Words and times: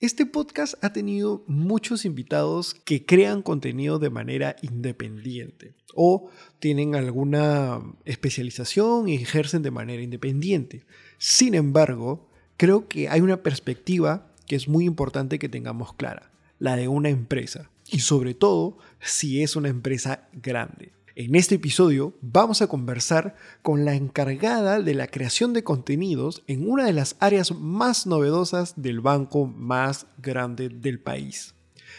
Este 0.00 0.24
podcast 0.24 0.82
ha 0.82 0.94
tenido 0.94 1.44
muchos 1.46 2.06
invitados 2.06 2.72
que 2.72 3.04
crean 3.04 3.42
contenido 3.42 3.98
de 3.98 4.08
manera 4.08 4.56
independiente 4.62 5.74
o 5.94 6.30
tienen 6.58 6.94
alguna 6.94 7.82
especialización 8.06 9.10
y 9.10 9.16
ejercen 9.16 9.60
de 9.60 9.70
manera 9.70 10.00
independiente. 10.00 10.86
Sin 11.18 11.52
embargo, 11.54 12.30
creo 12.56 12.88
que 12.88 13.10
hay 13.10 13.20
una 13.20 13.42
perspectiva 13.42 14.32
que 14.46 14.56
es 14.56 14.68
muy 14.68 14.86
importante 14.86 15.38
que 15.38 15.50
tengamos 15.50 15.92
clara, 15.92 16.30
la 16.58 16.76
de 16.76 16.88
una 16.88 17.10
empresa 17.10 17.68
y 17.90 17.98
sobre 17.98 18.32
todo 18.32 18.78
si 19.00 19.42
es 19.42 19.54
una 19.54 19.68
empresa 19.68 20.30
grande. 20.32 20.92
En 21.22 21.34
este 21.34 21.56
episodio 21.56 22.14
vamos 22.22 22.62
a 22.62 22.66
conversar 22.66 23.36
con 23.60 23.84
la 23.84 23.94
encargada 23.94 24.80
de 24.80 24.94
la 24.94 25.06
creación 25.06 25.52
de 25.52 25.62
contenidos 25.62 26.42
en 26.46 26.66
una 26.66 26.86
de 26.86 26.94
las 26.94 27.16
áreas 27.20 27.52
más 27.52 28.06
novedosas 28.06 28.72
del 28.80 29.02
banco 29.02 29.44
más 29.44 30.06
grande 30.16 30.70
del 30.70 30.98
país. 30.98 31.54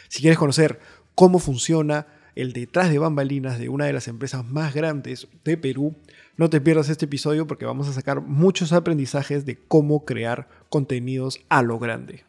Si 0.07 0.21
quieres 0.21 0.39
conocer 0.39 0.79
cómo 1.13 1.38
funciona 1.38 2.07
el 2.34 2.52
detrás 2.52 2.89
de 2.89 2.98
bambalinas 2.98 3.59
de 3.59 3.70
una 3.70 3.85
de 3.85 3.93
las 3.93 4.07
empresas 4.07 4.43
más 4.43 4.73
grandes 4.73 5.27
de 5.45 5.55
Perú, 5.55 5.95
no 6.35 6.49
te 6.49 6.59
pierdas 6.59 6.90
este 6.90 7.05
episodio 7.05 7.45
porque 7.45 7.65
vamos 7.65 7.88
a 7.88 7.93
sacar 7.93 8.21
muchos 8.21 8.73
aprendizajes 8.73 9.45
de 9.45 9.55
cómo 9.55 10.03
crear 10.03 10.49
contenidos 10.67 11.41
a 11.48 11.62
lo 11.62 11.77
grande. 11.77 12.23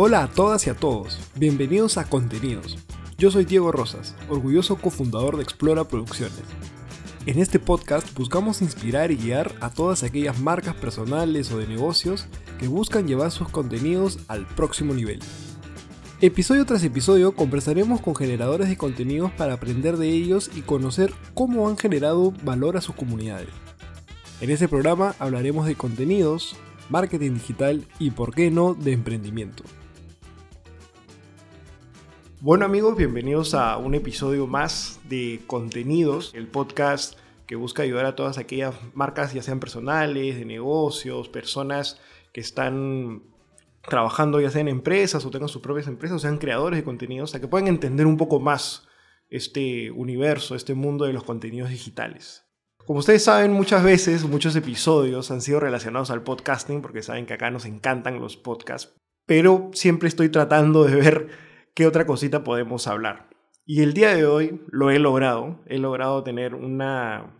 Hola 0.00 0.22
a 0.22 0.28
todas 0.28 0.64
y 0.64 0.70
a 0.70 0.74
todos, 0.74 1.18
bienvenidos 1.34 1.98
a 1.98 2.08
Contenidos. 2.08 2.78
Yo 3.18 3.32
soy 3.32 3.44
Diego 3.44 3.72
Rosas, 3.72 4.14
orgulloso 4.28 4.76
cofundador 4.76 5.36
de 5.36 5.42
Explora 5.42 5.82
Producciones. 5.88 6.38
En 7.26 7.40
este 7.40 7.58
podcast 7.58 8.16
buscamos 8.16 8.62
inspirar 8.62 9.10
y 9.10 9.16
guiar 9.16 9.56
a 9.60 9.70
todas 9.70 10.04
aquellas 10.04 10.38
marcas 10.38 10.76
personales 10.76 11.50
o 11.50 11.58
de 11.58 11.66
negocios 11.66 12.28
que 12.60 12.68
buscan 12.68 13.08
llevar 13.08 13.32
sus 13.32 13.48
contenidos 13.48 14.20
al 14.28 14.46
próximo 14.46 14.94
nivel. 14.94 15.18
Episodio 16.20 16.64
tras 16.64 16.84
episodio 16.84 17.34
conversaremos 17.34 18.00
con 18.00 18.14
generadores 18.14 18.68
de 18.68 18.76
contenidos 18.76 19.32
para 19.32 19.54
aprender 19.54 19.96
de 19.96 20.10
ellos 20.10 20.48
y 20.54 20.60
conocer 20.60 21.12
cómo 21.34 21.68
han 21.68 21.76
generado 21.76 22.32
valor 22.44 22.76
a 22.76 22.82
sus 22.82 22.94
comunidades. 22.94 23.48
En 24.40 24.50
este 24.50 24.68
programa 24.68 25.16
hablaremos 25.18 25.66
de 25.66 25.74
contenidos, 25.74 26.54
marketing 26.88 27.32
digital 27.32 27.84
y, 27.98 28.12
por 28.12 28.32
qué 28.32 28.52
no, 28.52 28.74
de 28.74 28.92
emprendimiento. 28.92 29.64
Bueno 32.40 32.66
amigos, 32.66 32.96
bienvenidos 32.96 33.52
a 33.54 33.76
un 33.78 33.96
episodio 33.96 34.46
más 34.46 35.00
de 35.08 35.40
Contenidos, 35.48 36.30
el 36.34 36.46
podcast 36.46 37.18
que 37.48 37.56
busca 37.56 37.82
ayudar 37.82 38.06
a 38.06 38.14
todas 38.14 38.38
aquellas 38.38 38.76
marcas, 38.94 39.34
ya 39.34 39.42
sean 39.42 39.58
personales, 39.58 40.38
de 40.38 40.44
negocios, 40.44 41.28
personas 41.28 42.00
que 42.32 42.40
están 42.40 43.24
trabajando 43.82 44.40
ya 44.40 44.52
sea 44.52 44.60
en 44.60 44.68
empresas 44.68 45.24
o 45.24 45.32
tengan 45.32 45.48
sus 45.48 45.62
propias 45.62 45.88
empresas 45.88 46.18
o 46.18 46.20
sean 46.20 46.38
creadores 46.38 46.78
de 46.78 46.84
contenidos, 46.84 47.34
a 47.34 47.40
que 47.40 47.48
puedan 47.48 47.66
entender 47.66 48.06
un 48.06 48.16
poco 48.16 48.38
más 48.38 48.86
este 49.30 49.90
universo, 49.90 50.54
este 50.54 50.74
mundo 50.74 51.06
de 51.06 51.14
los 51.14 51.24
contenidos 51.24 51.70
digitales. 51.70 52.44
Como 52.86 53.00
ustedes 53.00 53.24
saben, 53.24 53.52
muchas 53.52 53.82
veces, 53.82 54.22
muchos 54.22 54.54
episodios 54.54 55.32
han 55.32 55.40
sido 55.40 55.58
relacionados 55.58 56.12
al 56.12 56.22
podcasting, 56.22 56.82
porque 56.82 57.02
saben 57.02 57.26
que 57.26 57.34
acá 57.34 57.50
nos 57.50 57.64
encantan 57.64 58.20
los 58.20 58.36
podcasts, 58.36 58.94
pero 59.26 59.72
siempre 59.74 60.08
estoy 60.08 60.28
tratando 60.28 60.84
de 60.84 60.94
ver 60.94 61.47
qué 61.78 61.86
otra 61.86 62.06
cosita 62.06 62.42
podemos 62.42 62.88
hablar. 62.88 63.30
Y 63.64 63.82
el 63.82 63.94
día 63.94 64.12
de 64.12 64.26
hoy 64.26 64.60
lo 64.66 64.90
he 64.90 64.98
logrado. 64.98 65.62
He 65.66 65.78
logrado 65.78 66.24
tener 66.24 66.56
una, 66.56 67.36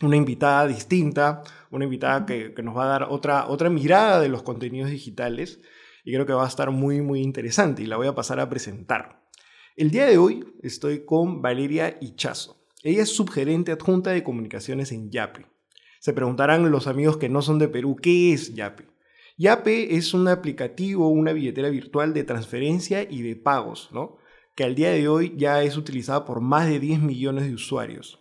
una 0.00 0.16
invitada 0.16 0.66
distinta, 0.66 1.42
una 1.70 1.84
invitada 1.84 2.24
que, 2.24 2.54
nos 2.62 2.74
va 2.74 2.84
a 2.84 2.88
dar 2.88 3.02
otra, 3.10 3.46
otra 3.46 3.68
mirada 3.68 4.22
de 4.22 4.30
los 4.30 4.42
contenidos 4.42 4.88
digitales 4.88 5.60
y 6.02 6.14
creo 6.14 6.24
que 6.24 6.32
va 6.32 6.46
a 6.46 6.48
estar 6.48 6.70
muy, 6.70 7.02
muy 7.02 7.20
interesante 7.20 7.82
y 7.82 7.86
la 7.86 7.98
voy 7.98 8.06
a 8.06 8.14
pasar 8.14 8.40
a 8.40 8.48
presentar. 8.48 9.28
El 9.76 9.90
día 9.90 10.06
de 10.06 10.16
hoy 10.16 10.46
estoy 10.62 11.04
con 11.04 11.42
Valeria 11.42 11.98
Hichazo. 12.00 12.64
Ella 12.82 13.02
es 13.02 13.14
subgerente 13.14 13.72
adjunta 13.72 14.12
de 14.12 14.24
comunicaciones 14.24 14.92
en 14.92 15.10
Yape. 15.10 15.44
Se 16.00 16.14
preguntarán 16.14 16.70
los 16.70 16.86
amigos 16.86 17.18
que 17.18 17.28
no 17.28 17.42
son 17.42 17.58
de 17.58 17.68
Perú, 17.68 17.96
¿qué 18.00 18.32
es 18.32 18.54
Yape? 18.54 18.86
Yape 19.38 19.96
es 19.96 20.14
un 20.14 20.26
aplicativo, 20.26 21.08
una 21.08 21.32
billetera 21.32 21.70
virtual 21.70 22.12
de 22.12 22.24
transferencia 22.24 23.04
y 23.08 23.22
de 23.22 23.36
pagos, 23.36 23.88
¿no? 23.92 24.18
que 24.56 24.64
al 24.64 24.74
día 24.74 24.90
de 24.90 25.06
hoy 25.06 25.34
ya 25.36 25.62
es 25.62 25.76
utilizada 25.76 26.24
por 26.24 26.40
más 26.40 26.68
de 26.68 26.80
10 26.80 27.00
millones 27.02 27.44
de 27.46 27.54
usuarios. 27.54 28.20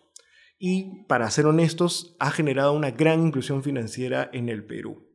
Y, 0.60 1.04
para 1.08 1.32
ser 1.32 1.48
honestos, 1.48 2.16
ha 2.20 2.30
generado 2.30 2.74
una 2.74 2.92
gran 2.92 3.26
inclusión 3.26 3.64
financiera 3.64 4.30
en 4.32 4.48
el 4.48 4.64
Perú. 4.64 5.08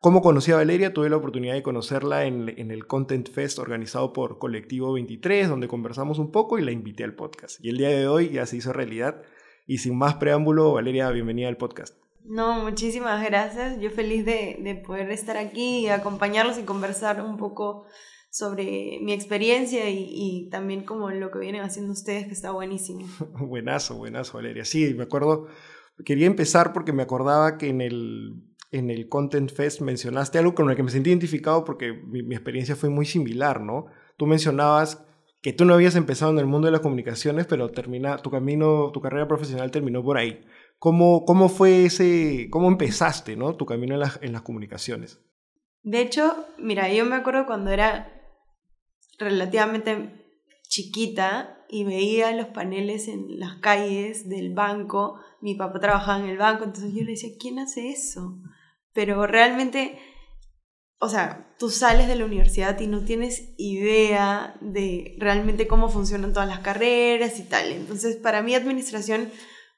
¿Cómo 0.00 0.22
conocí 0.22 0.50
a 0.50 0.56
Valeria? 0.56 0.92
Tuve 0.92 1.08
la 1.08 1.16
oportunidad 1.16 1.54
de 1.54 1.62
conocerla 1.62 2.24
en, 2.24 2.48
en, 2.48 2.72
el 2.72 2.88
Content 2.88 3.30
Fest 3.30 3.60
organizado 3.60 4.12
por 4.12 4.38
Colectivo 4.38 4.92
23, 4.92 5.48
donde 5.48 5.68
conversamos 5.68 6.18
un 6.18 6.32
poco 6.32 6.58
y 6.58 6.64
la 6.64 6.72
invité 6.72 7.04
al 7.04 7.14
podcast. 7.14 7.64
Y 7.64 7.68
el 7.68 7.78
día 7.78 7.90
de 7.90 8.08
hoy 8.08 8.30
ya 8.30 8.44
se 8.46 8.56
hizo 8.56 8.72
realidad. 8.72 9.22
Y 9.68 9.78
sin 9.78 9.96
más 9.96 10.16
preámbulo, 10.16 10.72
Valeria, 10.72 11.08
bienvenida 11.10 11.46
al 11.46 11.56
podcast. 11.56 11.96
No, 12.28 12.62
muchísimas 12.62 13.24
gracias. 13.24 13.80
Yo 13.80 13.90
feliz 13.90 14.24
de, 14.24 14.58
de 14.60 14.74
poder 14.74 15.10
estar 15.10 15.36
aquí 15.36 15.80
y 15.80 15.88
acompañarlos 15.88 16.58
y 16.58 16.62
conversar 16.62 17.22
un 17.22 17.36
poco 17.36 17.86
sobre 18.36 18.98
mi 19.00 19.12
experiencia 19.12 19.88
y, 19.88 20.48
también 20.50 20.84
como 20.84 21.10
lo 21.10 21.30
que 21.30 21.38
vienen 21.38 21.62
haciendo 21.62 21.92
ustedes, 21.92 22.26
que 22.26 22.32
está 22.32 22.50
buenísimo. 22.50 23.06
buenazo, 23.40 23.96
buenazo, 23.96 24.34
Valeria. 24.34 24.64
Sí, 24.64 24.92
me 24.94 25.04
acuerdo, 25.04 25.46
quería 26.04 26.26
empezar 26.26 26.72
porque 26.74 26.92
me 26.92 27.02
acordaba 27.02 27.56
que 27.56 27.68
en 27.68 27.80
el, 27.80 28.42
en 28.72 28.90
el 28.90 29.08
Content 29.08 29.50
Fest 29.50 29.80
mencionaste 29.80 30.38
algo 30.38 30.54
con 30.54 30.68
lo 30.68 30.76
que 30.76 30.82
me 30.82 30.90
sentí 30.90 31.08
identificado 31.08 31.64
porque 31.64 31.94
mi, 31.94 32.22
mi 32.22 32.34
experiencia 32.34 32.76
fue 32.76 32.90
muy 32.90 33.06
similar, 33.06 33.62
¿no? 33.62 33.86
Tú 34.18 34.26
mencionabas 34.26 35.02
que 35.40 35.54
tú 35.54 35.64
no 35.64 35.72
habías 35.72 35.96
empezado 35.96 36.30
en 36.32 36.38
el 36.38 36.46
mundo 36.46 36.66
de 36.66 36.72
las 36.72 36.80
comunicaciones, 36.80 37.46
pero 37.46 37.70
termina, 37.70 38.18
tu 38.18 38.30
camino, 38.30 38.90
tu 38.92 39.00
carrera 39.00 39.28
profesional 39.28 39.70
terminó 39.70 40.02
por 40.02 40.18
ahí. 40.18 40.44
¿Cómo, 40.78 41.24
cómo 41.24 41.48
fue 41.48 41.86
ese, 41.86 42.48
cómo 42.50 42.68
empezaste, 42.68 43.36
¿no? 43.36 43.56
Tu 43.56 43.66
camino 43.66 43.94
en, 43.94 44.10
en 44.20 44.32
las 44.32 44.42
comunicaciones. 44.42 45.20
De 45.82 46.00
hecho, 46.00 46.46
mira, 46.58 46.92
yo 46.92 47.04
me 47.04 47.16
acuerdo 47.16 47.46
cuando 47.46 47.70
era 47.70 48.12
relativamente 49.18 50.26
chiquita 50.68 51.64
y 51.68 51.84
veía 51.84 52.32
los 52.32 52.48
paneles 52.48 53.08
en 53.08 53.38
las 53.38 53.56
calles 53.56 54.28
del 54.28 54.54
banco. 54.54 55.18
Mi 55.40 55.54
papá 55.54 55.80
trabajaba 55.80 56.20
en 56.20 56.30
el 56.30 56.38
banco, 56.38 56.64
entonces 56.64 56.92
yo 56.92 57.02
le 57.02 57.12
decía, 57.12 57.30
¿quién 57.38 57.58
hace 57.58 57.90
eso? 57.90 58.38
Pero 58.92 59.26
realmente, 59.26 59.98
o 60.98 61.08
sea, 61.08 61.54
tú 61.58 61.70
sales 61.70 62.08
de 62.08 62.16
la 62.16 62.24
universidad 62.24 62.78
y 62.80 62.86
no 62.86 63.04
tienes 63.04 63.54
idea 63.56 64.56
de 64.60 65.16
realmente 65.18 65.66
cómo 65.66 65.88
funcionan 65.88 66.32
todas 66.32 66.48
las 66.48 66.60
carreras 66.60 67.38
y 67.38 67.44
tal. 67.44 67.72
Entonces, 67.72 68.16
para 68.16 68.42
mí, 68.42 68.54
administración 68.54 69.30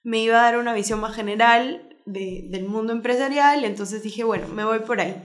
me 0.08 0.22
iba 0.22 0.38
a 0.41 0.44
dar 0.44 0.58
una 0.58 0.72
visión 0.72 1.00
más 1.00 1.14
general 1.14 1.86
de, 2.06 2.46
del 2.48 2.64
mundo 2.64 2.94
empresarial, 2.94 3.62
entonces 3.66 4.02
dije, 4.02 4.24
bueno, 4.24 4.48
me 4.48 4.64
voy 4.64 4.78
por 4.78 5.02
ahí. 5.02 5.22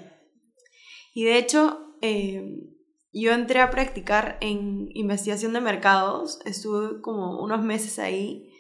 Y 1.13 1.23
de 1.23 1.37
hecho, 1.37 1.95
eh, 2.01 2.43
yo 3.13 3.31
entré 3.31 3.61
a 3.61 3.69
practicar 3.69 4.37
en 4.41 4.89
investigación 4.93 5.53
de 5.53 5.61
mercados, 5.61 6.41
estuve 6.43 6.99
como 6.99 7.41
unos 7.41 7.63
meses 7.63 7.97
ahí 7.97 8.51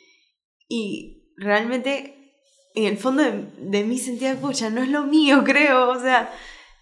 y 0.69 1.33
realmente 1.35 2.33
en 2.73 2.85
el 2.85 2.97
fondo 2.97 3.21
de, 3.21 3.45
de 3.57 3.83
mí 3.83 3.97
sentía, 3.97 4.39
pucha, 4.39 4.69
no 4.69 4.81
es 4.81 4.87
lo 4.87 5.03
mío, 5.03 5.43
creo, 5.45 5.89
o 5.89 5.99
sea, 5.99 6.33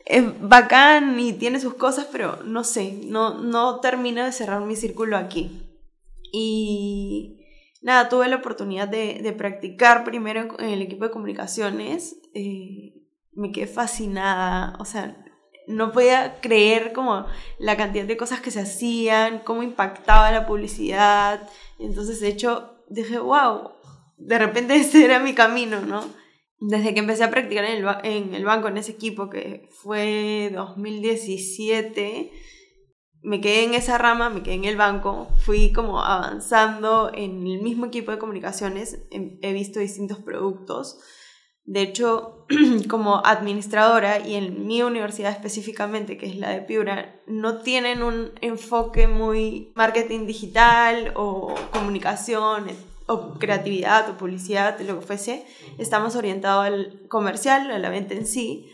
es 0.06 0.24
bacán 0.40 1.20
y 1.20 1.34
tiene 1.34 1.60
sus 1.60 1.74
cosas, 1.74 2.08
pero 2.12 2.44
no 2.44 2.64
sé, 2.64 3.00
no, 3.06 3.42
no 3.42 3.80
termino 3.80 4.24
de 4.24 4.34
cerrar 4.34 4.62
mi 4.62 4.76
círculo 4.76 5.18
aquí. 5.18 5.64
Y 6.32 7.41
nada, 7.82 8.10
tuve 8.10 8.28
la 8.28 8.38
oportunidad 8.38 8.88
de, 8.88 9.20
de 9.22 9.34
practicar 9.34 10.04
primero 10.04 10.60
en 10.60 10.70
el 10.70 10.82
equipo 10.82 11.06
de 11.06 11.12
comunicaciones. 11.12 12.18
Eh, 12.34 12.94
me 13.34 13.52
quedé 13.52 13.68
fascinada, 13.68 14.76
o 14.80 14.86
sea, 14.86 15.18
no 15.68 15.92
podía 15.92 16.40
creer 16.42 16.94
como 16.94 17.26
la 17.60 17.78
cantidad 17.78 18.06
de 18.06 18.18
cosas 18.18 18.42
que 18.42 18.52
se 18.52 18.62
hacían, 18.62 19.40
cómo 19.40 19.64
impactaba 19.64 20.32
la 20.32 20.46
publicidad. 20.46 21.48
Entonces, 21.80 22.20
de 22.20 22.28
hecho, 22.28 22.84
dije, 22.90 23.20
wow, 23.20 23.72
de 24.18 24.38
repente 24.38 24.76
ese 24.76 25.04
era 25.06 25.20
mi 25.20 25.34
camino, 25.34 25.82
¿no? 25.82 26.04
Desde 26.60 26.94
que 26.94 27.00
empecé 27.00 27.24
a 27.24 27.32
practicar 27.32 27.66
en 27.66 27.84
el, 27.84 27.96
en 28.04 28.36
el 28.36 28.46
banco, 28.46 28.68
en 28.68 28.78
ese 28.78 28.92
equipo, 28.92 29.30
que 29.30 29.68
fue 29.72 30.52
2017, 30.54 32.32
me 33.24 33.40
quedé 33.40 33.66
en 33.66 33.74
esa 33.74 33.98
rama, 33.98 34.30
me 34.30 34.42
quedé 34.42 34.56
en 34.56 34.66
el 34.66 34.78
banco, 34.78 35.28
fui 35.46 35.72
como 35.72 36.02
avanzando 36.04 37.12
en 37.14 37.46
el 37.46 37.62
mismo 37.62 37.86
equipo 37.86 38.12
de 38.12 38.18
comunicaciones, 38.18 39.00
he 39.12 39.54
visto 39.54 39.80
distintos 39.80 40.20
productos 40.20 41.00
De 41.64 41.82
hecho, 41.82 42.48
como 42.90 43.22
administradora 43.24 44.20
y 44.28 44.36
en 44.36 44.66
mi 44.66 44.82
universidad 44.82 45.32
específicamente, 45.32 46.18
que 46.18 46.26
es 46.26 46.36
la 46.36 46.50
de 46.50 46.62
Piura, 46.62 47.22
no 47.28 47.60
tienen 47.60 48.02
un 48.02 48.32
enfoque 48.42 49.08
muy 49.08 49.72
marketing 49.76 50.26
digital 50.26 51.14
o 51.16 51.54
comunicación 51.72 52.66
o 53.06 53.34
creatividad 53.36 54.10
o 54.10 54.18
publicidad, 54.18 54.80
lo 54.82 55.00
que 55.00 55.06
fuese. 55.06 55.46
Estamos 55.78 56.16
orientados 56.16 56.66
al 56.66 57.08
comercial, 57.08 57.70
a 57.70 57.78
la 57.78 57.90
venta 57.90 58.16
en 58.16 58.26
sí. 58.26 58.68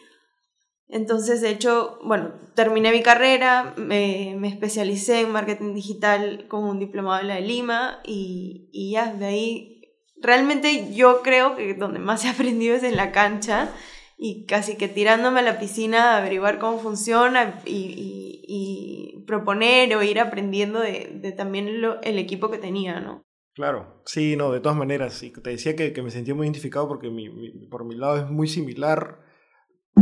Entonces, 0.90 1.42
de 1.42 1.50
hecho, 1.50 2.00
bueno, 2.04 2.32
terminé 2.56 2.92
mi 2.92 3.04
carrera, 3.04 3.74
me, 3.76 4.36
me 4.38 4.48
especialicé 4.48 5.22
en 5.22 5.32
marketing 5.32 5.74
digital 5.74 6.48
con 6.48 6.64
un 6.64 6.80
diplomado 6.80 7.22
en 7.22 7.28
la 7.28 7.36
de 7.36 7.42
Lima 7.42 8.00
y, 8.06 8.70
y 8.72 8.92
ya 8.92 9.14
de 9.14 9.26
ahí 9.26 9.78
realmente 10.22 10.94
yo 10.94 11.22
creo 11.24 11.56
que 11.56 11.74
donde 11.74 12.00
más 12.00 12.24
he 12.26 12.30
aprendido 12.30 12.76
es 12.76 12.84
en 12.84 12.96
la 12.96 13.12
cancha 13.12 13.74
y 14.18 14.46
casi 14.46 14.78
que 14.78 14.88
tirándome 14.88 15.42
a 15.42 15.44
la 15.44 15.60
piscina 15.60 16.14
a 16.14 16.18
averiguar 16.18 16.58
cómo 16.58 16.80
funciona 16.80 17.62
y, 17.66 18.44
y, 18.48 19.24
proponer 19.28 19.94
o 19.96 20.02
ir 20.02 20.22
aprendiendo 20.22 20.80
de, 20.80 21.34
también 21.36 21.84
el 22.02 22.18
equipo 22.18 22.50
que 22.50 22.58
tenía, 22.58 23.02
¿no? 23.02 23.26
Claro, 23.54 24.02
sí, 24.06 24.38
no, 24.38 24.52
de 24.52 24.62
todas 24.62 24.78
maneras, 24.78 25.22
y 25.22 25.32
te 25.32 25.50
decía 25.50 25.76
que, 25.76 25.92
que 25.92 26.02
me 26.02 26.12
sentía 26.12 26.34
muy 26.34 26.48
identificado 26.48 26.88
porque 26.88 27.10
mi, 27.10 27.30
por 27.70 27.84
mi 27.84 27.96
lado 27.96 28.18
es 28.18 28.30
muy 28.30 28.48
similar 28.48 29.27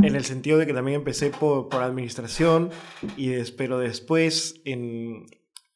en 0.03 0.15
el 0.15 0.24
sentido 0.24 0.57
de 0.57 0.65
que 0.65 0.74
también 0.74 0.97
empecé 0.97 1.30
por, 1.30 1.69
por 1.69 1.81
administración, 1.81 2.71
y 3.18 3.31
pero 3.57 3.80
después 3.80 4.62
en, 4.65 5.25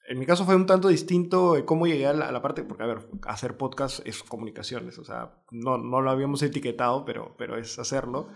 en 0.09 0.17
mi 0.17 0.25
caso 0.25 0.43
fue 0.43 0.55
un 0.55 0.65
tanto 0.65 0.87
distinto 0.87 1.55
cómo 1.65 1.85
llegué 1.85 2.07
a 2.07 2.13
la, 2.13 2.41
parte, 2.41 2.63
porque 2.63 2.81
a 2.81 2.87
ver, 2.87 3.07
hacer 3.27 3.57
podcast 3.57 4.05
es 4.07 4.23
comunicaciones, 4.23 4.97
o 4.97 5.03
sea, 5.03 5.35
no, 5.51 5.77
no 5.77 6.01
lo 6.01 6.09
habíamos 6.09 6.41
etiquetado, 6.41 7.05
pero, 7.05 7.35
pero 7.37 7.59
es 7.59 7.77
hacerlo. 7.77 8.27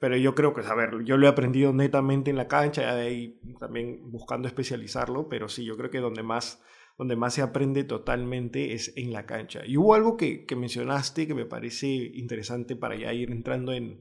Pero 0.00 0.16
yo 0.16 0.34
creo 0.34 0.54
que, 0.54 0.62
a 0.62 0.74
ver, 0.74 1.04
yo 1.04 1.18
lo 1.18 1.26
he 1.26 1.28
aprendido 1.28 1.72
netamente 1.74 2.30
en 2.30 2.36
la 2.36 2.48
cancha, 2.48 2.94
de 2.94 3.02
ahí 3.02 3.40
también 3.60 4.10
buscando 4.10 4.48
especializarlo, 4.48 5.28
pero 5.28 5.50
sí, 5.50 5.64
yo 5.66 5.76
creo 5.76 5.90
que 5.90 5.98
donde 5.98 6.22
más, 6.22 6.62
donde 6.96 7.16
más 7.16 7.34
se 7.34 7.42
aprende 7.42 7.84
totalmente 7.84 8.72
es 8.72 8.94
en 8.96 9.12
la 9.12 9.26
cancha. 9.26 9.66
Y 9.66 9.76
hubo 9.76 9.94
algo 9.94 10.16
que, 10.16 10.46
que 10.46 10.56
mencionaste 10.56 11.26
que 11.26 11.34
me 11.34 11.44
parece 11.44 11.88
interesante 11.88 12.74
para 12.74 12.96
ya 12.96 13.12
ir 13.12 13.30
entrando 13.32 13.72
en, 13.72 14.00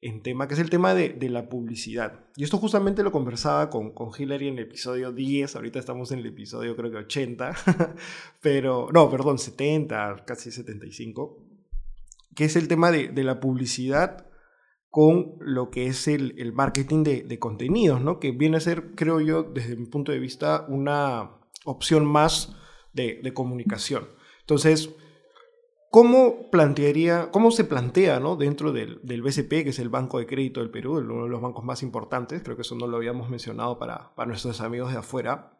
en 0.00 0.22
tema, 0.22 0.46
que 0.46 0.54
es 0.54 0.60
el 0.60 0.70
tema 0.70 0.94
de, 0.94 1.10
de, 1.10 1.28
la 1.30 1.48
publicidad. 1.48 2.26
Y 2.36 2.44
esto 2.44 2.58
justamente 2.58 3.02
lo 3.02 3.12
conversaba 3.12 3.70
con, 3.70 3.92
con 3.92 4.10
Hillary 4.16 4.48
en 4.48 4.58
el 4.58 4.64
episodio 4.64 5.12
10, 5.12 5.56
ahorita 5.56 5.78
estamos 5.78 6.12
en 6.12 6.20
el 6.20 6.26
episodio 6.26 6.76
creo 6.76 6.90
que 6.90 6.98
80, 6.98 7.54
pero 8.42 8.88
no, 8.92 9.10
perdón, 9.10 9.38
70, 9.38 10.24
casi 10.26 10.50
75, 10.50 11.38
que 12.34 12.44
es 12.44 12.56
el 12.56 12.68
tema 12.68 12.92
de, 12.92 13.08
de 13.08 13.24
la 13.24 13.40
publicidad 13.40 14.26
con 14.90 15.36
lo 15.40 15.70
que 15.70 15.86
es 15.86 16.08
el, 16.08 16.34
el 16.38 16.52
marketing 16.52 17.02
de, 17.02 17.22
de, 17.22 17.38
contenidos, 17.38 18.00
¿no? 18.00 18.18
que 18.18 18.32
viene 18.32 18.56
a 18.56 18.60
ser, 18.60 18.94
creo 18.94 19.20
yo, 19.20 19.42
desde 19.42 19.76
mi 19.76 19.86
punto 19.86 20.10
de 20.10 20.18
vista, 20.18 20.64
una 20.68 21.32
opción 21.64 22.06
más 22.06 22.56
de, 22.94 23.20
de 23.22 23.34
comunicación. 23.34 24.08
Entonces, 24.40 24.94
¿Cómo, 25.96 26.50
plantearía, 26.50 27.30
cómo 27.30 27.50
se 27.50 27.64
plantea 27.64 28.20
¿no? 28.20 28.36
dentro 28.36 28.70
del, 28.70 29.00
del, 29.02 29.22
BCP, 29.22 29.48
que 29.48 29.70
es 29.70 29.78
el 29.78 29.88
Banco 29.88 30.18
de 30.18 30.26
Crédito 30.26 30.60
del 30.60 30.70
Perú, 30.70 30.98
uno 30.98 31.24
de 31.24 31.30
los 31.30 31.40
bancos 31.40 31.64
más 31.64 31.82
importantes, 31.82 32.42
creo 32.42 32.54
que 32.54 32.60
eso 32.60 32.74
no 32.74 32.86
lo 32.86 32.98
habíamos 32.98 33.30
mencionado 33.30 33.78
para, 33.78 34.14
para 34.14 34.28
nuestros 34.28 34.60
amigos 34.60 34.92
de 34.92 34.98
afuera, 34.98 35.58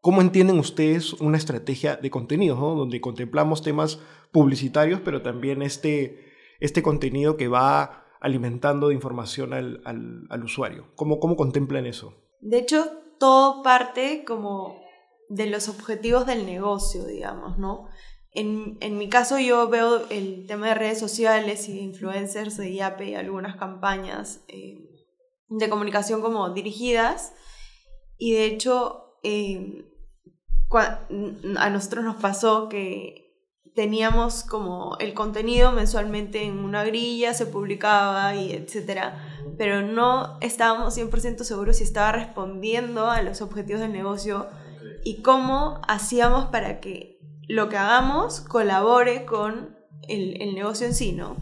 ¿cómo 0.00 0.22
entienden 0.22 0.58
ustedes 0.58 1.12
una 1.12 1.36
estrategia 1.36 1.96
de 1.96 2.08
contenidos, 2.08 2.58
¿no? 2.58 2.74
donde 2.74 3.02
contemplamos 3.02 3.60
temas 3.60 4.00
publicitarios, 4.32 5.02
pero 5.04 5.20
también 5.20 5.60
este, 5.60 6.32
este 6.60 6.82
contenido 6.82 7.36
que 7.36 7.48
va 7.48 8.06
alimentando 8.18 8.88
de 8.88 8.94
información 8.94 9.52
al, 9.52 9.82
al, 9.84 10.22
al 10.30 10.42
usuario? 10.42 10.86
¿Cómo, 10.94 11.20
¿Cómo 11.20 11.36
contemplan 11.36 11.84
eso? 11.84 12.14
De 12.40 12.60
hecho, 12.60 12.86
todo 13.18 13.62
parte 13.62 14.24
como 14.26 14.80
de 15.28 15.50
los 15.50 15.68
objetivos 15.68 16.26
del 16.26 16.46
negocio, 16.46 17.04
digamos, 17.04 17.58
¿no? 17.58 17.88
En, 18.32 18.78
en, 18.80 18.96
mi 18.96 19.08
caso 19.08 19.38
yo 19.38 19.68
veo 19.68 20.06
el 20.08 20.46
tema 20.46 20.68
de 20.68 20.74
redes 20.74 21.00
sociales 21.00 21.68
y 21.68 21.80
influencers 21.80 22.56
de 22.56 22.70
IAPE 22.70 23.10
y 23.10 23.14
algunas 23.14 23.56
campañas 23.56 24.44
eh, 24.46 24.78
de 25.48 25.68
comunicación 25.68 26.20
como 26.20 26.50
dirigidas. 26.50 27.32
Y 28.18 28.32
de 28.34 28.44
hecho 28.44 29.18
eh, 29.24 29.84
a 31.56 31.70
nosotros 31.70 32.04
nos 32.04 32.16
pasó 32.16 32.68
que 32.68 33.30
teníamos 33.74 34.42
como 34.44 34.96
el 34.98 35.14
contenido 35.14 35.72
mensualmente 35.72 36.42
en 36.42 36.58
una 36.58 36.84
grilla, 36.84 37.34
se 37.34 37.46
publicaba 37.46 38.34
y 38.34 38.52
etcétera, 38.52 39.38
pero 39.58 39.82
no 39.82 40.38
estábamos 40.40 40.96
100% 40.96 41.44
seguros 41.44 41.76
si 41.76 41.84
estaba 41.84 42.12
respondiendo 42.12 43.10
a 43.10 43.22
los 43.22 43.42
objetivos 43.42 43.80
del 43.80 43.92
negocio 43.92 44.48
y 45.04 45.22
cómo 45.22 45.80
hacíamos 45.88 46.46
para 46.46 46.80
que 46.80 47.19
lo 47.50 47.68
que 47.68 47.76
hagamos 47.76 48.40
colabore 48.42 49.24
con 49.26 49.76
el, 50.06 50.54
negocio 50.54 50.86
en 50.86 50.94
sí, 50.94 51.10
¿no? 51.10 51.36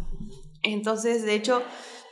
Entonces, 0.63 1.23
de 1.23 1.35
hecho, 1.35 1.63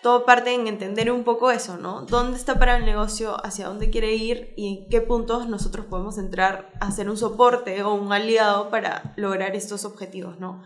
todo 0.02 0.26
parte 0.26 0.52
en 0.52 0.66
entender 0.66 1.10
un 1.10 1.24
poco 1.24 1.50
eso, 1.50 1.78
¿no? 1.78 2.02
¿Dónde 2.02 2.36
está 2.36 2.58
para 2.58 2.76
el 2.76 2.84
negocio? 2.84 3.42
¿Hacia 3.42 3.68
dónde 3.68 3.88
quiere 3.88 4.14
ir? 4.14 4.52
¿Y 4.54 4.68
en 4.68 4.88
qué 4.90 5.00
puntos 5.00 5.48
nosotros 5.48 5.86
podemos 5.86 6.18
entrar 6.18 6.70
a 6.78 6.88
hacer 6.88 7.08
un 7.08 7.16
soporte 7.16 7.82
o 7.84 7.94
un 7.94 8.12
aliado 8.12 8.68
para 8.68 9.14
lograr 9.16 9.56
estos 9.56 9.86
objetivos, 9.86 10.38
¿no? 10.38 10.62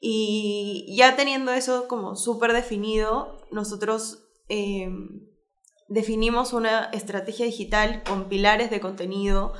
Y 0.00 0.94
ya 0.96 1.16
teniendo 1.16 1.52
eso 1.52 1.88
como 1.88 2.14
súper 2.14 2.52
definido, 2.52 3.38
nosotros 3.50 4.28
eh, 4.48 4.88
definimos 5.88 6.52
una 6.52 6.84
estrategia 6.92 7.44
digital 7.44 8.04
con 8.06 8.28
pilares 8.28 8.70
de 8.70 8.78
contenido 8.78 9.52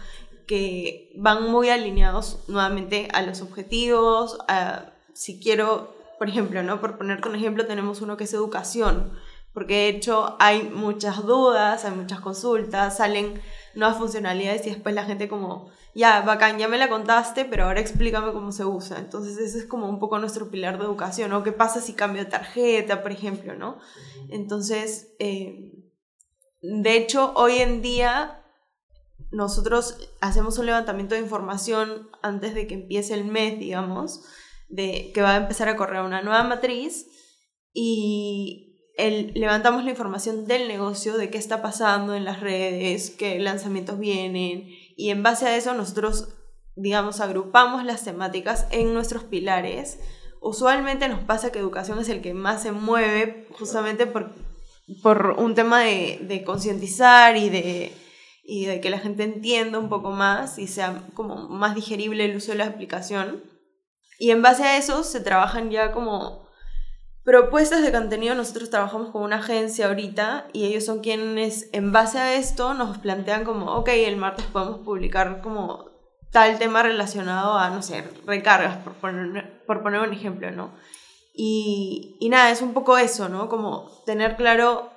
que 0.48 1.12
van 1.14 1.48
muy 1.48 1.68
alineados 1.68 2.42
nuevamente 2.48 3.06
a 3.12 3.22
los 3.22 3.42
objetivos, 3.42 4.38
a, 4.48 4.94
si 5.14 5.38
quiero, 5.38 5.94
por 6.18 6.28
ejemplo, 6.28 6.62
¿no? 6.64 6.80
Por 6.80 6.98
ponerte 6.98 7.28
un 7.28 7.36
ejemplo, 7.36 7.66
tenemos 7.66 8.00
uno 8.00 8.16
que 8.16 8.24
es 8.24 8.32
educación, 8.32 9.12
porque 9.52 9.74
de 9.74 9.88
hecho 9.88 10.36
hay 10.40 10.62
muchas 10.62 11.22
dudas, 11.24 11.84
hay 11.84 11.92
muchas 11.92 12.20
consultas, 12.20 12.96
salen 12.96 13.40
nuevas 13.74 13.98
funcionalidades 13.98 14.66
y 14.66 14.70
después 14.70 14.94
la 14.94 15.04
gente 15.04 15.28
como, 15.28 15.70
ya, 15.94 16.22
bacán, 16.22 16.58
ya 16.58 16.66
me 16.66 16.78
la 16.78 16.88
contaste, 16.88 17.44
pero 17.44 17.64
ahora 17.64 17.80
explícame 17.80 18.32
cómo 18.32 18.50
se 18.50 18.64
usa. 18.64 18.98
Entonces 18.98 19.36
ese 19.38 19.58
es 19.58 19.66
como 19.66 19.88
un 19.88 20.00
poco 20.00 20.18
nuestro 20.18 20.50
pilar 20.50 20.78
de 20.78 20.84
educación, 20.84 21.30
¿no? 21.30 21.42
¿Qué 21.42 21.52
pasa 21.52 21.80
si 21.82 21.92
cambio 21.92 22.24
de 22.24 22.30
tarjeta, 22.30 23.02
por 23.02 23.12
ejemplo, 23.12 23.54
¿no? 23.54 23.78
Entonces, 24.30 25.14
eh, 25.18 25.72
de 26.62 26.96
hecho, 26.96 27.32
hoy 27.34 27.58
en 27.58 27.82
día 27.82 28.37
nosotros 29.30 29.98
hacemos 30.20 30.58
un 30.58 30.66
levantamiento 30.66 31.14
de 31.14 31.20
información 31.20 32.08
antes 32.22 32.54
de 32.54 32.66
que 32.66 32.74
empiece 32.74 33.14
el 33.14 33.24
mes, 33.24 33.58
digamos, 33.58 34.24
de 34.68 35.10
que 35.12 35.22
va 35.22 35.34
a 35.34 35.38
empezar 35.38 35.68
a 35.68 35.76
correr 35.76 36.02
una 36.02 36.22
nueva 36.22 36.44
matriz 36.44 37.06
y 37.72 38.92
el, 38.96 39.32
levantamos 39.34 39.84
la 39.84 39.90
información 39.90 40.46
del 40.46 40.66
negocio, 40.66 41.16
de 41.16 41.30
qué 41.30 41.38
está 41.38 41.62
pasando 41.62 42.14
en 42.14 42.24
las 42.24 42.40
redes, 42.40 43.10
qué 43.10 43.38
lanzamientos 43.38 43.98
vienen 43.98 44.68
y 44.96 45.10
en 45.10 45.22
base 45.22 45.46
a 45.46 45.56
eso 45.56 45.74
nosotros, 45.74 46.34
digamos, 46.74 47.20
agrupamos 47.20 47.84
las 47.84 48.04
temáticas 48.04 48.66
en 48.70 48.94
nuestros 48.94 49.24
pilares. 49.24 50.00
Usualmente 50.40 51.08
nos 51.08 51.22
pasa 51.24 51.52
que 51.52 51.58
educación 51.58 51.98
es 51.98 52.08
el 52.08 52.22
que 52.22 52.34
más 52.34 52.62
se 52.62 52.72
mueve 52.72 53.46
justamente 53.52 54.06
por, 54.06 54.34
por 55.02 55.36
un 55.38 55.54
tema 55.54 55.80
de, 55.80 56.18
de 56.22 56.44
concientizar 56.44 57.36
y 57.36 57.50
de 57.50 57.92
y 58.50 58.64
de 58.64 58.80
que 58.80 58.88
la 58.88 58.98
gente 58.98 59.24
entienda 59.24 59.78
un 59.78 59.90
poco 59.90 60.10
más 60.10 60.58
y 60.58 60.68
sea 60.68 61.02
como 61.12 61.50
más 61.50 61.74
digerible 61.74 62.24
el 62.24 62.34
uso 62.34 62.52
de 62.52 62.58
la 62.58 62.64
aplicación. 62.64 63.44
Y 64.18 64.30
en 64.30 64.40
base 64.40 64.64
a 64.64 64.78
eso 64.78 65.04
se 65.04 65.20
trabajan 65.20 65.70
ya 65.70 65.92
como 65.92 66.48
propuestas 67.24 67.82
de 67.82 67.92
contenido. 67.92 68.34
Nosotros 68.34 68.70
trabajamos 68.70 69.10
con 69.10 69.22
una 69.22 69.36
agencia 69.36 69.86
ahorita 69.86 70.48
y 70.54 70.64
ellos 70.64 70.86
son 70.86 71.00
quienes 71.00 71.68
en 71.74 71.92
base 71.92 72.18
a 72.18 72.36
esto 72.36 72.72
nos 72.72 72.96
plantean 72.96 73.44
como, 73.44 73.66
ok, 73.74 73.90
el 73.90 74.16
martes 74.16 74.46
podemos 74.46 74.78
publicar 74.78 75.42
como 75.42 75.90
tal 76.32 76.58
tema 76.58 76.82
relacionado 76.82 77.52
a, 77.52 77.68
no 77.68 77.82
sé, 77.82 78.02
recargas, 78.24 78.78
por 78.78 78.94
poner, 78.94 79.62
por 79.66 79.82
poner 79.82 80.00
un 80.00 80.14
ejemplo, 80.14 80.50
¿no? 80.52 80.72
Y, 81.34 82.16
y 82.18 82.30
nada, 82.30 82.50
es 82.50 82.62
un 82.62 82.72
poco 82.72 82.96
eso, 82.96 83.28
¿no? 83.28 83.50
Como 83.50 83.90
tener 84.06 84.36
claro 84.36 84.90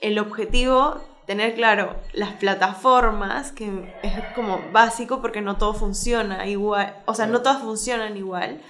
el 0.00 0.18
objetivo 0.18 1.02
tener 1.26 1.54
claro 1.54 1.96
las 2.12 2.32
plataformas, 2.34 3.52
que 3.52 3.94
es 4.02 4.12
como 4.34 4.60
básico 4.72 5.20
porque 5.20 5.40
no 5.40 5.56
todo 5.56 5.74
funciona 5.74 6.46
igual, 6.46 7.02
o 7.06 7.14
sea, 7.14 7.26
no 7.26 7.42
todas 7.42 7.62
funcionan 7.62 8.16
igual. 8.16 8.60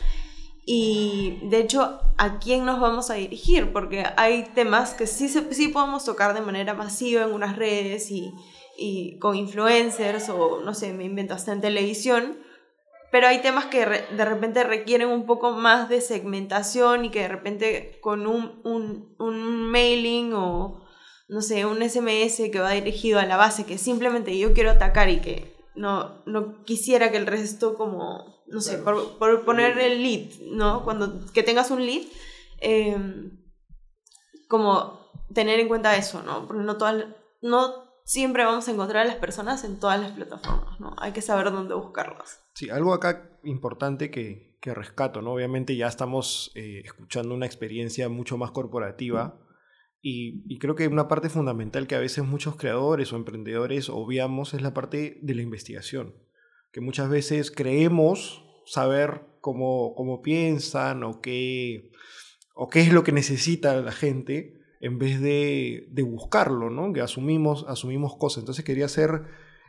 Y 0.67 1.41
de 1.43 1.59
hecho, 1.59 2.01
¿a 2.17 2.39
quién 2.39 2.65
nos 2.65 2.81
vamos 2.81 3.11
a 3.11 3.15
dirigir? 3.15 3.73
Porque 3.73 4.05
hay 4.17 4.45
temas 4.55 4.95
que 4.95 5.07
sí, 5.07 5.29
sí 5.29 5.69
podemos 5.69 6.05
tocar 6.05 6.33
de 6.33 6.41
manera 6.41 6.73
masiva 6.73 7.25
en 7.25 7.33
unas 7.35 7.57
redes 7.57 8.11
y, 8.11 8.33
y 8.79 9.19
con 9.19 9.37
influencers 9.37 10.31
o, 10.31 10.61
no 10.65 10.73
sé, 10.73 10.95
me 10.95 11.05
invento 11.05 11.35
hasta 11.35 11.53
en 11.53 11.61
televisión, 11.61 12.39
pero 13.11 13.29
hay 13.29 13.43
temas 13.43 13.67
que 13.67 13.85
de 13.85 14.25
repente 14.25 14.65
requieren 14.65 15.09
un 15.09 15.27
poco 15.27 15.53
más 15.53 15.89
de 15.89 16.01
segmentación 16.01 17.05
y 17.05 17.11
que 17.11 17.21
de 17.21 17.29
repente 17.29 17.99
con 18.01 18.27
un, 18.27 18.61
un, 18.65 19.15
un 19.19 19.71
mailing 19.71 20.33
o 20.33 20.84
no 21.29 21.43
sé, 21.43 21.65
un 21.67 21.83
SMS 21.83 22.51
que 22.51 22.61
va 22.61 22.71
dirigido 22.73 23.19
a 23.19 23.27
la 23.27 23.37
base 23.37 23.65
que 23.65 23.79
simplemente 23.79 24.37
yo 24.39 24.53
quiero 24.53 24.71
atacar 24.71 25.09
y 25.09 25.21
que 25.21 25.55
no, 25.75 26.23
no 26.27 26.63
quisiera 26.65 27.11
que 27.11 27.17
el 27.17 27.27
resto 27.27 27.75
como, 27.77 28.43
no 28.47 28.61
sé, 28.61 28.79
por, 28.79 29.19
por 29.19 29.45
poner 29.45 29.79
el 29.79 30.03
lead, 30.03 30.31
¿no? 30.53 30.85
Cuando 30.85 31.21
que 31.33 31.43
tengas 31.43 31.71
un 31.71 31.85
lead, 31.85 32.03
em, 32.61 33.39
como 34.49 35.11
tener 35.33 35.59
en 35.59 35.69
cuenta 35.69 35.97
eso, 35.97 36.23
¿no? 36.23 36.47
Porque 36.47 36.63
no, 36.63 36.77
todas, 36.77 37.07
no 37.43 37.85
siempre 38.05 38.45
vamos 38.45 38.69
a 38.69 38.73
encontrar 38.73 39.03
a 39.03 39.09
las 39.09 39.17
personas 39.17 39.65
en 39.65 39.81
todas 39.81 40.01
las 40.01 40.13
plataformas, 40.13 40.79
¿no? 40.79 40.95
Hay 40.99 41.13
que 41.13 41.23
saber 41.23 41.51
dónde 41.51 41.75
buscarlas. 41.75 42.45
Sí, 42.55 42.71
algo 42.71 42.93
acá 42.93 43.31
importante 43.43 44.11
que, 44.11 44.59
que 44.61 44.75
rescato, 44.75 45.23
¿no? 45.23 45.33
Obviamente 45.33 45.77
ya 45.77 45.89
estamos 45.89 46.53
eh, 46.55 46.83
escuchando 46.85 47.35
una 47.35 47.47
experiencia 47.47 48.09
mucho 48.09 48.37
más 48.37 48.51
corporativa. 48.51 49.41
Y, 50.07 50.59
creo 50.59 50.75
que 50.75 50.87
una 50.87 51.09
parte 51.09 51.31
fundamental 51.31 51.87
que 51.87 51.95
a 51.95 51.99
veces 51.99 52.27
muchos 52.27 52.57
creadores 52.57 53.11
o 53.11 53.17
emprendedores 53.17 53.89
obviamos 53.89 54.53
es 54.53 54.61
la 54.61 54.75
parte 54.75 55.19
de 55.23 55.35
la 55.35 55.41
investigación, 55.41 56.15
que 56.73 56.83
muchas 56.83 57.09
veces 57.09 57.51
creemos 57.51 58.45
saber 58.67 59.23
cómo, 59.41 59.95
cómo 59.95 60.21
piensan 60.21 61.05
o 61.05 61.23
qué, 61.23 61.91
o 62.55 62.69
qué 62.69 62.83
es 62.83 62.93
lo 62.93 63.03
que 63.03 63.13
necesita 63.13 63.81
la 63.81 63.93
gente 63.93 64.61
en 64.83 64.99
vez 64.99 65.23
de, 65.23 65.89
buscarlo, 66.07 66.69
¿no? 66.69 66.93
Que 66.93 67.01
asumimos, 67.01 67.65
asumimos 67.67 68.15
cosas. 68.19 68.43
Entonces 68.43 68.63
quería 68.63 68.85
hacer 68.85 69.23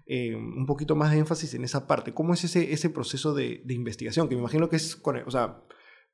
eh, 0.05 0.35
un 0.35 0.65
poquito 0.65 0.97
más 0.97 1.11
de 1.11 1.19
énfasis 1.19 1.53
en 1.53 1.63
esa 1.63 1.87
parte. 1.87 2.13
¿Cómo 2.13 2.33
es 2.33 2.43
ese, 2.43 2.73
ese 2.73 2.89
proceso 2.89 3.33
de, 3.33 3.61
de 3.63 3.73
investigación? 3.73 4.27
Que 4.27 4.35
me 4.35 4.41
imagino 4.41 4.67
que 4.67 4.75
es, 4.75 5.01
o 5.01 5.31
sea, 5.31 5.61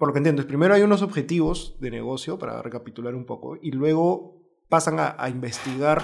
por 0.01 0.08
lo 0.08 0.13
que 0.13 0.17
entiendo, 0.17 0.48
primero 0.48 0.74
hay 0.74 0.81
unos 0.81 1.03
objetivos 1.03 1.75
de 1.79 1.91
negocio, 1.91 2.39
para 2.39 2.60
recapitular 2.63 3.13
un 3.13 3.24
poco, 3.24 3.60
y 3.62 3.70
luego 3.70 4.34
pasan 4.67 4.98
a, 5.00 5.29
investigar 5.29 6.01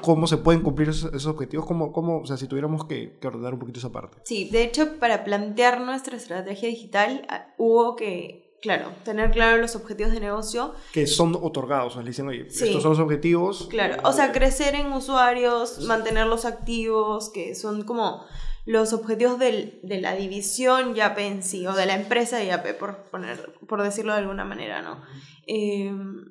cómo 0.00 0.26
se 0.26 0.38
pueden 0.38 0.60
cumplir 0.60 0.88
esos, 0.88 1.26
objetivos, 1.26 1.64
cómo, 1.64 1.92
cómo, 1.92 2.18
o 2.18 2.26
sea, 2.26 2.36
si 2.36 2.48
tuviéramos 2.48 2.86
que, 2.86 3.16
ordenar 3.22 3.54
un 3.54 3.60
poquito 3.60 3.78
esa 3.78 3.92
parte. 3.92 4.16
Sí, 4.24 4.48
de 4.50 4.64
hecho, 4.64 4.98
para 4.98 5.22
plantear 5.22 5.80
nuestra 5.82 6.16
estrategia 6.16 6.68
digital 6.68 7.28
ah, 7.28 7.54
hubo 7.58 7.94
que, 7.94 8.58
claro, 8.60 8.90
tener 9.04 9.30
claro 9.30 9.58
los 9.58 9.76
objetivos 9.76 10.12
de 10.12 10.18
negocio. 10.18 10.74
Que 10.92 11.06
son 11.06 11.36
otorgados, 11.40 11.92
o 11.92 11.94
sea, 11.94 12.02
le 12.02 12.08
dicen, 12.08 12.26
oye, 12.26 12.48
estos 12.48 12.82
son 12.82 12.90
los 12.90 12.98
objetivos. 12.98 13.68
Claro, 13.70 14.02
o 14.02 14.12
sea, 14.12 14.32
crecer 14.32 14.74
en 14.74 14.92
usuarios, 14.92 15.84
mantenerlos 15.86 16.44
activos, 16.44 17.30
que 17.30 17.54
son 17.54 17.84
como 17.84 18.24
los 18.64 18.92
objetivos 18.92 19.38
del, 19.38 19.80
de 19.82 20.00
la 20.00 20.14
división 20.14 20.94
YAPE 20.94 21.26
en 21.26 21.42
sí, 21.42 21.66
o 21.66 21.72
de 21.72 21.86
la 21.86 21.94
empresa 21.94 22.42
YAPE, 22.42 22.74
por, 22.74 23.04
poner, 23.04 23.54
por 23.66 23.82
decirlo 23.82 24.12
de 24.12 24.20
alguna 24.20 24.44
manera, 24.44 24.82
¿no? 24.82 25.02
Em, 25.46 26.24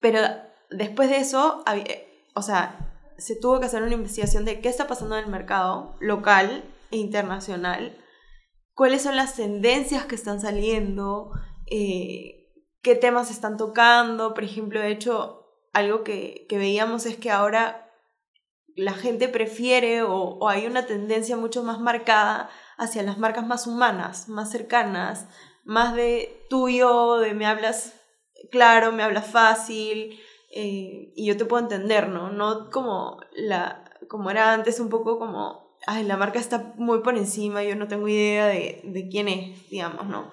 pero 0.00 0.20
después 0.70 1.08
de 1.08 1.18
eso, 1.18 1.64
o 2.34 2.42
sea, 2.42 2.92
se 3.18 3.36
tuvo 3.36 3.60
que 3.60 3.66
hacer 3.66 3.82
una 3.82 3.94
investigación 3.94 4.44
de 4.44 4.60
qué 4.60 4.68
está 4.68 4.88
pasando 4.88 5.16
en 5.16 5.24
el 5.24 5.30
mercado 5.30 5.96
local 6.00 6.64
e 6.90 6.96
internacional, 6.96 7.96
cuáles 8.74 9.02
son 9.02 9.16
las 9.16 9.36
tendencias 9.36 10.06
que 10.06 10.16
están 10.16 10.40
saliendo, 10.40 11.30
eh, 11.70 12.48
qué 12.82 12.96
temas 12.96 13.30
están 13.30 13.56
tocando, 13.56 14.34
por 14.34 14.42
ejemplo, 14.42 14.80
de 14.80 14.90
hecho, 14.90 15.46
algo 15.72 16.02
que, 16.02 16.46
que 16.48 16.58
veíamos 16.58 17.06
es 17.06 17.16
que 17.16 17.30
ahora 17.30 17.91
la 18.76 18.92
gente 18.92 19.28
prefiere 19.28 20.02
o, 20.02 20.48
hay 20.48 20.66
una 20.66 20.86
tendencia 20.86 21.36
mucho 21.36 21.62
más 21.62 21.80
marcada 21.80 22.50
hacia 22.78 23.02
las 23.02 23.18
marcas 23.18 23.46
más 23.46 23.66
humanas, 23.66 24.28
más 24.28 24.50
cercanas, 24.50 25.26
más 25.64 25.94
de 25.94 26.46
tuyo, 26.48 27.18
de 27.18 27.34
me 27.34 27.46
hablas 27.46 27.94
claro, 28.50 28.92
me 28.92 29.02
hablas 29.02 29.26
fácil 29.26 30.18
eh, 30.54 31.12
y 31.14 31.26
yo 31.26 31.36
te 31.36 31.44
puedo 31.44 31.62
entender, 31.62 32.08
¿no? 32.08 32.30
No 32.30 32.70
como, 32.70 33.18
la, 33.32 33.84
como 34.08 34.30
era 34.30 34.52
antes 34.52 34.80
un 34.80 34.88
poco 34.88 35.18
como, 35.18 35.76
ay, 35.86 36.04
la 36.04 36.16
marca 36.16 36.38
está 36.38 36.74
muy 36.76 37.00
por 37.00 37.16
encima, 37.16 37.62
yo 37.62 37.76
no 37.76 37.88
tengo 37.88 38.08
idea 38.08 38.46
de, 38.46 38.80
de 38.84 39.08
quién 39.08 39.28
es, 39.28 39.70
digamos, 39.70 40.06
¿no? 40.06 40.32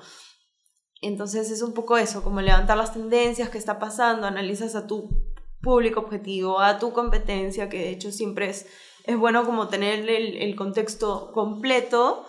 Entonces 1.01 1.49
es 1.49 1.61
un 1.61 1.73
poco 1.73 1.97
eso, 1.97 2.23
como 2.23 2.41
levantar 2.41 2.77
las 2.77 2.93
tendencias 2.93 3.49
que 3.49 3.57
está 3.57 3.79
pasando, 3.79 4.27
analizas 4.27 4.75
a 4.75 4.85
tu 4.85 5.28
público 5.69 5.99
objetivo, 5.99 6.59
a 6.59 6.79
tu 6.79 6.91
competencia, 6.93 7.69
que 7.69 7.77
de 7.77 7.91
hecho 7.91 8.11
siempre 8.11 8.49
es, 8.49 8.67
es 9.05 9.17
bueno 9.17 9.45
como 9.45 9.67
tener 9.67 10.09
el, 10.09 10.37
el 10.37 10.55
contexto 10.55 11.31
completo 11.31 12.25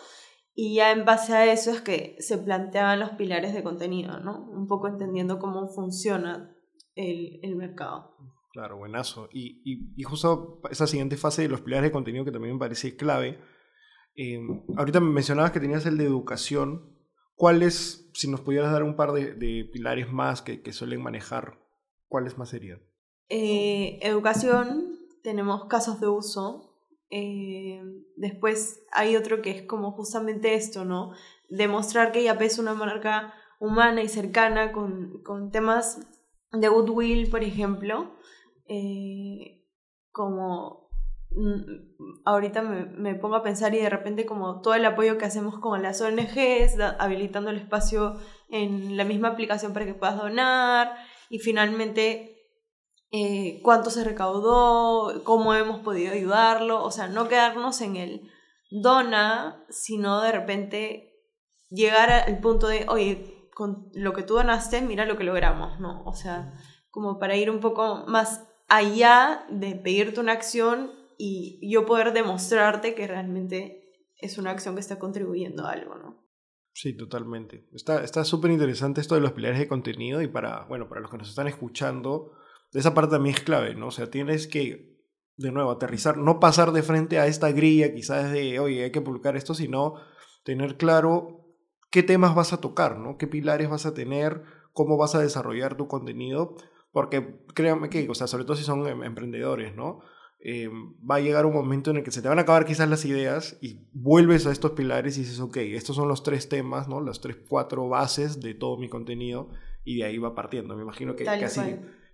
y 0.54 0.74
ya 0.74 0.92
en 0.92 1.06
base 1.06 1.32
a 1.32 1.50
eso 1.50 1.70
es 1.70 1.80
que 1.80 2.16
se 2.18 2.36
planteaban 2.36 3.00
los 3.00 3.12
pilares 3.12 3.54
de 3.54 3.62
contenido, 3.62 4.20
¿no? 4.20 4.46
Un 4.50 4.66
poco 4.66 4.88
entendiendo 4.88 5.38
cómo 5.38 5.68
funciona 5.68 6.54
el, 6.94 7.40
el 7.42 7.56
mercado. 7.56 8.14
Claro, 8.52 8.76
buenazo. 8.76 9.30
Y, 9.32 9.62
y, 9.64 10.02
justo 10.02 10.60
esa 10.70 10.86
siguiente 10.86 11.16
fase 11.16 11.40
de 11.40 11.48
los 11.48 11.62
pilares 11.62 11.84
de 11.84 11.92
contenido 11.92 12.26
que 12.26 12.32
también 12.32 12.54
me 12.54 12.60
parece 12.60 12.94
clave. 12.94 13.38
Eh, 14.16 14.38
ahorita 14.76 15.00
mencionabas 15.00 15.52
que 15.52 15.60
tenías 15.60 15.86
el 15.86 15.96
de 15.96 16.04
educación. 16.04 16.94
¿Cuáles, 17.36 18.10
si 18.12 18.28
nos 18.28 18.42
pudieras 18.42 18.70
dar 18.70 18.82
un 18.82 18.96
par 18.96 19.12
de, 19.12 19.32
de 19.32 19.64
pilares 19.72 20.12
más 20.12 20.42
que, 20.42 20.60
que 20.60 20.74
suelen 20.74 21.02
manejar, 21.02 21.58
cuáles 22.06 22.36
más 22.36 22.50
serían? 22.50 22.89
Eh, 23.32 24.00
educación, 24.02 24.98
tenemos 25.22 25.66
casos 25.66 26.00
de 26.00 26.08
uso. 26.08 26.74
Eh, 27.10 27.80
después 28.16 28.82
hay 28.92 29.16
otro 29.16 29.40
que 29.40 29.52
es 29.52 29.62
como 29.62 29.92
justamente 29.92 30.54
esto, 30.54 30.84
¿no? 30.84 31.12
Demostrar 31.48 32.10
que 32.10 32.24
YAP 32.24 32.42
es 32.42 32.58
una 32.58 32.74
marca 32.74 33.32
humana 33.60 34.02
y 34.02 34.08
cercana 34.08 34.72
con, 34.72 35.22
con 35.22 35.52
temas 35.52 36.00
de 36.52 36.68
goodwill, 36.68 37.30
por 37.30 37.44
ejemplo. 37.44 38.16
Eh, 38.66 39.64
como 40.10 40.90
mm, 41.30 42.22
ahorita 42.24 42.62
me, 42.62 42.84
me, 42.86 43.14
pongo 43.14 43.36
a 43.36 43.44
pensar 43.44 43.74
y 43.74 43.78
de 43.78 43.90
repente 43.90 44.26
como 44.26 44.60
todo 44.60 44.74
el 44.74 44.84
apoyo 44.84 45.18
que 45.18 45.24
hacemos 45.24 45.60
con 45.60 45.82
las 45.82 46.00
ONGs, 46.00 46.80
habilitando 46.98 47.50
el 47.50 47.58
espacio 47.58 48.16
en 48.48 48.96
la 48.96 49.04
misma 49.04 49.28
aplicación 49.28 49.72
para 49.72 49.86
que 49.86 49.94
puedas 49.94 50.16
donar 50.16 50.96
y 51.28 51.38
finalmente 51.38 52.39
eh, 53.12 53.60
cuánto 53.62 53.90
se 53.90 54.04
recaudó, 54.04 55.24
cómo 55.24 55.54
hemos 55.54 55.80
podido 55.80 56.12
ayudarlo, 56.12 56.82
o 56.84 56.90
sea, 56.90 57.08
no 57.08 57.28
quedarnos 57.28 57.80
en 57.80 57.96
el 57.96 58.30
dona, 58.70 59.64
sino 59.68 60.20
de 60.20 60.32
repente 60.32 61.10
llegar 61.70 62.10
al 62.10 62.40
punto 62.40 62.68
de, 62.68 62.86
oye, 62.88 63.48
con 63.52 63.90
lo 63.94 64.12
que 64.12 64.22
tú 64.22 64.34
donaste, 64.34 64.80
mira 64.80 65.06
lo 65.06 65.16
que 65.16 65.24
logramos, 65.24 65.80
¿no? 65.80 66.04
O 66.04 66.14
sea, 66.14 66.54
como 66.90 67.18
para 67.18 67.36
ir 67.36 67.50
un 67.50 67.60
poco 67.60 68.04
más 68.06 68.46
allá 68.68 69.44
de 69.50 69.74
pedirte 69.74 70.20
una 70.20 70.32
acción 70.32 70.92
y 71.18 71.58
yo 71.70 71.86
poder 71.86 72.12
demostrarte 72.12 72.94
que 72.94 73.06
realmente 73.06 74.08
es 74.16 74.38
una 74.38 74.50
acción 74.50 74.74
que 74.74 74.80
está 74.80 74.98
contribuyendo 74.98 75.66
a 75.66 75.72
algo, 75.72 75.96
¿no? 75.96 76.20
Sí, 76.72 76.96
totalmente. 76.96 77.68
Está 77.72 78.24
súper 78.24 78.52
interesante 78.52 79.00
esto 79.00 79.16
de 79.16 79.20
los 79.20 79.32
pilares 79.32 79.58
de 79.58 79.68
contenido 79.68 80.22
y 80.22 80.28
para, 80.28 80.64
bueno, 80.66 80.88
para 80.88 81.00
los 81.00 81.10
que 81.10 81.18
nos 81.18 81.28
están 81.28 81.48
escuchando, 81.48 82.32
esa 82.72 82.94
parte 82.94 83.12
también 83.12 83.34
es 83.34 83.42
clave, 83.42 83.74
¿no? 83.74 83.88
O 83.88 83.90
sea, 83.90 84.10
tienes 84.10 84.46
que, 84.46 84.96
de 85.36 85.52
nuevo, 85.52 85.70
aterrizar, 85.70 86.16
no 86.16 86.40
pasar 86.40 86.72
de 86.72 86.82
frente 86.82 87.18
a 87.18 87.26
esta 87.26 87.50
grilla 87.50 87.94
quizás 87.94 88.32
de, 88.32 88.60
oye, 88.60 88.84
hay 88.84 88.92
que 88.92 89.00
publicar 89.00 89.36
esto, 89.36 89.54
sino 89.54 89.94
tener 90.44 90.76
claro 90.76 91.40
qué 91.90 92.02
temas 92.02 92.34
vas 92.34 92.52
a 92.52 92.60
tocar, 92.60 92.98
¿no? 92.98 93.18
Qué 93.18 93.26
pilares 93.26 93.68
vas 93.68 93.86
a 93.86 93.94
tener, 93.94 94.42
cómo 94.72 94.96
vas 94.96 95.14
a 95.14 95.20
desarrollar 95.20 95.76
tu 95.76 95.88
contenido, 95.88 96.56
porque 96.92 97.40
créanme 97.54 97.90
que, 97.90 98.08
o 98.08 98.14
sea, 98.14 98.26
sobre 98.26 98.44
todo 98.44 98.56
si 98.56 98.64
son 98.64 98.86
em, 98.86 99.02
emprendedores, 99.02 99.74
¿no? 99.74 100.00
Eh, 100.42 100.70
va 101.08 101.16
a 101.16 101.20
llegar 101.20 101.44
un 101.44 101.52
momento 101.52 101.90
en 101.90 101.98
el 101.98 102.02
que 102.02 102.10
se 102.10 102.22
te 102.22 102.28
van 102.28 102.38
a 102.38 102.42
acabar 102.42 102.64
quizás 102.64 102.88
las 102.88 103.04
ideas 103.04 103.58
y 103.60 103.88
vuelves 103.92 104.46
a 104.46 104.52
estos 104.52 104.72
pilares 104.72 105.18
y 105.18 105.20
dices, 105.20 105.38
ok, 105.38 105.58
estos 105.58 105.96
son 105.96 106.08
los 106.08 106.22
tres 106.22 106.48
temas, 106.48 106.88
¿no? 106.88 107.00
Las 107.00 107.20
tres, 107.20 107.36
cuatro 107.46 107.88
bases 107.88 108.40
de 108.40 108.54
todo 108.54 108.78
mi 108.78 108.88
contenido 108.88 109.50
y 109.84 109.98
de 109.98 110.04
ahí 110.04 110.16
va 110.16 110.34
partiendo. 110.34 110.76
Me 110.76 110.82
imagino 110.82 111.14
que, 111.14 111.24
que 111.24 111.30
así, 111.30 111.60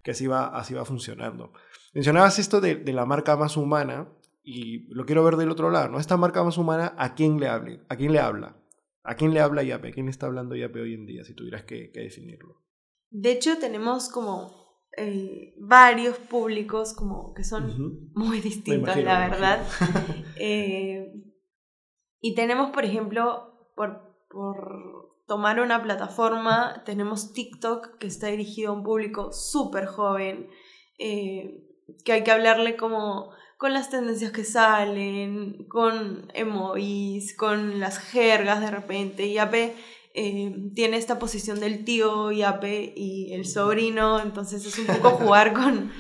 que 0.06 0.12
así 0.12 0.28
va, 0.28 0.56
así 0.56 0.72
va 0.72 0.84
funcionando. 0.84 1.52
Mencionabas 1.92 2.38
esto 2.38 2.60
de, 2.60 2.76
de, 2.76 2.92
la 2.92 3.06
marca 3.06 3.36
más 3.36 3.56
humana 3.56 4.08
y 4.44 4.86
lo 4.94 5.04
quiero 5.04 5.24
ver 5.24 5.34
del 5.34 5.50
otro 5.50 5.68
lado, 5.68 5.88
¿no? 5.88 5.98
Esta 5.98 6.16
marca 6.16 6.44
más 6.44 6.58
humana, 6.58 6.94
¿a 6.96 7.16
quién 7.16 7.40
le, 7.40 7.48
hable? 7.48 7.80
¿A 7.88 7.96
quién 7.96 8.12
le 8.12 8.20
habla? 8.20 8.56
¿A 9.02 9.16
quién 9.16 9.34
le 9.34 9.40
habla 9.40 9.64
Yape? 9.64 9.88
¿A 9.88 9.90
quién 9.90 10.08
está 10.08 10.26
hablando 10.26 10.54
Yape 10.54 10.80
hoy 10.80 10.94
en 10.94 11.06
día, 11.06 11.24
si 11.24 11.34
tuvieras 11.34 11.64
que, 11.64 11.90
que 11.90 12.02
definirlo? 12.02 12.62
De 13.10 13.32
hecho, 13.32 13.58
tenemos 13.58 14.08
como 14.08 14.86
eh, 14.96 15.56
varios 15.58 16.16
públicos 16.18 16.94
como 16.94 17.34
que 17.34 17.42
son 17.42 18.12
muy 18.14 18.40
distintos, 18.40 18.96
la 18.98 19.28
verdad. 19.28 19.66
eh, 20.38 21.12
y 22.20 22.36
tenemos, 22.36 22.70
por 22.70 22.84
ejemplo, 22.84 23.72
por, 23.74 24.24
por 24.30 25.15
tomar 25.26 25.60
una 25.60 25.82
plataforma, 25.82 26.82
tenemos 26.84 27.32
TikTok 27.32 27.98
que 27.98 28.06
está 28.06 28.28
dirigido 28.28 28.70
a 28.70 28.74
un 28.74 28.82
público 28.82 29.32
súper 29.32 29.86
joven, 29.86 30.48
eh, 30.98 31.62
que 32.04 32.12
hay 32.12 32.24
que 32.24 32.30
hablarle 32.30 32.76
como 32.76 33.30
con 33.58 33.72
las 33.72 33.90
tendencias 33.90 34.32
que 34.32 34.44
salen, 34.44 35.66
con 35.68 36.30
emojis, 36.34 37.36
con 37.36 37.80
las 37.80 37.98
jergas 37.98 38.60
de 38.60 38.70
repente. 38.70 39.32
Yape 39.32 39.74
eh, 40.14 40.54
tiene 40.74 40.96
esta 40.96 41.18
posición 41.18 41.58
del 41.60 41.84
tío 41.84 42.32
Yape 42.32 42.92
y 42.96 43.32
el 43.32 43.46
sobrino, 43.46 44.20
entonces 44.20 44.64
es 44.64 44.78
un 44.78 44.86
poco 44.86 45.10
jugar 45.10 45.52
con, 45.54 45.90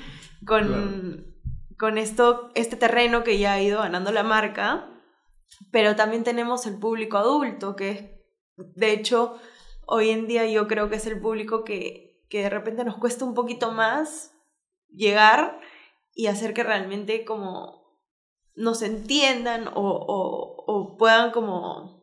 con, 0.46 1.34
con 1.78 1.98
esto, 1.98 2.50
este 2.54 2.76
terreno 2.76 3.24
que 3.24 3.38
ya 3.38 3.54
ha 3.54 3.62
ido 3.62 3.80
ganando 3.80 4.12
la 4.12 4.22
marca. 4.22 4.90
Pero 5.70 5.96
también 5.96 6.24
tenemos 6.24 6.66
el 6.66 6.78
público 6.78 7.16
adulto, 7.16 7.76
que 7.76 7.90
es, 7.90 8.15
de 8.56 8.92
hecho, 8.92 9.38
hoy 9.86 10.10
en 10.10 10.26
día 10.26 10.46
yo 10.46 10.66
creo 10.66 10.88
que 10.88 10.96
es 10.96 11.06
el 11.06 11.20
público 11.20 11.64
que, 11.64 12.22
que 12.28 12.42
de 12.42 12.50
repente 12.50 12.84
nos 12.84 12.96
cuesta 12.96 13.24
un 13.24 13.34
poquito 13.34 13.72
más 13.72 14.32
llegar 14.90 15.60
y 16.14 16.26
hacer 16.26 16.54
que 16.54 16.64
realmente 16.64 17.24
como 17.24 17.86
nos 18.54 18.80
entiendan 18.82 19.68
o, 19.68 20.64
o, 20.66 20.96
puedan 20.96 21.30
como 21.30 22.02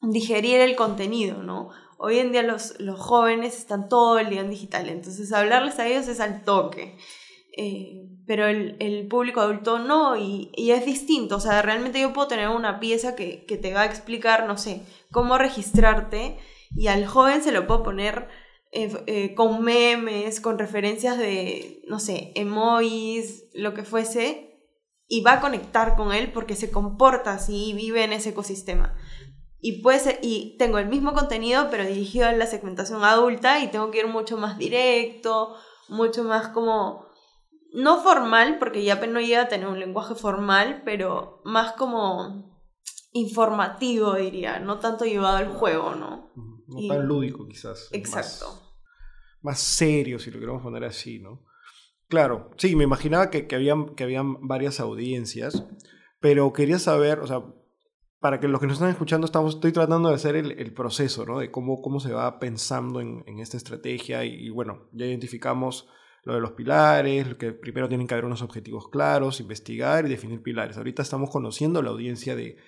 digerir 0.00 0.60
el 0.60 0.76
contenido, 0.76 1.42
¿no? 1.42 1.70
Hoy 1.98 2.20
en 2.20 2.30
día 2.32 2.44
los, 2.44 2.78
los, 2.78 2.98
jóvenes 2.98 3.58
están 3.58 3.88
todo 3.88 4.18
el 4.18 4.30
día 4.30 4.40
en 4.40 4.50
digital, 4.50 4.88
entonces 4.88 5.32
hablarles 5.32 5.78
a 5.78 5.86
ellos 5.88 6.06
es 6.08 6.20
al 6.20 6.44
toque. 6.44 6.96
Eh, 7.56 8.06
pero 8.26 8.46
el, 8.46 8.76
el, 8.78 9.08
público 9.08 9.40
adulto 9.40 9.80
no, 9.80 10.16
y, 10.16 10.52
y, 10.54 10.70
es 10.70 10.86
distinto. 10.86 11.36
O 11.36 11.40
sea, 11.40 11.60
realmente 11.62 12.00
yo 12.00 12.12
puedo 12.12 12.28
tener 12.28 12.48
una 12.48 12.78
pieza 12.78 13.16
que, 13.16 13.44
que 13.44 13.56
te 13.56 13.74
va 13.74 13.82
a 13.82 13.86
explicar, 13.86 14.46
no 14.46 14.56
sé, 14.56 14.84
cómo 15.10 15.38
registrarte, 15.38 16.38
y 16.74 16.86
al 16.86 17.06
joven 17.06 17.42
se 17.42 17.52
lo 17.52 17.66
puedo 17.66 17.82
poner 17.82 18.28
eh, 18.72 18.92
eh, 19.06 19.34
con 19.34 19.62
memes, 19.62 20.40
con 20.40 20.58
referencias 20.58 21.18
de, 21.18 21.82
no 21.88 21.98
sé, 21.98 22.32
emojis, 22.36 23.44
lo 23.52 23.74
que 23.74 23.82
fuese, 23.82 24.50
y 25.08 25.22
va 25.22 25.34
a 25.34 25.40
conectar 25.40 25.96
con 25.96 26.12
él 26.12 26.32
porque 26.32 26.54
se 26.54 26.70
comporta 26.70 27.32
así 27.32 27.70
y 27.70 27.72
vive 27.72 28.04
en 28.04 28.12
ese 28.12 28.30
ecosistema. 28.30 28.96
Y, 29.60 29.82
puede 29.82 30.20
y 30.22 30.56
tengo 30.56 30.78
el 30.78 30.86
mismo 30.86 31.12
contenido, 31.12 31.66
pero 31.70 31.84
dirigido 31.84 32.28
a 32.28 32.32
la 32.32 32.46
segmentación 32.46 33.02
adulta 33.02 33.58
y 33.60 33.68
tengo 33.68 33.90
que 33.90 33.98
ir 33.98 34.06
mucho 34.06 34.36
más 34.38 34.56
directo, 34.56 35.56
mucho 35.88 36.22
más 36.22 36.48
como, 36.48 37.06
no 37.74 38.00
formal, 38.02 38.58
porque 38.58 38.84
ya 38.84 38.94
no 39.06 39.20
llega 39.20 39.42
a 39.42 39.48
tener 39.48 39.66
un 39.66 39.80
lenguaje 39.80 40.14
formal, 40.14 40.82
pero 40.84 41.42
más 41.44 41.72
como 41.72 42.49
informativo, 43.12 44.14
diría, 44.14 44.60
no 44.60 44.78
tanto 44.78 45.04
llevado 45.04 45.36
al 45.36 45.48
juego, 45.48 45.94
¿no? 45.94 46.30
No 46.66 46.88
tan 46.88 47.06
lúdico, 47.06 47.46
quizás. 47.48 47.88
Exacto. 47.92 48.46
Más, 49.42 49.58
serio, 49.58 50.18
si 50.18 50.30
lo 50.30 50.38
queremos 50.38 50.62
poner 50.62 50.84
así, 50.84 51.18
¿no? 51.18 51.44
Claro, 52.08 52.50
sí, 52.56 52.76
me 52.76 52.84
imaginaba 52.84 53.30
que, 53.30 53.46
que, 53.46 53.56
habían, 53.56 53.94
que 53.94 54.04
habían 54.04 54.46
varias 54.46 54.80
audiencias, 54.80 55.64
pero 56.20 56.52
quería 56.52 56.78
saber, 56.78 57.20
o 57.20 57.26
sea, 57.26 57.42
para 58.20 58.38
que 58.38 58.48
los 58.48 58.60
que 58.60 58.66
nos 58.66 58.74
están 58.74 58.90
escuchando, 58.90 59.24
estamos, 59.24 59.54
estoy 59.54 59.72
tratando 59.72 60.10
de 60.10 60.14
hacer 60.14 60.36
el, 60.36 60.52
el 60.52 60.72
proceso, 60.74 61.24
¿no? 61.24 61.38
De 61.38 61.50
cómo, 61.50 61.80
cómo 61.80 62.00
se 62.00 62.12
va 62.12 62.38
pensando 62.38 63.00
en, 63.00 63.24
en 63.26 63.40
esta 63.40 63.56
estrategia 63.56 64.24
y, 64.24 64.50
bueno, 64.50 64.88
ya 64.92 65.06
identificamos 65.06 65.88
lo 66.24 66.34
de 66.34 66.40
los 66.40 66.52
pilares, 66.52 67.26
lo 67.26 67.38
que 67.38 67.52
primero 67.52 67.88
tienen 67.88 68.06
que 68.06 68.12
haber 68.12 68.26
unos 68.26 68.42
objetivos 68.42 68.88
claros, 68.88 69.40
investigar 69.40 70.04
y 70.04 70.10
definir 70.10 70.42
pilares. 70.42 70.76
Ahorita 70.76 71.00
estamos 71.00 71.30
conociendo 71.30 71.80
la 71.80 71.90
audiencia 71.90 72.36
de, 72.36 72.58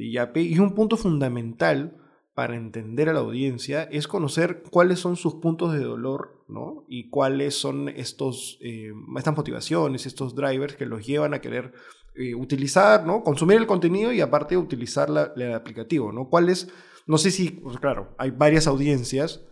y 0.00 0.58
un 0.58 0.74
punto 0.74 0.96
fundamental 0.96 1.96
para 2.34 2.56
entender 2.56 3.08
a 3.08 3.12
la 3.12 3.20
audiencia 3.20 3.82
es 3.82 4.08
conocer 4.08 4.62
cuáles 4.70 4.98
son 4.98 5.16
sus 5.16 5.34
puntos 5.34 5.72
de 5.74 5.80
dolor, 5.80 6.42
¿no? 6.48 6.84
Y 6.88 7.10
cuáles 7.10 7.54
son 7.54 7.88
estos, 7.90 8.58
eh, 8.62 8.92
estas 9.16 9.36
motivaciones, 9.36 10.06
estos 10.06 10.34
drivers 10.34 10.76
que 10.76 10.86
los 10.86 11.06
llevan 11.06 11.34
a 11.34 11.40
querer 11.40 11.72
eh, 12.14 12.34
utilizar, 12.34 13.06
¿no? 13.06 13.22
Consumir 13.22 13.58
el 13.58 13.66
contenido 13.66 14.12
y 14.12 14.20
aparte 14.20 14.56
utilizar 14.56 15.10
la, 15.10 15.32
el 15.36 15.52
aplicativo, 15.52 16.12
¿no? 16.12 16.28
¿Cuáles? 16.28 16.72
No 17.06 17.18
sé 17.18 17.30
si, 17.30 17.50
pues 17.50 17.76
claro, 17.78 18.14
hay 18.16 18.30
varias 18.30 18.66
audiencias, 18.66 19.44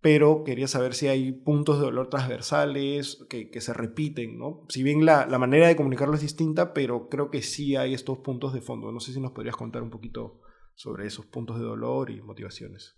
pero 0.00 0.44
quería 0.44 0.66
saber 0.66 0.94
si 0.94 1.08
hay 1.08 1.32
puntos 1.32 1.78
de 1.78 1.84
dolor 1.84 2.08
transversales 2.08 3.24
que, 3.28 3.50
que 3.50 3.60
se 3.60 3.74
repiten, 3.74 4.38
¿no? 4.38 4.64
Si 4.68 4.82
bien 4.82 5.04
la, 5.04 5.26
la, 5.26 5.38
manera 5.38 5.68
de 5.68 5.76
comunicarlo 5.76 6.14
es 6.14 6.22
distinta, 6.22 6.72
pero 6.72 7.08
creo 7.08 7.30
que 7.30 7.42
sí 7.42 7.76
hay 7.76 7.92
estos 7.92 8.18
puntos 8.18 8.54
de 8.54 8.62
fondo. 8.62 8.92
No 8.92 9.00
sé 9.00 9.12
si 9.12 9.20
nos 9.20 9.32
podrías 9.32 9.56
contar 9.56 9.82
un 9.82 9.90
poquito 9.90 10.40
sobre 10.74 11.06
esos 11.06 11.26
puntos 11.26 11.58
de 11.58 11.64
dolor 11.64 12.10
y 12.10 12.22
motivaciones. 12.22 12.96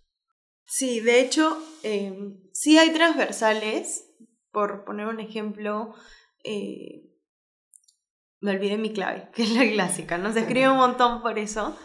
Sí, 0.65 1.01
de 1.01 1.21
hecho, 1.21 1.59
eh, 1.83 2.17
sí 2.53 2.79
hay 2.79 2.93
transversales. 2.93 4.09
Por 4.53 4.85
poner 4.85 5.07
un 5.07 5.19
ejemplo, 5.19 5.95
eh, 6.45 7.11
me 8.41 8.53
olvidé 8.53 8.79
mi 8.79 8.93
clave, 8.93 9.31
que 9.35 9.43
es 9.43 9.51
la 9.51 9.69
clásica, 9.69 10.19
¿no? 10.19 10.33
Se 10.33 10.41
escribe 10.41 10.69
un 10.69 10.77
montón 10.77 11.23
por 11.23 11.39
eso. 11.39 11.77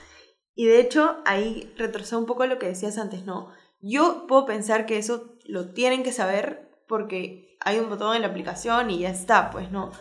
Y 0.54 0.66
de 0.66 0.80
hecho, 0.80 1.18
ahí 1.26 1.74
retrocedo 1.78 2.20
un 2.20 2.26
poco 2.26 2.46
lo 2.46 2.60
que 2.60 2.68
decías 2.68 2.98
antes, 2.98 3.26
¿no? 3.26 3.52
Yo 3.82 4.26
puedo 4.28 4.46
pensar 4.46 4.86
que 4.86 4.98
eso 4.98 5.38
lo 5.46 5.72
tienen 5.72 6.04
que 6.04 6.12
saber 6.12 6.70
porque 6.88 7.58
hay 7.60 7.80
un 7.80 7.90
botón 7.90 8.16
en 8.16 8.22
la 8.22 8.30
aplicación 8.30 8.90
y 8.90 9.00
ya 9.00 9.10
está, 9.10 9.50
pues, 9.50 9.72
¿no? 9.72 9.92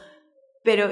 Pero 0.62 0.90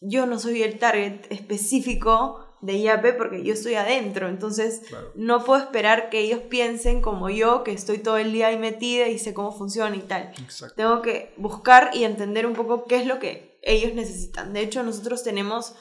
yo 0.00 0.26
no 0.26 0.38
soy 0.38 0.62
el 0.62 0.78
target 0.78 1.26
específico 1.30 2.44
de 2.60 2.76
IAP 2.76 3.16
porque 3.16 3.42
yo 3.44 3.52
estoy 3.52 3.74
adentro, 3.74 4.28
entonces 4.28 4.82
no 5.14 5.44
puedo 5.44 5.62
esperar 5.62 6.10
que 6.10 6.20
ellos 6.20 6.40
piensen 6.48 7.00
como 7.02 7.30
yo, 7.30 7.62
que 7.62 7.72
estoy 7.72 7.98
todo 7.98 8.16
el 8.18 8.32
día 8.32 8.48
ahí 8.48 8.58
metida 8.58 9.08
y 9.08 9.18
sé 9.18 9.32
cómo 9.32 9.52
funciona 9.52 9.94
y 9.96 10.00
tal. 10.00 10.32
Tengo 10.76 11.02
que 11.02 11.34
buscar 11.36 11.90
y 11.94 12.04
entender 12.04 12.46
un 12.46 12.54
poco 12.54 12.86
qué 12.86 12.96
es 12.96 13.06
lo 13.06 13.18
que 13.18 13.58
ellos 13.62 13.94
necesitan. 13.94 14.52
De 14.52 14.60
hecho, 14.60 14.82
nosotros 14.82 15.22
tenemos 15.22 15.74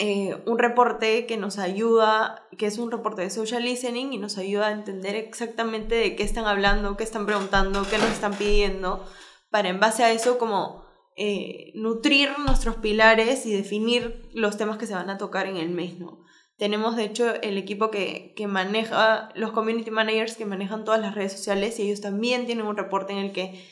eh, 0.00 0.40
un 0.46 0.60
reporte 0.60 1.26
que 1.26 1.36
nos 1.36 1.58
ayuda, 1.58 2.46
que 2.56 2.66
es 2.66 2.78
un 2.78 2.92
reporte 2.92 3.22
de 3.22 3.30
social 3.30 3.64
listening 3.64 4.12
y 4.12 4.18
nos 4.18 4.38
ayuda 4.38 4.68
a 4.68 4.72
entender 4.72 5.16
exactamente 5.16 5.96
de 5.96 6.14
qué 6.14 6.22
están 6.22 6.46
hablando, 6.46 6.96
qué 6.96 7.02
están 7.02 7.26
preguntando, 7.26 7.84
qué 7.90 7.98
nos 7.98 8.10
están 8.10 8.34
pidiendo, 8.34 9.04
para 9.50 9.68
en 9.70 9.80
base 9.80 10.04
a 10.04 10.12
eso 10.12 10.38
como 10.38 10.84
eh, 11.16 11.72
nutrir 11.74 12.30
nuestros 12.38 12.76
pilares 12.76 13.44
y 13.44 13.52
definir 13.52 14.30
los 14.32 14.56
temas 14.56 14.78
que 14.78 14.86
se 14.86 14.94
van 14.94 15.10
a 15.10 15.18
tocar 15.18 15.46
en 15.46 15.56
el 15.56 15.70
mes, 15.70 15.98
¿no? 15.98 16.24
Tenemos, 16.56 16.94
de 16.94 17.04
hecho, 17.04 17.34
el 17.42 17.58
equipo 17.58 17.90
que, 17.90 18.34
que 18.36 18.46
maneja, 18.46 19.30
los 19.34 19.50
community 19.50 19.90
managers 19.90 20.36
que 20.36 20.46
manejan 20.46 20.84
todas 20.84 21.00
las 21.00 21.16
redes 21.16 21.32
sociales 21.32 21.76
y 21.80 21.82
ellos 21.82 22.00
también 22.00 22.46
tienen 22.46 22.66
un 22.66 22.76
reporte 22.76 23.14
en 23.14 23.18
el 23.18 23.32
que 23.32 23.64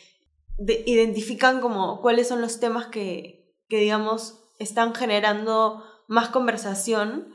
identifican 0.59 1.61
como 1.61 2.01
cuáles 2.01 2.27
son 2.27 2.41
los 2.41 2.59
temas 2.59 2.87
que, 2.87 3.55
que, 3.69 3.79
digamos, 3.79 4.43
están 4.59 4.93
generando 4.93 5.85
más 6.07 6.29
conversación 6.29 7.35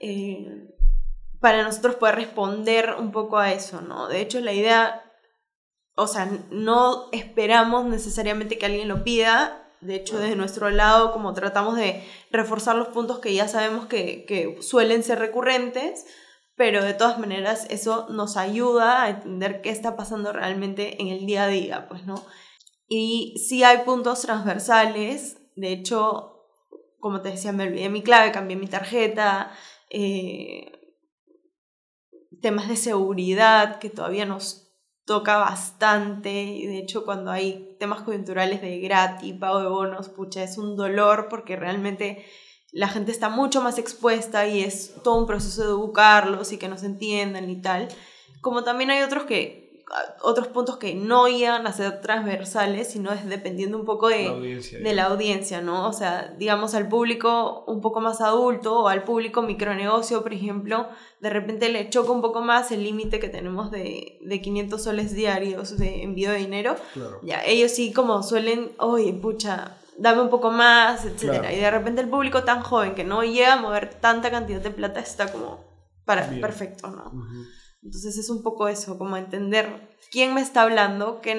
eh, 0.00 0.68
para 1.40 1.62
nosotros 1.62 1.96
poder 1.96 2.16
responder 2.16 2.96
un 2.98 3.12
poco 3.12 3.38
a 3.38 3.52
eso, 3.52 3.80
¿no? 3.80 4.08
De 4.08 4.20
hecho, 4.20 4.40
la 4.40 4.52
idea 4.52 5.02
o 5.94 6.06
sea, 6.06 6.30
no 6.50 7.08
esperamos 7.12 7.84
necesariamente 7.86 8.58
que 8.58 8.66
alguien 8.66 8.88
lo 8.88 9.04
pida. 9.04 9.58
De 9.80 9.96
hecho, 9.96 10.18
desde 10.18 10.36
nuestro 10.36 10.70
lado, 10.70 11.12
como 11.12 11.34
tratamos 11.34 11.76
de 11.76 12.04
reforzar 12.30 12.76
los 12.76 12.88
puntos 12.88 13.18
que 13.18 13.34
ya 13.34 13.48
sabemos 13.48 13.86
que, 13.86 14.24
que 14.24 14.62
suelen 14.62 15.02
ser 15.02 15.18
recurrentes, 15.18 16.06
pero 16.54 16.84
de 16.84 16.94
todas 16.94 17.18
maneras 17.18 17.66
eso 17.68 18.06
nos 18.08 18.36
ayuda 18.36 19.02
a 19.02 19.10
entender 19.10 19.60
qué 19.60 19.70
está 19.70 19.96
pasando 19.96 20.32
realmente 20.32 21.02
en 21.02 21.08
el 21.08 21.26
día 21.26 21.44
a 21.44 21.48
día, 21.48 21.88
pues, 21.88 22.06
¿no? 22.06 22.14
Y 22.88 23.42
sí 23.48 23.64
hay 23.64 23.78
puntos 23.78 24.22
transversales, 24.22 25.38
de 25.56 25.72
hecho, 25.72 26.31
como 27.02 27.20
te 27.20 27.30
decía, 27.30 27.50
me 27.50 27.64
olvidé 27.64 27.88
mi 27.88 28.00
clave, 28.00 28.30
cambié 28.30 28.56
mi 28.56 28.68
tarjeta, 28.68 29.50
eh, 29.90 30.70
temas 32.40 32.68
de 32.68 32.76
seguridad 32.76 33.80
que 33.80 33.90
todavía 33.90 34.24
nos 34.24 34.68
toca 35.04 35.36
bastante 35.38 36.28
de 36.28 36.78
hecho 36.78 37.04
cuando 37.04 37.32
hay 37.32 37.76
temas 37.80 38.02
coyunturales 38.02 38.62
de 38.62 38.78
gratis, 38.78 39.34
pago 39.34 39.58
de 39.58 39.66
bonos, 39.66 40.10
pucha, 40.10 40.44
es 40.44 40.58
un 40.58 40.76
dolor 40.76 41.26
porque 41.28 41.56
realmente 41.56 42.24
la 42.70 42.86
gente 42.86 43.10
está 43.10 43.28
mucho 43.28 43.62
más 43.62 43.78
expuesta 43.78 44.46
y 44.46 44.62
es 44.62 44.94
todo 45.02 45.16
un 45.16 45.26
proceso 45.26 45.62
de 45.62 45.68
educarlos 45.70 46.52
y 46.52 46.56
que 46.56 46.68
nos 46.68 46.84
entiendan 46.84 47.50
y 47.50 47.60
tal. 47.60 47.88
Como 48.40 48.62
también 48.62 48.90
hay 48.90 49.02
otros 49.02 49.24
que 49.24 49.61
otros 50.22 50.48
puntos 50.48 50.78
que 50.78 50.94
no 50.94 51.28
iban 51.28 51.66
a 51.66 51.72
ser 51.72 52.00
transversales, 52.00 52.88
sino 52.88 53.12
es 53.12 53.26
dependiendo 53.26 53.76
un 53.78 53.84
poco 53.84 54.08
de 54.08 54.24
la 54.24 54.30
audiencia, 54.30 54.78
de 54.78 54.94
la 54.94 55.04
audiencia 55.04 55.60
¿no? 55.60 55.88
O 55.88 55.92
sea, 55.92 56.34
digamos 56.38 56.74
al 56.74 56.88
público 56.88 57.64
un 57.66 57.80
poco 57.80 58.00
más 58.00 58.20
adulto 58.20 58.82
o 58.82 58.88
al 58.88 59.04
público 59.04 59.42
micronegocio, 59.42 60.22
por 60.22 60.32
ejemplo, 60.32 60.88
de 61.20 61.30
repente 61.30 61.68
le 61.68 61.90
choca 61.90 62.10
un 62.10 62.22
poco 62.22 62.40
más 62.40 62.72
el 62.72 62.82
límite 62.82 63.20
que 63.20 63.28
tenemos 63.28 63.70
de, 63.70 64.18
de 64.22 64.40
500 64.40 64.82
soles 64.82 65.14
diarios 65.14 65.78
de 65.78 66.02
envío 66.02 66.30
de 66.30 66.38
dinero. 66.38 66.76
Ya, 67.22 67.42
ellos 67.44 67.72
sí 67.72 67.92
como 67.92 68.22
suelen, 68.22 68.72
oye, 68.78 69.12
pucha, 69.12 69.76
dame 69.98 70.22
un 70.22 70.30
poco 70.30 70.50
más, 70.50 71.04
etcétera. 71.04 71.52
Y 71.52 71.60
de 71.60 71.70
repente 71.70 72.00
el 72.00 72.08
público 72.08 72.44
tan 72.44 72.62
joven 72.62 72.94
que 72.94 73.04
no 73.04 73.22
llega 73.22 73.54
a 73.54 73.60
mover 73.60 73.94
tanta 73.94 74.30
cantidad 74.30 74.60
de 74.60 74.70
plata 74.70 75.00
está 75.00 75.30
como 75.30 75.64
para, 76.04 76.28
perfecto, 76.40 76.88
¿no? 76.88 77.12
Entonces 77.82 78.16
es 78.16 78.30
un 78.30 78.42
poco 78.42 78.68
eso, 78.68 78.98
como 78.98 79.16
entender 79.16 79.90
quién 80.10 80.34
me 80.34 80.40
está 80.40 80.62
hablando, 80.62 81.20
qué 81.20 81.34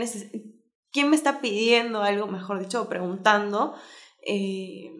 quién 0.91 1.09
me 1.09 1.15
está 1.15 1.41
pidiendo 1.41 2.03
algo, 2.03 2.27
mejor 2.27 2.59
dicho, 2.59 2.87
preguntando, 2.87 3.73
eh, 4.25 4.91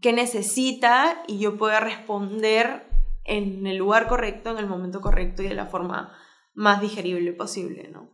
qué 0.00 0.12
necesita 0.12 1.22
y 1.26 1.38
yo 1.38 1.56
pueda 1.56 1.80
responder 1.80 2.88
en 3.24 3.66
el 3.66 3.76
lugar 3.76 4.08
correcto, 4.08 4.50
en 4.50 4.58
el 4.58 4.66
momento 4.66 5.00
correcto 5.00 5.42
y 5.42 5.48
de 5.48 5.54
la 5.54 5.66
forma 5.66 6.12
más 6.54 6.80
digerible 6.80 7.32
posible, 7.32 7.88
¿no? 7.92 8.10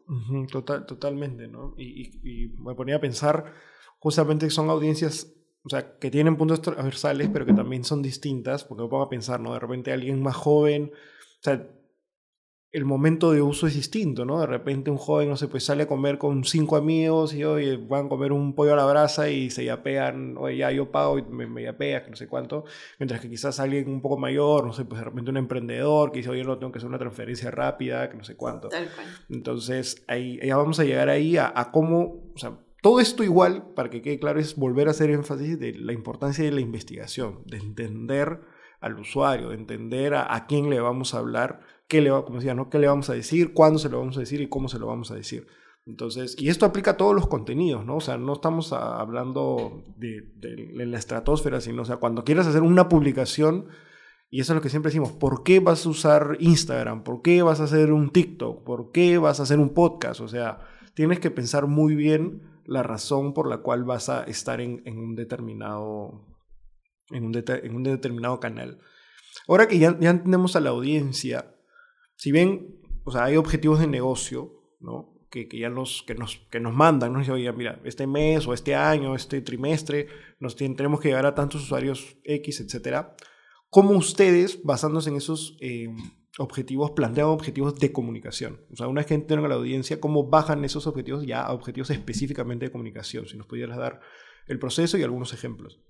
Total, 0.48 0.84
totalmente, 0.84 1.48
¿no? 1.48 1.74
Y, 1.78 2.20
y, 2.22 2.48
me 2.58 2.74
ponía 2.74 2.96
a 2.96 3.00
pensar 3.00 3.54
justamente 3.98 4.50
son 4.50 4.68
audiencias, 4.68 5.32
o 5.62 5.70
sea, 5.70 5.96
que 5.98 6.10
tienen 6.10 6.36
puntos 6.36 6.60
transversales, 6.60 7.30
pero 7.32 7.46
que 7.46 7.54
también 7.54 7.84
son 7.84 8.02
distintas, 8.02 8.64
porque 8.64 8.82
me 8.82 8.88
pongo 8.90 9.04
a 9.04 9.08
pensar, 9.08 9.40
¿no? 9.40 9.54
De 9.54 9.60
repente 9.60 9.92
alguien 9.92 10.22
más 10.22 10.36
joven, 10.36 10.92
o 10.92 11.42
sea, 11.42 11.66
el 12.74 12.84
momento 12.84 13.30
de 13.30 13.40
uso 13.40 13.68
es 13.68 13.74
distinto, 13.74 14.24
¿no? 14.24 14.40
De 14.40 14.48
repente 14.48 14.90
un 14.90 14.96
joven, 14.96 15.28
no 15.28 15.36
sé, 15.36 15.46
pues 15.46 15.62
sale 15.62 15.84
a 15.84 15.86
comer 15.86 16.18
con 16.18 16.42
cinco 16.42 16.74
amigos 16.74 17.32
y 17.32 17.44
hoy 17.44 17.76
van 17.76 18.06
a 18.06 18.08
comer 18.08 18.32
un 18.32 18.52
pollo 18.52 18.72
a 18.72 18.76
la 18.76 18.84
brasa 18.84 19.30
y 19.30 19.48
se 19.50 19.64
yapean, 19.64 20.36
oye, 20.36 20.56
ya 20.56 20.72
yo 20.72 20.90
pago 20.90 21.16
y 21.20 21.22
me, 21.22 21.46
me 21.46 21.62
yapeas, 21.62 22.10
no 22.10 22.16
sé 22.16 22.26
cuánto. 22.26 22.64
Mientras 22.98 23.20
que 23.20 23.30
quizás 23.30 23.60
alguien 23.60 23.88
un 23.88 24.02
poco 24.02 24.18
mayor, 24.18 24.66
no 24.66 24.72
sé, 24.72 24.84
pues 24.84 24.98
de 24.98 25.04
repente 25.04 25.30
un 25.30 25.36
emprendedor 25.36 26.10
que 26.10 26.18
dice, 26.18 26.30
oye, 26.30 26.42
no 26.42 26.58
tengo 26.58 26.72
que 26.72 26.78
hacer 26.78 26.88
una 26.88 26.98
transferencia 26.98 27.48
rápida, 27.52 28.10
que 28.10 28.16
no 28.16 28.24
sé 28.24 28.34
cuánto. 28.34 28.68
Entonces, 29.30 30.04
ahí 30.08 30.40
ya 30.44 30.56
vamos 30.56 30.80
a 30.80 30.84
llegar 30.84 31.08
ahí 31.10 31.36
a, 31.36 31.52
a 31.54 31.70
cómo, 31.70 32.24
o 32.34 32.38
sea, 32.38 32.58
todo 32.82 32.98
esto 32.98 33.22
igual, 33.22 33.72
para 33.76 33.88
que 33.88 34.02
quede 34.02 34.18
claro, 34.18 34.40
es 34.40 34.56
volver 34.56 34.88
a 34.88 34.90
hacer 34.90 35.10
énfasis 35.10 35.60
de 35.60 35.74
la 35.74 35.92
importancia 35.92 36.44
de 36.44 36.50
la 36.50 36.60
investigación, 36.60 37.38
de 37.46 37.58
entender 37.58 38.40
al 38.80 38.98
usuario, 38.98 39.50
de 39.50 39.54
entender 39.54 40.14
a, 40.14 40.34
a 40.34 40.46
quién 40.48 40.70
le 40.70 40.80
vamos 40.80 41.14
a 41.14 41.18
hablar 41.18 41.60
qué 41.88 42.00
le, 42.00 42.10
como 42.10 42.36
decía, 42.36 42.54
¿no? 42.54 42.70
¿Qué 42.70 42.78
le 42.78 42.86
vamos 42.86 43.10
a 43.10 43.14
decir, 43.14 43.52
cuándo 43.52 43.78
se 43.78 43.88
lo 43.88 43.98
vamos 43.98 44.16
a 44.16 44.20
decir 44.20 44.40
y 44.40 44.48
cómo 44.48 44.68
se 44.68 44.78
lo 44.78 44.86
vamos 44.86 45.10
a 45.10 45.14
decir. 45.14 45.46
Entonces, 45.86 46.34
y 46.38 46.48
esto 46.48 46.64
aplica 46.64 46.92
a 46.92 46.96
todos 46.96 47.14
los 47.14 47.26
contenidos, 47.26 47.84
¿no? 47.84 47.96
O 47.96 48.00
sea, 48.00 48.16
no 48.16 48.32
estamos 48.32 48.72
hablando 48.72 49.84
de, 49.96 50.24
la 50.72 50.98
estratosfera, 50.98 51.60
sino, 51.60 51.82
o 51.82 51.84
sea, 51.84 51.98
cuando 51.98 52.24
quieras 52.24 52.46
hacer 52.46 52.62
una 52.62 52.88
publicación, 52.88 53.66
y 54.30 54.40
eso 54.40 54.52
es 54.52 54.56
lo 54.56 54.62
que 54.62 54.70
siempre 54.70 54.88
decimos, 54.88 55.12
¿por 55.12 55.42
qué 55.42 55.60
vas 55.60 55.84
a 55.84 55.88
usar 55.90 56.36
Instagram? 56.40 57.04
¿Por 57.04 57.20
qué 57.20 57.42
vas 57.42 57.60
a 57.60 57.64
hacer 57.64 57.92
un 57.92 58.10
TikTok? 58.10 58.64
¿Por 58.64 58.92
qué 58.92 59.18
vas 59.18 59.40
a 59.40 59.42
hacer 59.42 59.58
un 59.58 59.74
podcast? 59.74 60.20
O 60.20 60.28
sea, 60.28 60.60
tienes 60.94 61.20
que 61.20 61.30
pensar 61.30 61.66
muy 61.66 61.94
bien 61.94 62.42
la 62.64 62.82
razón 62.82 63.34
por 63.34 63.46
la 63.46 63.58
cual 63.58 63.84
vas 63.84 64.08
a 64.08 64.24
estar 64.24 64.62
en, 64.62 64.80
un 64.86 65.14
determinado 65.14 66.26
en 67.10 67.24
un, 67.24 67.36
en 67.36 67.76
un 67.76 67.82
determinado 67.82 68.40
canal. 68.40 68.80
Ahora 69.46 69.68
que 69.68 69.78
ya, 69.78 69.98
ya 70.00 70.22
tenemos 70.22 70.56
a 70.56 70.60
la 70.60 70.70
audiencia, 70.70 71.53
si 72.16 72.32
bien, 72.32 72.80
o 73.04 73.12
sea, 73.12 73.24
hay 73.24 73.36
objetivos 73.36 73.80
de 73.80 73.86
negocio, 73.86 74.76
¿no? 74.80 75.12
Que, 75.30 75.48
que 75.48 75.58
ya 75.58 75.68
nos, 75.68 76.02
que 76.06 76.14
nos, 76.14 76.36
que 76.50 76.60
nos 76.60 76.74
mandan, 76.74 77.12
¿no? 77.12 77.20
Oye, 77.32 77.52
mira, 77.52 77.80
este 77.84 78.06
mes 78.06 78.46
o 78.46 78.54
este 78.54 78.74
año, 78.74 79.14
este 79.14 79.40
trimestre, 79.40 80.06
nos 80.38 80.54
tenemos 80.56 81.00
que 81.00 81.08
llegar 81.08 81.26
a 81.26 81.34
tantos 81.34 81.62
usuarios 81.62 82.16
X, 82.24 82.60
etcétera. 82.60 83.16
¿Cómo 83.68 83.90
ustedes, 83.90 84.62
basándose 84.62 85.10
en 85.10 85.16
esos 85.16 85.56
eh, 85.60 85.88
objetivos, 86.38 86.92
plantean 86.92 87.26
objetivos 87.26 87.74
de 87.80 87.90
comunicación? 87.90 88.64
O 88.72 88.76
sea, 88.76 88.86
una 88.86 89.00
vez 89.00 89.06
que 89.06 89.14
entran 89.14 89.44
a 89.44 89.48
la 89.48 89.56
audiencia, 89.56 90.00
¿cómo 90.00 90.28
bajan 90.28 90.64
esos 90.64 90.86
objetivos 90.86 91.26
ya 91.26 91.42
a 91.42 91.52
objetivos 91.52 91.90
específicamente 91.90 92.66
de 92.66 92.70
comunicación? 92.70 93.26
Si 93.26 93.36
nos 93.36 93.48
pudieras 93.48 93.76
dar 93.76 94.00
el 94.46 94.60
proceso 94.60 94.96
y 94.96 95.02
algunos 95.02 95.32
ejemplos. 95.32 95.80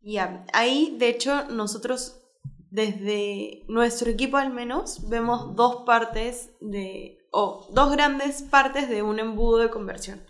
Ya, 0.00 0.44
ahí 0.52 0.96
de 0.98 1.08
hecho 1.08 1.48
nosotros 1.48 2.25
desde 2.70 3.64
nuestro 3.68 4.10
equipo 4.10 4.36
al 4.36 4.52
menos, 4.52 5.08
vemos 5.08 5.54
dos 5.54 5.84
partes 5.86 6.50
de, 6.60 7.26
o 7.30 7.68
dos 7.72 7.92
grandes 7.92 8.42
partes 8.42 8.88
de 8.88 9.02
un 9.02 9.18
embudo 9.18 9.58
de 9.58 9.70
conversión. 9.70 10.24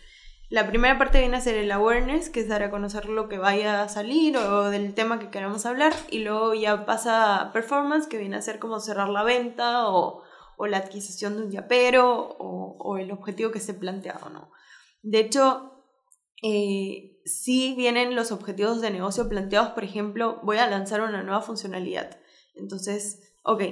La 0.49 0.69
primera 0.69 0.97
parte 0.97 1.19
viene 1.19 1.37
a 1.37 1.41
ser 1.41 1.57
el 1.57 1.73
awareness, 1.73 2.31
que 2.31 2.41
es 2.41 2.49
dar 2.49 2.63
a 2.63 2.71
conocer 2.71 3.09
lo 3.09 3.29
que 3.29 3.39
vaya 3.39 3.83
a 3.83 3.89
salir 3.89 4.37
o 4.37 4.71
del 4.71 4.95
tema 4.95 5.19
que 5.19 5.31
queramos 5.31 5.67
hablar, 5.67 5.93
y 6.09 6.21
luego 6.21 6.55
ya 6.55 6.87
pasa 6.87 7.41
a 7.41 7.53
performance, 7.53 8.07
que 8.07 8.19
viene 8.19 8.37
a 8.37 8.43
ser 8.43 8.61
como 8.61 8.79
cerrar 8.79 9.09
la 9.09 9.25
venta 9.25 9.89
o, 9.89 10.23
la 10.59 10.79
adquisición 10.79 11.37
de 11.37 11.43
un 11.43 11.51
yapero 11.51 12.37
o, 12.39 12.77
o, 12.79 12.99
el 12.99 13.11
objetivo 13.11 13.51
que 13.51 13.59
esté 13.59 13.75
planteado, 13.75 14.31
¿no? 14.31 14.51
De 15.03 15.19
hecho, 15.19 15.77
eh, 16.43 17.21
si 17.25 17.75
vienen 17.75 18.15
los 18.15 18.31
objetivos 18.31 18.81
de 18.81 18.91
negocio 18.91 19.29
planteados, 19.29 19.71
por 19.71 19.85
ejemplo, 19.85 20.41
voy 20.45 20.59
a 20.59 20.69
lanzar 20.69 21.01
una 21.01 21.23
nueva 21.23 21.43
funcionalidad. 21.43 22.19
Entonces, 22.57 23.21
ok, 23.45 23.63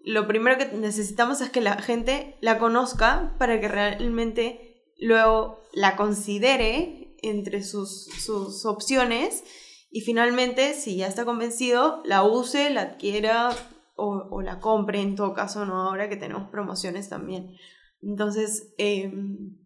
lo 0.00 0.26
primero 0.26 0.58
que 0.58 0.66
necesitamos 0.76 1.40
es 1.40 1.50
que 1.50 1.60
la 1.60 1.80
gente 1.80 2.36
la 2.40 2.58
conozca 2.58 3.34
para 3.38 3.60
que 3.60 3.68
realmente 3.68 4.82
luego 4.98 5.62
la 5.72 5.96
considere 5.96 7.16
entre 7.22 7.62
sus, 7.62 8.06
sus 8.06 8.64
opciones 8.64 9.44
y 9.90 10.02
finalmente, 10.02 10.74
si 10.74 10.96
ya 10.96 11.08
está 11.08 11.24
convencido, 11.24 12.00
la 12.04 12.22
use, 12.22 12.70
la 12.70 12.82
adquiera 12.82 13.50
o, 13.96 14.40
la 14.40 14.60
compre 14.60 15.00
en 15.00 15.14
todo 15.16 15.34
caso, 15.34 15.66
¿no? 15.66 15.82
Ahora 15.82 16.08
que 16.08 16.16
tenemos 16.16 16.48
promociones 16.50 17.08
también. 17.08 17.56
Entonces, 18.00 18.72
em, 18.78 19.58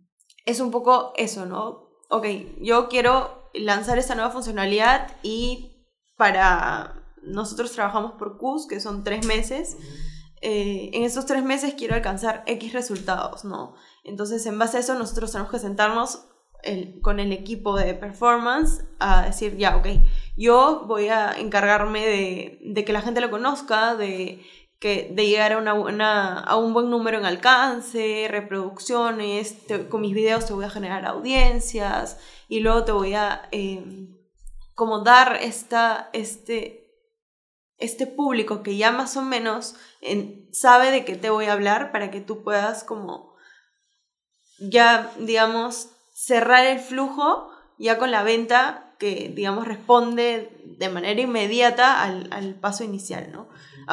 es 0.44 0.60
un 0.60 0.70
poco 0.70 1.12
eso, 1.16 1.46
¿no? 1.46 1.90
Ok, 2.08 2.26
yo 2.60 2.88
quiero 2.88 3.50
lanzar 3.54 3.98
esta 3.98 4.14
nueva 4.14 4.30
funcionalidad 4.30 5.16
y 5.22 5.86
para 6.16 7.03
nosotros 7.26 7.72
trabajamos 7.72 8.12
por 8.12 8.38
CUS, 8.38 8.66
que 8.66 8.80
son 8.80 9.04
tres 9.04 9.26
meses. 9.26 9.76
Eh, 10.40 10.90
en 10.92 11.04
esos 11.04 11.26
tres 11.26 11.42
meses 11.42 11.74
quiero 11.74 11.94
alcanzar 11.94 12.42
X 12.46 12.72
resultados, 12.72 13.44
¿no? 13.44 13.74
Entonces, 14.04 14.44
en 14.46 14.58
base 14.58 14.76
a 14.76 14.80
eso, 14.80 14.94
nosotros 14.94 15.32
tenemos 15.32 15.50
que 15.50 15.58
sentarnos 15.58 16.26
con 17.02 17.20
el 17.20 17.32
equipo 17.32 17.76
de 17.76 17.94
performance 17.94 18.84
a 18.98 19.26
decir, 19.26 19.56
ya, 19.56 19.76
ok, 19.76 19.86
yo 20.36 20.84
voy 20.86 21.08
a 21.08 21.32
encargarme 21.32 22.58
de, 22.62 22.84
que 22.84 22.92
la 22.92 23.02
gente 23.02 23.20
lo 23.20 23.30
conozca, 23.30 23.94
de, 23.94 24.42
que, 24.78 25.10
de 25.14 25.26
llegar 25.26 25.52
a, 25.52 25.74
una 25.74 26.40
a 26.40 26.56
un 26.56 26.72
buen 26.72 26.90
número 26.90 27.18
en 27.18 27.26
alcance, 27.26 28.26
reproducciones, 28.30 29.56
con 29.90 30.00
mis 30.00 30.14
videos 30.14 30.46
te 30.46 30.54
voy 30.54 30.64
a 30.64 30.70
generar 30.70 31.04
audiencias 31.04 32.18
y 32.48 32.60
luego 32.60 32.84
te 32.84 32.92
voy 32.92 33.14
a 33.14 33.48
eh, 33.52 34.08
como 34.74 35.00
dar 35.00 35.38
esta, 35.40 36.08
este, 36.12 36.83
este 37.84 38.06
público 38.06 38.62
que 38.62 38.76
ya 38.76 38.90
más 38.90 39.16
o 39.16 39.22
menos 39.22 39.76
sabe 40.52 40.90
de 40.90 41.04
qué 41.04 41.16
te 41.16 41.30
voy 41.30 41.46
a 41.46 41.52
hablar 41.52 41.92
para 41.92 42.10
que 42.10 42.20
tú 42.20 42.42
puedas 42.42 42.84
como 42.84 43.34
ya, 44.58 45.12
digamos, 45.18 45.90
cerrar 46.12 46.66
el 46.66 46.78
flujo 46.78 47.50
ya 47.78 47.98
con 47.98 48.10
la 48.10 48.22
venta 48.22 48.94
que, 48.98 49.32
digamos, 49.34 49.66
responde 49.66 50.50
de 50.78 50.88
manera 50.88 51.20
inmediata 51.20 52.02
al, 52.02 52.54
paso 52.60 52.84
inicial, 52.84 53.32
¿no? 53.32 53.48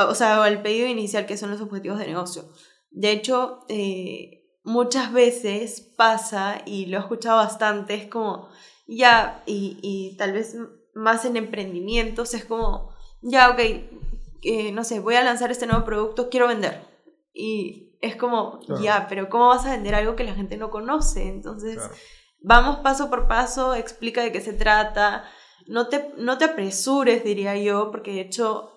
O 0.08 0.16
sea, 0.16 0.44
al 0.44 0.62
pedido 0.62 0.88
inicial, 0.88 1.26
que 1.26 1.38
son 1.38 1.52
los 1.52 1.62
objetivos 1.62 2.00
de 2.00 2.08
negocio. 2.08 2.46
De 2.92 3.12
hecho, 3.12 3.66
eh, 3.68 4.46
muchas 4.64 5.12
veces 5.12 5.82
pasa, 5.82 6.62
y 6.66 6.86
lo 6.86 6.98
he 6.98 7.02
escuchado 7.02 7.38
bastante, 7.38 7.96
es 7.96 8.08
como, 8.08 8.48
ya, 8.88 9.44
y, 9.46 9.80
y 9.82 10.16
tal 10.18 10.34
vez 10.34 10.56
más 10.94 11.26
en 11.26 11.38
emprendimientos, 11.38 12.34
es 12.34 12.46
como, 12.46 12.91
ya, 13.22 13.50
ok, 13.50 13.60
eh, 14.44 14.72
no 14.72 14.84
sé, 14.84 15.00
voy 15.00 15.16
a 15.16 15.24
lanzar 15.24 15.52
este 15.52 15.68
nuevo 15.68 15.86
producto, 15.86 16.30
quiero 16.30 16.48
vender. 16.48 16.86
Y 17.34 17.98
es 18.02 18.16
como, 18.16 18.60
ya, 18.82 19.08
pero 19.08 19.30
¿cómo 19.30 19.48
vas 19.48 19.66
a 19.66 19.72
vender 19.72 19.96
algo 19.96 20.16
que 20.16 20.24
la 20.24 20.36
gente 20.36 20.58
no 20.58 20.72
conoce? 20.72 21.28
Entonces, 21.28 21.80
vamos 22.42 22.80
paso 22.80 23.10
por 23.10 23.28
paso, 23.28 23.76
explica 23.76 24.22
de 24.24 24.32
qué 24.32 24.42
se 24.42 24.54
trata, 24.54 25.24
no 25.68 25.88
te, 25.88 26.12
no 26.18 26.38
te 26.38 26.46
apresures, 26.46 27.24
diría 27.24 27.56
yo, 27.58 27.92
porque 27.92 28.12
de 28.12 28.22
hecho 28.22 28.72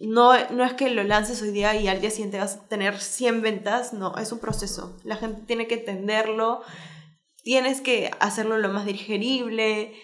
no, 0.00 0.32
no 0.50 0.64
es 0.64 0.72
que 0.74 0.88
lo 0.90 1.04
lances 1.04 1.42
hoy 1.42 1.50
día 1.50 1.74
y 1.76 1.86
al 1.88 2.00
día 2.00 2.10
siguiente 2.10 2.38
vas 2.38 2.56
a 2.56 2.68
tener 2.68 2.98
100 2.98 3.42
ventas, 3.42 3.92
no, 3.92 4.16
es 4.16 4.32
un 4.32 4.38
proceso. 4.38 4.96
La 5.04 5.16
gente 5.16 5.42
tiene 5.46 5.66
que 5.66 5.74
entenderlo, 5.74 6.62
tienes 7.42 7.80
que 7.80 8.10
hacerlo 8.18 8.58
lo 8.58 8.70
más 8.70 8.86
digerible, 8.86 9.94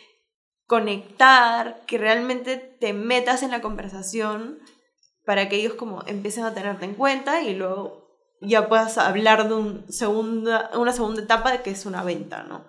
conectar, 0.67 1.85
que 1.87 1.99
realmente 1.99 2.57
te 2.57 2.93
metas 2.93 3.43
en 3.43 3.51
la 3.51 3.61
conversación 3.61 4.59
para 5.25 5.49
que 5.49 5.57
ellos 5.57 5.75
como 5.75 6.03
empiecen 6.07 6.45
a 6.45 6.55
tenerte 6.55 6.85
en 6.85 6.95
cuenta 6.95 7.43
y 7.43 7.55
luego 7.55 8.07
ya 8.41 8.69
puedas 8.69 8.99
hablar 8.99 9.49
de 9.49 9.55
un 9.55 9.93
segunda, 9.93 10.71
una 10.77 10.93
segunda 10.93 11.23
etapa 11.23 11.53
de 11.53 11.63
que 11.63 11.71
es 11.71 11.87
una 11.87 12.03
venta, 12.05 12.43
¿no? 12.43 12.65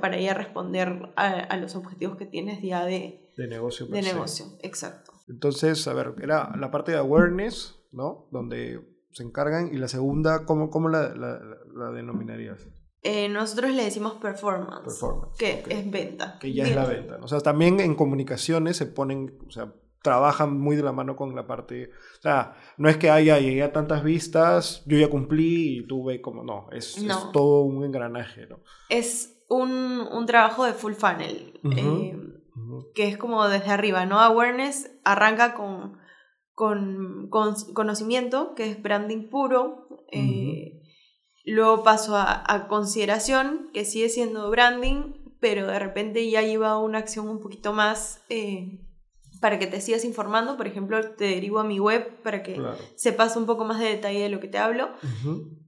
para 0.00 0.18
ya 0.18 0.34
responder 0.34 1.12
a, 1.14 1.56
los 1.56 1.76
objetivos 1.76 2.16
que 2.16 2.26
tienes 2.26 2.60
ya 2.62 2.84
de, 2.84 3.30
de 3.36 3.46
negocio. 3.46 3.86
De 3.86 4.02
negocio, 4.02 4.46
exacto. 4.60 5.12
Entonces, 5.28 5.86
a 5.86 5.94
ver, 5.94 6.14
era 6.20 6.52
la 6.56 6.70
parte 6.70 6.92
de 6.92 6.98
awareness, 6.98 7.76
¿no? 7.92 8.28
Donde 8.32 8.80
se 9.12 9.22
encargan 9.22 9.72
y 9.72 9.78
la 9.78 9.88
segunda, 9.88 10.44
¿cómo, 10.46 10.70
cómo 10.70 10.88
la, 10.88 11.14
la, 11.14 11.38
la 11.74 11.92
denominarías? 11.92 12.66
Eh, 13.10 13.26
nosotros 13.30 13.70
le 13.70 13.84
decimos 13.84 14.16
performance, 14.20 15.02
que 15.38 15.64
es 15.66 15.90
venta. 15.90 16.38
Que 16.38 16.52
ya 16.52 16.64
es 16.64 16.76
la 16.76 16.84
venta. 16.84 17.18
O 17.22 17.26
sea, 17.26 17.40
también 17.40 17.80
en 17.80 17.94
comunicaciones 17.94 18.76
se 18.76 18.84
ponen, 18.84 19.38
o 19.46 19.50
sea, 19.50 19.72
trabajan 20.02 20.60
muy 20.60 20.76
de 20.76 20.82
la 20.82 20.92
mano 20.92 21.16
con 21.16 21.34
la 21.34 21.46
parte, 21.46 21.90
o 22.18 22.20
sea, 22.20 22.54
no 22.76 22.90
es 22.90 22.98
que 22.98 23.08
haya, 23.08 23.38
llegué 23.38 23.62
a 23.62 23.72
tantas 23.72 24.04
vistas, 24.04 24.82
yo 24.84 24.98
ya 24.98 25.08
cumplí 25.08 25.78
y 25.78 25.86
tú 25.86 26.04
ve 26.04 26.20
como, 26.20 26.44
no, 26.44 26.68
es, 26.70 27.02
todo 27.32 27.62
un 27.62 27.82
engranaje, 27.82 28.46
¿no? 28.46 28.58
Es 28.90 29.42
un, 29.48 30.06
un, 30.12 30.26
trabajo 30.26 30.66
de 30.66 30.74
full 30.74 30.92
funnel. 30.92 31.58
Eh, 31.64 32.14
que 32.94 33.08
es 33.08 33.16
como 33.16 33.48
desde 33.48 33.70
arriba, 33.70 34.04
¿no? 34.04 34.20
Awareness 34.20 34.90
arranca 35.04 35.54
con, 35.54 35.96
con, 36.52 37.30
conocimiento, 37.30 38.54
que 38.54 38.70
es 38.70 38.82
branding 38.82 39.30
puro. 39.30 40.04
Eh, 40.12 40.77
luego 41.48 41.82
paso 41.82 42.16
a, 42.16 42.66
consideración, 42.68 43.70
que 43.72 43.84
sigue 43.84 44.08
siendo 44.08 44.50
branding, 44.50 45.14
pero 45.40 45.66
de 45.66 45.78
repente 45.78 46.28
ya 46.30 46.42
lleva 46.42 46.78
una 46.78 46.98
acción 46.98 47.28
un 47.28 47.40
poquito 47.40 47.72
más 47.72 48.20
eh, 48.28 48.80
para 49.40 49.58
que 49.58 49.66
te 49.66 49.80
sigas 49.80 50.04
informando. 50.04 50.56
Por 50.56 50.66
ejemplo, 50.66 51.00
te 51.12 51.24
derivo 51.24 51.60
a 51.60 51.64
mi 51.64 51.78
web 51.78 52.22
para 52.22 52.42
que 52.42 52.60
sepas 52.96 53.36
un 53.36 53.46
poco 53.46 53.64
más 53.64 53.78
de 53.78 53.86
detalle 53.86 54.20
de 54.20 54.28
lo 54.28 54.40
que 54.40 54.48
te 54.48 54.58
hablo. 54.58 54.90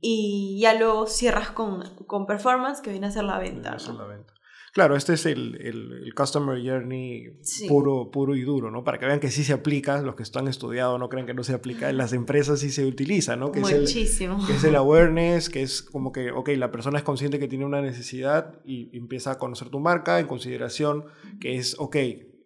Y 0.01 0.59
ya 0.61 0.75
luego 0.75 1.07
cierras 1.07 1.51
con, 1.51 1.83
con, 2.07 2.27
performance, 2.27 2.81
que 2.81 2.91
viene 2.91 3.07
a 3.07 3.11
ser 3.11 3.25
la 3.25 3.39
venta. 3.39 3.77
la 3.77 4.07
venta. 4.07 4.35
Claro, 4.73 4.95
este 4.95 5.15
es 5.15 5.27
el, 5.27 5.57
el, 5.61 6.15
Customer 6.15 6.57
Journey 6.65 7.33
puro, 7.69 8.11
puro 8.11 8.37
y 8.37 8.43
duro, 8.43 8.71
¿no? 8.71 8.85
Para 8.85 8.99
que 8.99 9.07
vean 9.07 9.19
que 9.19 9.31
sí 9.31 9.43
se 9.43 9.53
aplica, 9.53 10.01
los 10.01 10.15
que 10.15 10.23
están 10.23 10.47
estudiado 10.47 10.97
no 10.99 11.09
crean 11.09 11.27
que 11.27 11.35
no 11.35 11.43
se 11.43 11.55
aplica, 11.55 11.91
en 11.91 11.97
las 11.97 12.13
empresas 12.13 12.61
sí 12.61 12.71
se 12.71 12.87
utiliza, 12.87 13.37
¿no? 13.37 13.51
Que 13.51 13.61
Muchísimo. 13.61 14.37
Es 14.37 14.43
el, 14.43 14.47
que 14.47 14.53
es 14.55 14.65
el 14.65 14.77
awareness, 14.77 15.51
que 15.51 15.63
es 15.63 15.83
como 15.83 16.13
que, 16.13 16.31
ok, 16.31 16.51
la 16.51 16.71
persona 16.71 16.99
es 16.99 17.05
consciente 17.05 17.39
que 17.39 17.49
tiene 17.49 17.65
una 17.65 17.81
necesidad 17.81 18.61
y 18.65 18.97
empieza 18.97 19.33
a 19.33 19.39
conocer 19.39 19.71
tu 19.71 19.81
marca 19.81 20.21
en 20.21 20.27
consideración, 20.27 21.05
que 21.41 21.57
es, 21.57 21.75
ok, 21.79 21.97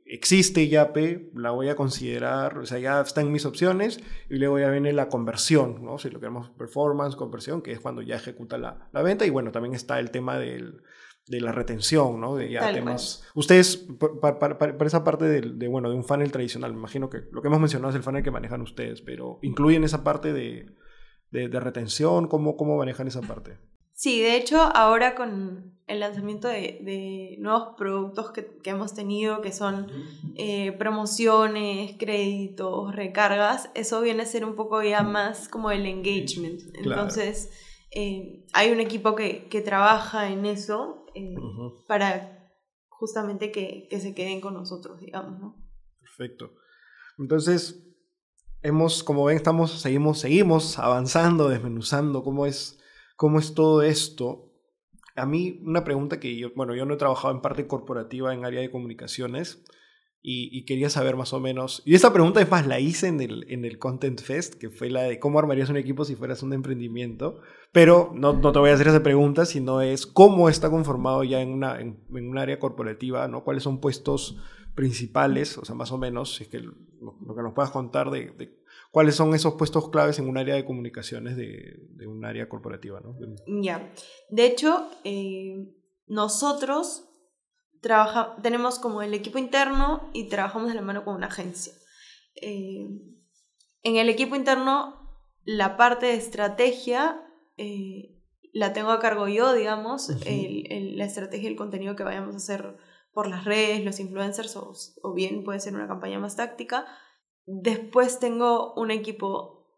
existe 0.06 0.68
YAPE, 0.68 1.30
la 1.34 1.50
voy 1.50 1.68
a 1.68 1.76
considerar, 1.76 2.58
o 2.58 2.66
sea, 2.66 2.78
ya 2.78 3.00
está 3.00 3.20
en 3.20 3.32
mis 3.32 3.44
opciones, 3.44 4.00
y 4.30 4.36
luego 4.36 4.58
ya 4.58 4.70
viene 4.70 4.92
la 4.92 5.08
conversión, 5.08 5.84
¿no? 5.84 5.98
Si 5.98 6.08
lo 6.08 6.20
queremos 6.20 6.50
performance, 6.50 7.16
conversión, 7.16 7.60
que 7.60 7.72
es 7.72 7.80
cuando 7.80 8.00
ya 8.00 8.16
ejecuta 8.16 8.56
la, 8.56 8.88
la 8.92 9.02
venta, 9.02 9.26
y 9.26 9.30
bueno, 9.30 9.50
también 9.50 9.74
está 9.74 9.98
el 9.98 10.10
tema 10.10 10.38
del 10.38 10.82
de 11.26 11.40
la 11.40 11.52
retención, 11.52 12.20
¿no? 12.20 12.36
De 12.36 12.50
ya 12.50 12.72
temas. 12.72 13.24
Ustedes, 13.34 13.86
para, 14.20 14.58
esa 14.84 15.04
parte 15.04 15.24
de, 15.24 15.68
bueno, 15.68 15.88
de 15.88 15.96
un 15.96 16.04
funnel 16.04 16.30
tradicional, 16.30 16.72
me 16.72 16.78
imagino 16.78 17.08
que 17.08 17.22
lo 17.32 17.40
que 17.40 17.48
hemos 17.48 17.60
mencionado 17.60 17.90
es 17.90 17.96
el 17.96 18.02
funnel 18.02 18.22
que 18.22 18.30
manejan 18.30 18.60
ustedes, 18.60 19.00
pero 19.00 19.38
¿incluyen 19.42 19.84
esa 19.84 20.04
parte 20.04 20.32
de, 20.32 20.66
retención? 21.32 22.28
¿Cómo, 22.28 22.56
¿Cómo 22.56 22.76
manejan 22.76 23.08
esa 23.08 23.22
parte? 23.22 23.58
Sí, 23.92 24.20
de 24.20 24.36
hecho, 24.36 24.58
ahora 24.60 25.14
con 25.14 25.74
el 25.86 26.00
lanzamiento 26.00 26.48
de, 26.48 27.36
nuevos 27.38 27.74
productos 27.76 28.32
que, 28.32 28.48
hemos 28.64 28.94
tenido, 28.94 29.40
que 29.40 29.52
son 29.52 29.86
eh, 30.36 30.72
promociones, 30.72 31.96
créditos, 31.98 32.94
recargas, 32.94 33.70
eso 33.74 34.00
viene 34.00 34.22
a 34.22 34.26
ser 34.26 34.44
un 34.44 34.56
poco 34.56 34.82
ya 34.82 35.02
más 35.02 35.48
como 35.48 35.70
el 35.70 35.86
engagement. 35.86 36.60
Entonces, 36.74 37.50
eh, 37.94 38.44
hay 38.52 38.72
un 38.72 38.80
equipo 38.80 39.14
que, 39.14 39.46
que 39.48 39.60
trabaja 39.60 40.28
en 40.28 40.46
eso 40.46 41.06
eh, 41.14 41.36
para 41.86 42.50
justamente 42.88 43.52
que, 43.52 43.86
que, 43.88 44.00
se 44.00 44.14
queden 44.14 44.40
con 44.40 44.54
nosotros, 44.54 45.00
digamos, 45.00 45.38
¿no? 45.38 45.64
Perfecto. 46.00 46.50
Entonces, 47.18 47.86
hemos, 48.62 49.04
como 49.04 49.24
ven, 49.24 49.36
estamos, 49.36 49.80
seguimos, 49.80 50.18
seguimos 50.18 50.78
avanzando, 50.80 51.48
desmenuzando 51.48 52.24
cómo 52.24 52.46
es, 52.46 52.80
cómo 53.14 53.38
es 53.38 53.54
todo 53.54 53.82
esto. 53.82 54.50
A 55.14 55.24
mí, 55.24 55.60
una 55.64 55.84
pregunta 55.84 56.18
que 56.18 56.36
yo, 56.36 56.48
bueno, 56.56 56.74
yo 56.74 56.86
no 56.86 56.94
he 56.94 56.98
trabajado 56.98 57.32
en 57.32 57.42
parte 57.42 57.68
corporativa 57.68 58.34
en 58.34 58.44
área 58.44 58.60
de 58.60 58.72
comunicaciones, 58.72 59.64
y, 60.26 60.64
quería 60.64 60.88
saber 60.88 61.16
más 61.16 61.34
o 61.34 61.40
menos. 61.40 61.82
Y 61.84 61.94
esta 61.94 62.10
pregunta 62.10 62.40
es 62.40 62.50
más 62.50 62.66
la 62.66 62.80
hice 62.80 63.08
en 63.08 63.20
el, 63.20 63.44
en 63.50 63.66
el 63.66 63.78
Content 63.78 64.22
Fest, 64.22 64.54
que 64.54 64.70
fue 64.70 64.88
la 64.88 65.02
de 65.02 65.18
cómo 65.18 65.38
armarías 65.38 65.68
un 65.68 65.76
equipo 65.76 66.06
si 66.06 66.16
fueras 66.16 66.42
un 66.42 66.54
emprendimiento. 66.54 67.42
Pero 67.72 68.10
no, 68.14 68.32
no 68.32 68.50
te 68.50 68.58
voy 68.58 68.70
a 68.70 68.72
hacer 68.74 68.88
esa 68.88 69.02
pregunta, 69.02 69.44
sino 69.44 69.82
es 69.82 70.06
cómo 70.06 70.48
está 70.48 70.70
conformado 70.70 71.24
ya 71.24 71.42
en, 71.42 71.50
una, 71.50 71.78
en, 71.78 71.98
un 72.10 72.38
área 72.38 72.58
corporativa, 72.58 73.28
¿no? 73.28 73.44
¿Cuáles 73.44 73.64
son 73.64 73.80
puestos 73.80 74.38
principales? 74.74 75.58
O 75.58 75.66
sea, 75.66 75.74
más 75.74 75.92
o 75.92 75.98
menos, 75.98 76.40
es 76.40 76.48
que 76.48 76.60
lo, 76.60 76.72
que 76.72 77.42
nos 77.42 77.52
puedas 77.52 77.70
contar 77.70 78.10
de, 78.10 78.62
cuáles 78.90 79.16
son 79.16 79.34
esos 79.34 79.56
puestos 79.56 79.90
claves 79.90 80.18
en 80.18 80.26
un 80.26 80.38
área 80.38 80.54
de 80.54 80.64
comunicaciones 80.64 81.36
de, 81.36 81.86
de 81.90 82.06
un 82.06 82.24
área 82.24 82.48
corporativa, 82.48 82.98
¿no? 82.98 83.14
Ya. 83.60 83.92
De 84.30 84.46
hecho, 84.46 84.88
eh, 85.04 85.68
nosotros 86.06 87.10
trabaja, 87.84 88.34
tenemos 88.42 88.78
como 88.78 89.02
el 89.02 89.12
equipo 89.12 89.38
interno 89.38 90.08
y 90.14 90.30
trabajamos 90.30 90.68
de 90.68 90.74
la 90.74 90.80
mano 90.80 91.04
con 91.04 91.14
una 91.14 91.26
agencia. 91.26 91.74
Eh, 92.34 92.88
en 93.82 93.96
el 93.96 94.08
equipo 94.08 94.34
interno, 94.34 95.20
la 95.44 95.76
parte 95.76 96.06
de 96.06 96.14
estrategia 96.14 97.20
eh, 97.58 98.22
la 98.54 98.72
tengo 98.72 98.90
a 98.90 99.00
cargo 99.00 99.28
yo, 99.28 99.52
digamos, 99.52 100.08
la 100.08 101.04
estrategia 101.04 101.48
y 101.48 101.52
el 101.52 101.58
contenido 101.58 101.94
que 101.94 102.04
vayamos 102.04 102.34
a 102.34 102.38
hacer 102.38 102.78
por 103.12 103.28
las 103.28 103.44
redes, 103.44 103.84
los 103.84 104.00
influencers, 104.00 104.56
o, 104.56 104.72
o 105.02 105.12
bien 105.12 105.44
puede 105.44 105.60
ser 105.60 105.74
una 105.74 105.86
campaña 105.86 106.18
más 106.18 106.36
táctica. 106.36 106.86
Después 107.44 108.18
tengo 108.18 108.72
un 108.74 108.90
equipo, 108.90 109.68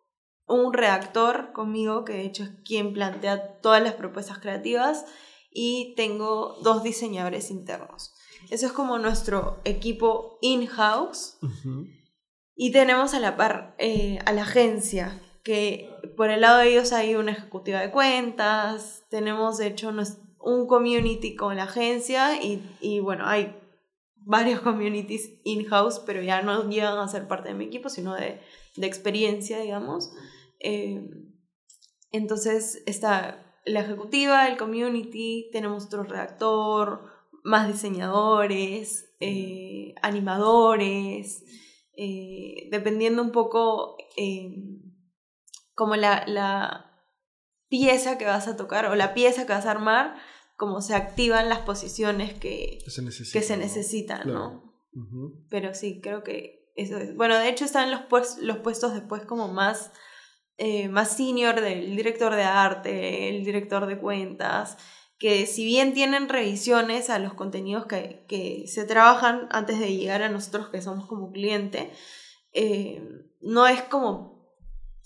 un 0.47 0.73
redactor 0.73 1.53
conmigo, 1.53 2.05
que 2.05 2.13
de 2.13 2.25
hecho 2.25 2.45
es 2.45 2.51
quien 2.65 2.93
plantea 2.93 3.59
todas 3.59 3.83
las 3.83 3.95
propuestas 3.95 4.39
creativas 4.39 5.07
y 5.59 5.95
tengo 5.97 6.59
dos 6.63 6.83
diseñadores 6.83 7.51
internos. 7.51 8.13
Eso 8.51 8.67
es 8.67 8.73
como 8.73 8.99
nuestro 8.99 9.59
equipo 9.65 10.37
in-house. 10.43 11.39
Y 12.55 12.73
tenemos 12.73 13.15
a 13.15 13.21
la 13.21 13.39
par 13.39 13.75
eh, 13.79 14.19
a 14.27 14.33
la 14.35 14.43
agencia, 14.43 15.19
que 15.43 15.89
por 16.15 16.29
el 16.29 16.43
lado 16.43 16.59
de 16.59 16.69
ellos 16.69 16.93
hay 16.93 17.15
una 17.15 17.33
ejecutiva 17.33 17.81
de 17.81 17.91
cuentas, 17.91 19.05
tenemos 19.09 19.57
de 19.57 19.69
hecho 19.69 19.91
un 20.41 20.67
community 20.67 21.35
con 21.37 21.57
la 21.57 21.63
agencia 21.63 22.43
y, 22.43 22.63
y 22.83 23.01
bueno, 23.01 23.25
hay 23.27 23.57
varios 24.15 24.61
communities 24.61 25.41
in-house, 25.45 26.03
pero 26.05 26.21
ya 26.21 26.43
no 26.43 26.69
llegan 26.69 26.99
a 26.99 27.09
ser 27.09 27.27
parte 27.27 27.49
de 27.49 27.55
mi 27.55 27.65
equipo, 27.65 27.89
sino 27.89 28.15
de, 28.15 28.43
de 28.77 28.87
experiencia, 28.87 29.59
digamos. 29.59 30.13
Eh, 30.61 31.01
entonces 32.13 32.83
está 32.85 33.46
la 33.67 33.81
ejecutiva, 33.81 34.49
el 34.49 34.57
community, 34.57 35.51
tenemos 35.53 35.87
otro 35.87 36.05
redactor, 36.05 37.11
más 37.43 37.69
diseñadores, 37.69 39.13
eh, 39.21 39.95
animadores, 40.03 41.45
eh, 41.97 42.69
dependiendo 42.71 43.23
un 43.23 43.33
poco 43.33 43.97
eh, 44.17 44.55
como 45.75 45.97
la, 45.97 46.25
la, 46.27 46.93
pieza 47.69 48.17
que 48.17 48.25
vas 48.25 48.47
a 48.47 48.57
tocar 48.57 48.87
o 48.87 48.95
la 48.95 49.13
pieza 49.13 49.45
que 49.45 49.53
vas 49.53 49.67
a 49.67 49.73
armar, 49.73 50.17
como 50.57 50.81
se 50.81 50.95
activan 50.95 51.49
las 51.49 51.59
posiciones 51.61 52.33
que, 52.33 52.79
se, 52.87 53.03
necesitan, 53.57 54.33
¿no? 54.33 54.73
Pero 55.51 55.75
sí, 55.75 56.01
creo 56.01 56.23
que 56.23 56.71
eso 56.77 56.97
es. 56.99 57.17
Bueno, 57.17 57.37
de 57.37 57.49
hecho 57.49 57.65
están 57.65 57.91
los, 57.91 58.03
los 58.41 58.59
puestos 58.59 58.95
después 58.95 59.23
como 59.25 59.49
más 59.49 59.91
eh, 60.59 60.89
más 60.89 61.17
senior 61.17 61.61
del 61.61 61.97
director 61.97 62.35
de 62.35 62.45
arte, 62.45 63.29
el 63.29 63.45
director 63.45 63.87
de 63.87 63.99
cuentas, 63.99 64.79
que 65.19 65.47
si 65.47 65.65
bien 65.65 65.95
tienen 65.95 66.29
revisiones 66.29 67.11
a 67.11 67.19
los 67.19 67.35
contenidos 67.35 67.87
que, 67.87 68.25
que 68.29 68.65
se 68.67 68.85
trabajan 68.85 69.49
antes 69.51 69.79
de 69.79 69.97
llegar 69.97 70.23
a 70.23 70.29
nosotros 70.29 70.69
que 70.69 70.83
somos 70.83 71.07
como 71.07 71.31
cliente, 71.31 71.91
eh, 72.53 73.03
no 73.41 73.67
es 73.67 73.83
como 73.83 74.37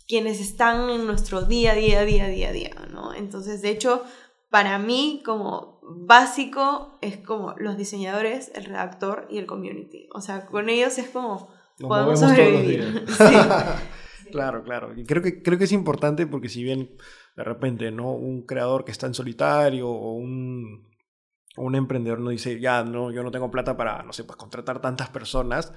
quienes 0.06 0.40
están 0.40 0.90
en 0.90 1.06
nuestro 1.06 1.42
día 1.42 1.72
a 1.72 1.74
día, 1.74 2.04
día 2.04 2.24
a 2.24 2.28
día, 2.28 2.52
día, 2.52 2.74
¿no? 2.90 3.14
Entonces, 3.14 3.62
de 3.62 3.70
hecho, 3.70 4.04
para 4.50 4.78
mí 4.78 5.22
como 5.24 5.80
básico 5.82 6.98
es 7.00 7.18
como 7.18 7.54
los 7.58 7.76
diseñadores, 7.76 8.50
el 8.54 8.64
redactor 8.64 9.26
y 9.30 9.38
el 9.38 9.46
community. 9.46 10.08
O 10.12 10.20
sea, 10.20 10.46
con 10.46 10.68
ellos 10.68 10.98
es 10.98 11.08
como 11.08 11.48
podemos 11.78 12.20
sobrevivir. 12.20 13.04
Claro, 14.31 14.62
claro. 14.62 14.93
Y 14.97 15.05
creo 15.05 15.23
que, 15.23 15.43
creo 15.43 15.59
que 15.59 15.64
es 15.64 15.73
importante 15.73 16.27
porque 16.27 16.49
si 16.49 16.62
bien 16.62 16.90
de 17.37 17.45
repente, 17.45 17.90
¿no? 17.90 18.12
Un 18.12 18.45
creador 18.45 18.85
que 18.85 18.93
está 18.93 19.07
en 19.07 19.14
solitario 19.14 19.88
o 19.88 20.14
un, 20.14 20.88
un 21.57 21.75
emprendedor 21.75 22.21
no 22.21 22.31
dice, 22.31 22.61
ya, 22.61 22.85
no, 22.85 23.11
yo 23.11 23.23
no 23.23 23.31
tengo 23.31 23.51
plata 23.51 23.77
para, 23.77 24.03
no 24.03 24.12
sé, 24.12 24.25
pues 24.25 24.37
contratar 24.37 24.81
tantas 24.81 25.09
personas, 25.11 25.73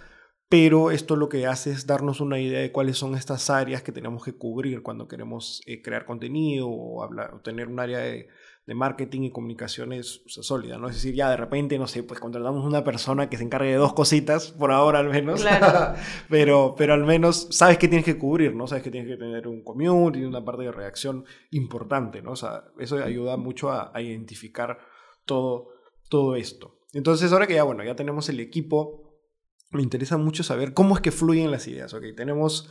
pero 0.50 0.92
esto 0.92 1.16
lo 1.16 1.30
que 1.30 1.48
hace 1.48 1.72
es 1.72 1.88
darnos 1.88 2.22
una 2.22 2.40
idea 2.40 2.60
de 2.60 2.72
cuáles 2.72 2.98
son 2.98 3.16
estas 3.16 3.50
áreas 3.50 3.82
que 3.82 3.92
tenemos 3.92 4.24
que 4.24 4.34
cubrir 4.38 4.84
cuando 4.84 5.08
queremos 5.08 5.62
eh, 5.66 5.82
crear 5.82 6.06
contenido 6.06 6.68
o, 6.70 7.10
tener 7.44 7.68
un 7.68 7.80
área 7.80 8.00
de, 8.00 8.28
de 8.66 8.76
marketing 8.76 9.24
y 9.24 9.32
comunicaciones 9.32 10.22
sólida, 10.28 10.78
¿no? 10.78 10.88
Es 10.88 10.96
decir, 10.96 11.14
ya 11.14 11.30
de 11.30 11.36
repente, 11.36 11.78
no 11.78 11.88
sé, 11.88 12.02
pues 12.04 12.20
contratamos 12.20 12.66
una 12.66 12.84
persona 12.84 13.30
que 13.30 13.38
se 13.38 13.44
encargue 13.44 13.72
de 13.72 13.76
dos 13.76 13.94
cositas, 13.94 14.52
por 14.52 14.72
ahora 14.72 15.00
al 15.00 15.10
menos, 15.10 15.42
claro. 15.42 16.00
pero, 16.30 16.74
pero 16.78 16.94
al 16.94 17.04
menos 17.04 17.48
sabes 17.52 17.78
que 17.78 17.90
tienes 17.90 18.06
que 18.06 18.18
cubrir, 18.18 18.56
¿no? 18.56 18.66
Sabes 18.68 18.84
que 18.84 18.92
tienes 18.92 19.10
que 19.10 19.18
tener 19.18 19.48
un 19.48 19.64
community, 19.64 20.24
una 20.24 20.46
parte 20.46 20.64
de 20.64 20.72
reacción 20.72 21.26
importante, 21.52 22.22
¿no? 22.22 22.32
O 22.32 22.36
sea, 22.38 22.64
eso 22.80 23.04
ayuda 23.04 23.36
mucho 23.36 23.70
a, 23.70 23.92
a 23.94 24.02
identificar 24.02 24.80
todo, 25.26 25.70
todo 26.10 26.36
esto. 26.36 26.80
Entonces, 26.94 27.34
ahora 27.34 27.48
que 27.48 27.56
ya, 27.56 27.64
bueno, 27.64 27.84
ya 27.84 27.96
tenemos 27.96 28.30
el 28.30 28.40
equipo, 28.40 29.20
me 29.72 29.82
interesa 29.82 30.18
mucho 30.18 30.44
saber 30.44 30.74
cómo 30.74 30.96
es 30.96 31.02
que 31.02 31.12
fluyen 31.12 31.52
las 31.52 31.68
ideas, 31.68 31.94
¿ok? 31.94 32.04
Tenemos, 32.16 32.70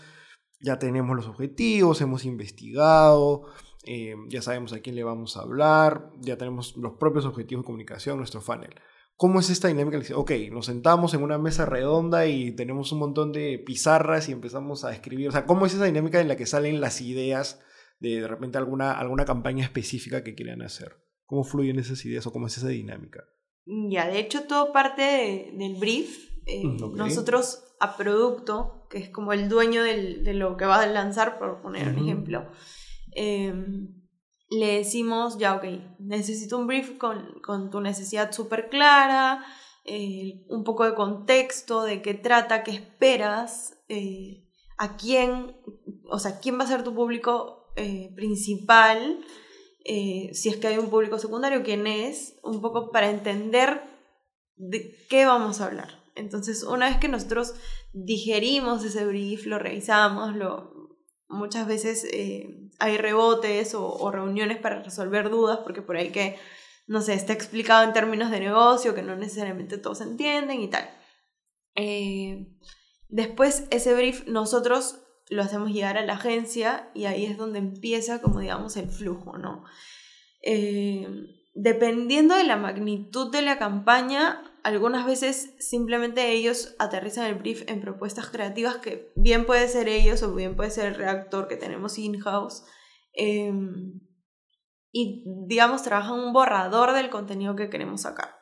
ya 0.61 0.79
tenemos 0.79 1.15
los 1.17 1.27
objetivos, 1.27 2.01
hemos 2.01 2.25
investigado, 2.25 3.49
eh, 3.85 4.15
ya 4.29 4.43
sabemos 4.43 4.73
a 4.73 4.81
quién 4.81 4.95
le 4.97 5.05
vamos 5.05 5.37
a 5.37 5.41
hablar, 5.43 6.11
ya 6.21 6.37
tenemos 6.37 6.77
los 6.77 6.95
propios 6.99 7.25
objetivos 7.27 7.63
de 7.65 7.67
comunicación, 7.67 8.19
nuestro 8.19 8.41
funnel. 8.41 8.75
¿Cómo 9.17 9.41
es 9.41 9.51
esta 9.51 9.69
dinámica? 9.69 9.99
Ok, 10.17 10.33
nos 10.51 10.67
sentamos 10.67 11.15
en 11.15 11.23
una 11.23 11.39
mesa 11.39 11.67
redonda 11.67 12.27
y 12.27 12.57
tenemos 12.57 12.91
un 12.93 12.99
montón 13.01 13.31
de 13.33 13.63
pizarras 13.65 14.29
y 14.29 14.33
empezamos 14.33 14.85
a 14.85 14.93
escribir. 14.93 15.29
O 15.29 15.33
sea, 15.33 15.47
¿cómo 15.47 15.67
es 15.67 15.75
esa 15.75 15.85
dinámica 15.85 16.21
en 16.21 16.29
la 16.29 16.37
que 16.37 16.47
salen 16.47 16.81
las 16.81 17.01
ideas 17.01 17.61
de 18.01 18.21
de 18.21 18.27
repente 18.27 18.59
alguna, 18.59 18.93
alguna 18.93 19.25
campaña 19.25 19.65
específica 19.65 20.25
que 20.25 20.35
quieran 20.35 20.63
hacer? 20.63 20.97
¿Cómo 21.27 21.45
fluyen 21.45 21.79
esas 21.79 22.05
ideas 22.05 22.27
o 22.27 22.33
cómo 22.33 22.47
es 22.49 22.57
esa 22.59 22.69
dinámica? 22.69 23.23
Ya, 23.65 24.09
de 24.09 24.19
hecho 24.19 24.43
todo 24.45 24.73
parte 24.73 25.53
del 25.57 25.77
brief. 25.77 26.31
Eh, 26.47 26.65
Mm. 26.65 26.97
Nosotros 26.97 27.63
a 27.79 27.97
producto, 27.97 28.87
que 28.91 28.99
es 28.99 29.11
como 29.11 29.33
el 29.33 29.49
dueño 29.49 29.85
del- 29.85 30.25
de 30.25 30.35
lo 30.35 30.57
que 30.57 30.65
va 30.65 30.83
a 30.83 30.87
lanzar, 30.87 31.39
por 31.39 31.63
poner 31.63 31.87
un 31.89 31.99
ejemplo, 31.99 32.49
eh, 33.15 33.53
le 34.53 34.77
decimos, 34.77 35.39
ya, 35.39 35.55
ok, 35.55 35.65
necesito 35.99 36.59
un 36.59 36.67
brief 36.67 36.99
con, 36.99 37.41
con 37.43 37.71
tu 37.71 37.81
necesidad 37.81 38.33
súper 38.33 38.69
clara, 38.69 39.45
eh, 39.85 40.45
un 40.49 40.63
poco 40.63 40.85
de 40.85 40.95
contexto, 40.95 41.83
de 41.83 42.03
qué 42.03 42.15
trata, 42.15 42.63
qué 42.63 42.73
esperas, 42.73 43.79
eh, 43.89 44.47
a 44.77 44.97
quién, 44.97 45.57
o 46.11 46.19
sea, 46.19 46.39
quién 46.39 46.59
va 46.59 46.65
a 46.65 46.69
ser 46.69 46.85
tu 46.85 46.95
público 46.95 47.73
eh, 47.77 48.13
principal, 48.15 49.25
si 49.85 50.49
es 50.49 50.57
que 50.59 50.69
hay 50.69 50.79
un 50.79 50.91
público 50.91 51.19
secundario, 51.19 51.65
quién 51.65 51.89
es, 51.89 52.39
un 52.45 52.61
poco 52.61 52.93
para 52.93 53.11
entender 53.11 53.83
de 54.55 54.95
qué 55.09 55.25
vamos 55.25 55.61
a 55.61 55.67
hablar. 55.67 56.05
Entonces, 56.15 56.63
una 56.63 56.89
vez 56.89 56.99
que 56.99 57.09
nosotros 57.09 57.55
digerimos 57.93 58.85
ese 58.85 59.05
brief, 59.05 59.47
lo 59.47 59.59
revisamos, 59.59 60.37
lo, 60.37 60.82
muchas 61.33 61.67
veces 61.67 62.05
eh, 62.13 62.71
hay 62.79 62.97
rebotes 62.99 63.75
o, 63.75 64.11
reuniones 64.11 64.59
para 64.59 64.83
resolver 64.83 65.31
dudas, 65.31 65.61
porque 65.65 65.83
por 65.83 65.97
ahí 65.97 66.11
que, 66.11 66.39
no 66.87 67.01
sé, 67.01 67.15
está 67.15 67.33
explicado 67.33 67.85
en 67.85 67.93
términos 67.93 68.31
de 68.31 68.41
negocio, 68.41 68.95
que 68.95 69.03
no 69.03 69.17
necesariamente 69.17 69.79
todos 69.79 70.01
entienden 70.01 70.61
y 70.61 70.69
tal. 70.69 70.89
Eh, 71.75 72.47
después, 73.09 73.67
ese 73.71 73.95
brief 73.95 74.27
nosotros 74.27 75.01
lo 75.29 75.43
hacemos 75.43 75.73
llegar 75.73 75.97
a 75.97 76.05
la 76.05 76.15
agencia 76.15 76.91
y 76.95 77.07
ahí 77.07 77.25
es 77.25 77.39
donde 77.39 77.59
empieza, 77.59 78.21
como 78.21 78.41
digamos, 78.41 78.77
el 78.77 78.89
flujo, 78.89 79.39
¿no? 79.39 79.65
Eh, 80.43 81.09
dependiendo 81.55 82.35
de 82.35 82.45
la 82.45 82.57
magnitud 82.57 83.31
de 83.31 83.43
la 83.43 83.59
campaña, 83.59 84.43
algunas 84.65 85.07
veces 85.07 85.55
simplemente 85.59 86.31
ellos 86.33 86.75
aterrizan 86.79 87.27
el 87.27 87.35
brief 87.35 87.69
en 87.69 87.81
propuestas 87.81 88.29
creativas 88.29 88.77
que 88.77 89.13
bien 89.17 89.47
puede 89.47 89.69
ser 89.69 89.89
ellos 89.89 90.23
o 90.23 90.35
bien 90.35 90.57
puede 90.57 90.71
ser 90.71 90.87
el 90.87 90.95
redactor 90.95 91.49
que 91.49 91.57
tenemos 91.57 91.99
in-house. 91.99 92.65
eh, 93.15 93.53
y 94.93 95.25
digamos, 95.47 95.83
trabajan 95.83 96.21
un 96.21 96.33
borrador 96.35 96.93
del 96.93 97.09
contenido 97.09 97.57
que 97.57 97.71
queremos 97.71 98.03
sacar. 98.03 98.37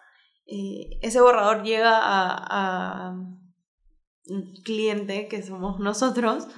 Eh, 0.46 0.98
ese 1.00 1.20
borrador 1.20 1.62
llega 1.62 1.96
a, 1.96 3.11
a 3.11 3.14
cliente, 4.64 5.28
que 5.28 5.42
somos 5.42 5.78
nosotros, 5.78 6.48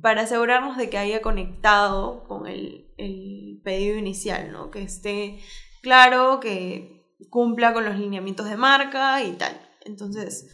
para 0.00 0.22
asegurarnos 0.22 0.76
de 0.76 0.90
que 0.90 0.98
haya 0.98 1.22
conectado 1.22 2.24
con 2.24 2.46
el, 2.46 2.92
el 2.98 3.60
pedido 3.62 3.96
inicial, 3.96 4.52
¿no? 4.52 4.70
Que 4.70 4.82
esté 4.82 5.38
claro, 5.80 6.40
que 6.40 6.95
cumpla 7.30 7.72
con 7.72 7.84
los 7.84 7.96
lineamientos 7.98 8.48
de 8.48 8.56
marca 8.56 9.22
y 9.22 9.32
tal. 9.32 9.60
Entonces, 9.84 10.46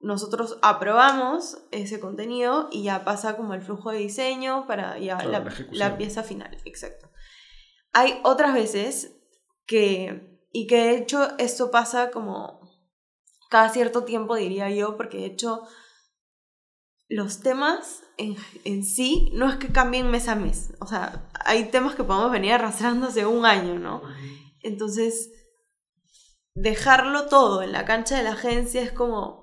nosotros 0.00 0.58
aprobamos 0.62 1.58
ese 1.70 2.00
contenido 2.00 2.68
y 2.72 2.82
ya 2.82 3.04
pasa 3.04 3.36
como 3.36 3.54
el 3.54 3.62
flujo 3.62 3.90
de 3.92 3.98
diseño 3.98 4.66
para 4.66 4.98
ya 4.98 5.16
Claro, 5.18 5.30
la, 5.30 5.38
la 5.40 5.48
ejecución. 5.50 5.78
la 5.78 5.96
pieza 5.96 6.22
final, 6.22 6.56
exacto. 6.64 7.10
Hay 7.92 8.20
otras 8.24 8.54
veces 8.54 9.16
que, 9.66 10.40
y 10.52 10.66
que 10.66 10.76
de 10.76 10.96
hecho 10.98 11.36
esto 11.38 11.70
pasa 11.70 12.10
como 12.10 12.60
cada 13.48 13.68
cierto 13.68 14.04
tiempo, 14.04 14.34
diría 14.34 14.70
yo, 14.70 14.96
porque 14.96 15.18
de 15.18 15.26
hecho 15.26 15.62
los 17.08 17.40
temas 17.40 18.02
en, 18.16 18.36
en 18.64 18.84
sí 18.84 19.30
no 19.34 19.48
es 19.48 19.56
que 19.56 19.68
cambien 19.68 20.10
mes 20.10 20.28
a 20.28 20.34
mes. 20.34 20.72
O 20.80 20.86
sea, 20.86 21.28
hay 21.44 21.64
temas 21.70 21.94
que 21.94 22.02
podemos 22.04 22.32
venir 22.32 22.52
arrastrando 22.54 23.06
hace 23.08 23.26
un 23.26 23.44
año, 23.44 23.78
¿no? 23.78 24.02
Entonces, 24.62 25.30
dejarlo 26.54 27.26
todo 27.26 27.62
en 27.62 27.72
la 27.72 27.84
cancha 27.84 28.16
de 28.16 28.24
la 28.24 28.32
agencia 28.32 28.82
es 28.82 28.92
como 28.92 29.42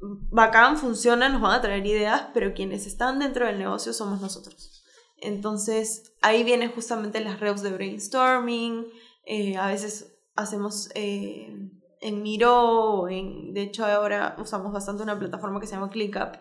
bacán, 0.00 0.76
funciona, 0.76 1.28
nos 1.28 1.40
van 1.40 1.52
a 1.52 1.60
traer 1.60 1.86
ideas, 1.86 2.28
pero 2.34 2.54
quienes 2.54 2.86
están 2.86 3.18
dentro 3.18 3.46
del 3.46 3.58
negocio 3.58 3.92
somos 3.92 4.20
nosotros. 4.20 4.82
Entonces, 5.18 6.14
ahí 6.20 6.42
vienen 6.42 6.72
justamente 6.72 7.20
las 7.20 7.38
redes 7.38 7.62
de 7.62 7.70
brainstorming, 7.70 8.86
eh, 9.24 9.56
a 9.56 9.68
veces 9.68 10.18
hacemos 10.34 10.90
eh, 10.94 11.70
en 12.00 12.22
Miro, 12.22 13.08
en, 13.08 13.54
de 13.54 13.62
hecho 13.62 13.84
ahora 13.84 14.34
usamos 14.38 14.72
bastante 14.72 15.04
una 15.04 15.18
plataforma 15.18 15.60
que 15.60 15.68
se 15.68 15.74
llama 15.74 15.90
ClickUp, 15.90 16.34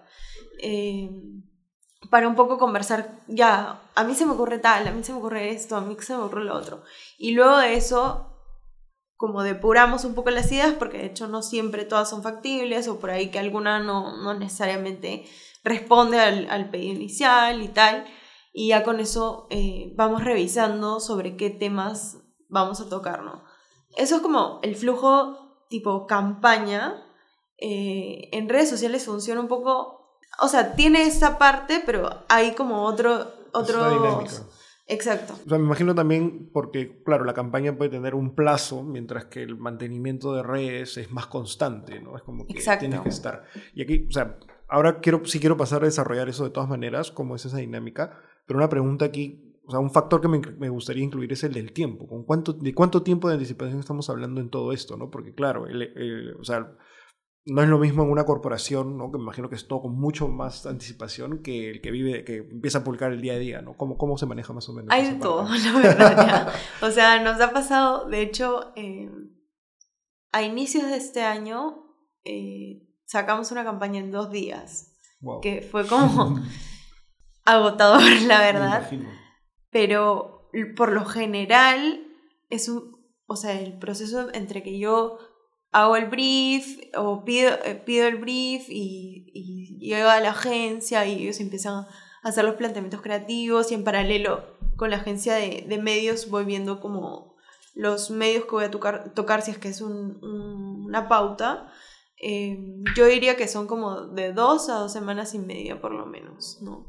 eh, 0.64 1.12
para 2.10 2.28
un 2.28 2.36
poco 2.36 2.58
conversar, 2.58 3.20
ya, 3.28 3.80
a 3.94 4.04
mí 4.04 4.16
se 4.16 4.26
me 4.26 4.32
ocurre 4.32 4.58
tal, 4.58 4.88
a 4.88 4.92
mí 4.92 5.04
se 5.04 5.12
me 5.12 5.20
ocurre 5.20 5.52
esto, 5.52 5.76
a 5.76 5.82
mí 5.82 5.96
se 6.00 6.16
me 6.16 6.24
ocurre 6.24 6.44
lo 6.44 6.56
otro. 6.56 6.82
Y 7.20 7.34
luego 7.34 7.58
de 7.58 7.76
eso, 7.76 8.31
como 9.22 9.44
depuramos 9.44 10.04
un 10.04 10.16
poco 10.16 10.32
las 10.32 10.52
ideas, 10.52 10.74
porque 10.74 10.98
de 10.98 11.06
hecho 11.06 11.28
no 11.28 11.44
siempre 11.44 11.86
todas 11.86 12.10
son 12.10 12.24
factibles, 12.24 12.88
o 12.88 13.00
por 13.00 13.12
ahí 13.12 13.30
que 13.30 13.38
alguna 13.38 13.80
no, 13.80 14.18
no 14.18 14.34
necesariamente 14.34 15.26
responde 15.64 16.20
al, 16.20 16.50
al 16.50 16.72
pedido 16.72 16.96
inicial 16.96 17.62
y 17.62 17.68
tal. 17.68 18.08
Y 18.52 18.70
ya 18.70 18.84
con 18.84 19.00
eso 19.00 19.46
eh, 19.52 19.94
vamos 19.96 20.24
revisando 20.24 21.00
sobre 21.00 21.38
qué 21.38 21.52
temas 21.52 22.18
vamos 22.50 22.82
a 22.82 22.90
tocar, 22.90 23.22
¿no? 23.22 23.44
Eso 23.96 24.16
es 24.16 24.22
como 24.24 24.60
el 24.64 24.76
flujo 24.76 25.66
tipo 25.70 26.08
campaña. 26.08 27.06
Eh, 27.60 28.28
en 28.32 28.50
redes 28.50 28.72
sociales 28.72 29.06
funciona 29.06 29.40
un 29.40 29.48
poco, 29.48 30.18
o 30.40 30.48
sea, 30.48 30.76
tiene 30.76 31.04
esa 31.04 31.38
parte, 31.38 31.84
pero 31.86 32.24
hay 32.28 32.56
como 32.56 32.86
otro... 32.86 33.40
Otro 33.54 33.84
Exacto. 34.92 35.34
O 35.46 35.50
sea, 35.50 35.58
me 35.58 35.66
imagino 35.66 35.96
también 35.96 36.50
porque, 36.52 37.02
claro, 37.04 37.24
la 37.24 37.34
campaña 37.34 37.78
puede 37.78 37.90
tener 37.92 38.14
un 38.14 38.36
plazo, 38.36 38.84
mientras 38.84 39.26
que 39.26 39.42
el 39.42 39.58
mantenimiento 39.58 40.34
de 40.34 40.44
redes 40.44 40.98
es 40.98 41.12
más 41.12 41.28
constante, 41.28 42.00
¿no? 42.02 42.16
Es 42.18 42.24
como 42.24 42.46
que 42.46 42.54
Exacto. 42.54 42.82
tienes 42.82 43.02
que 43.02 43.10
estar. 43.10 43.44
Y 43.74 43.82
aquí, 43.84 44.06
o 44.08 44.12
sea, 44.12 44.38
ahora 44.68 45.00
quiero, 45.00 45.24
sí 45.26 45.40
quiero 45.40 45.56
pasar 45.58 45.82
a 45.84 45.86
desarrollar 45.86 46.28
eso 46.30 46.44
de 46.44 46.50
todas 46.50 46.70
maneras, 46.70 47.12
cómo 47.12 47.36
es 47.36 47.46
esa 47.46 47.58
dinámica, 47.58 48.20
pero 48.46 48.58
una 48.60 48.70
pregunta 48.70 49.06
aquí, 49.06 49.48
o 49.66 49.72
sea, 49.72 49.80
un 49.80 49.92
factor 49.92 50.20
que 50.22 50.28
me, 50.28 50.40
me 50.60 50.70
gustaría 50.70 51.04
incluir 51.04 51.32
es 51.32 51.44
el 51.46 51.54
del 51.54 51.72
tiempo. 51.72 52.08
¿Con 52.08 52.24
cuánto, 52.26 52.52
¿De 52.52 52.74
cuánto 52.74 53.02
tiempo 53.04 53.28
de 53.30 53.36
anticipación 53.36 53.80
estamos 53.80 54.10
hablando 54.10 54.42
en 54.42 54.50
todo 54.50 54.74
esto, 54.74 54.98
no? 54.98 55.10
Porque, 55.10 55.34
claro, 55.34 55.68
el- 55.68 55.84
el- 55.84 56.36
o 56.40 56.44
sea, 56.44 56.76
no 57.46 57.64
es 57.64 57.70
lo 57.70 57.80
mismo 57.80 58.04
en 58.04 58.12
una 58.12 58.26
corporación, 58.26 58.98
¿no? 58.98 59.12
Que 59.12 59.18
me 59.18 59.24
imagino 59.24 59.50
que 59.50 59.56
es 59.56 59.68
todo 59.68 59.82
con 59.82 59.96
mucho 60.00 60.28
más 60.28 60.66
anticipación 60.66 61.42
que 61.42 61.70
el 61.72 61.82
que 61.82 61.90
vive, 61.92 62.24
que 62.24 62.38
empieza 62.38 62.80
a 62.80 62.84
publicar 62.84 63.12
el 63.12 63.22
día 63.22 63.34
a 63.34 63.38
día, 63.40 63.62
¿no? 63.62 63.76
¿Cómo, 63.78 63.98
cómo 63.98 64.18
se 64.18 64.26
maneja 64.28 64.54
más 64.54 64.70
o 64.70 64.74
menos? 64.74 64.90
Hay 64.92 65.14
de 65.14 65.20
todo, 65.20 65.44
la 65.74 65.80
verdad. 65.80 66.28
ya. 66.80 66.88
O 66.88 66.92
sea, 66.92 67.22
nos 67.24 67.42
ha 67.42 67.52
pasado, 67.52 68.08
de 68.10 68.22
hecho, 68.22 68.72
eh, 68.76 69.10
a 70.32 70.44
inicios 70.44 70.84
de 70.88 70.98
este 70.98 71.24
año 71.24 71.96
eh, 72.24 72.88
sacamos 73.06 73.52
una 73.52 73.64
campaña 73.64 74.00
en 74.00 74.12
dos 74.12 74.30
días, 74.32 74.88
Wow. 75.22 75.42
que 75.42 75.62
fue 75.62 75.86
como 75.88 76.40
agotador, 77.46 78.02
la 78.28 78.40
verdad. 78.40 78.90
Pero 79.72 80.50
por 80.76 80.92
lo 80.92 81.06
general 81.06 82.06
es 82.50 82.70
un, 82.70 82.98
o 83.26 83.36
sea, 83.36 83.60
el 83.60 83.78
proceso 83.78 84.28
entre 84.34 84.64
que 84.64 84.78
yo 84.80 85.18
hago 85.72 85.96
el 85.96 86.06
brief 86.06 86.80
o 86.96 87.24
pido, 87.26 87.52
eh, 87.66 87.76
pido 87.76 88.08
el 88.08 88.18
brief 88.18 88.70
y, 88.70 89.32
y 89.34 89.78
llego 89.80 90.10
a 90.10 90.20
la 90.20 90.32
agencia 90.32 91.06
y 91.06 91.24
ellos 91.24 91.40
empiezan 91.40 91.74
a 91.74 91.88
hacer 92.24 92.44
los 92.46 92.56
planteamientos 92.56 93.02
creativos 93.02 93.72
y 93.72 93.76
en 93.76 93.84
paralelo 93.84 94.44
con 94.76 94.90
la 94.90 94.98
agencia 94.98 95.34
de, 95.36 95.66
de 95.68 95.78
medios 95.78 96.30
voy 96.30 96.44
viendo 96.46 96.80
como 96.82 97.36
los 97.74 98.12
medios 98.12 98.46
que 98.46 98.52
voy 98.52 98.66
a 98.66 98.72
tocar, 98.72 99.14
tocar 99.14 99.42
si 99.42 99.52
es 99.52 99.58
que 99.58 99.70
es 99.70 99.80
un- 99.82 100.20
un- 100.24 100.86
una 100.88 101.08
pauta. 101.08 101.72
Eh, 102.22 102.60
yo 102.96 103.06
diría 103.06 103.38
que 103.38 103.48
son 103.48 103.66
como 103.66 104.02
de 104.08 104.34
dos 104.34 104.70
a 104.70 104.76
dos 104.76 104.92
semanas 104.94 105.34
y 105.34 105.40
media 105.40 105.80
por 105.82 105.92
lo 105.94 106.06
menos, 106.06 106.60
¿no? 106.62 106.86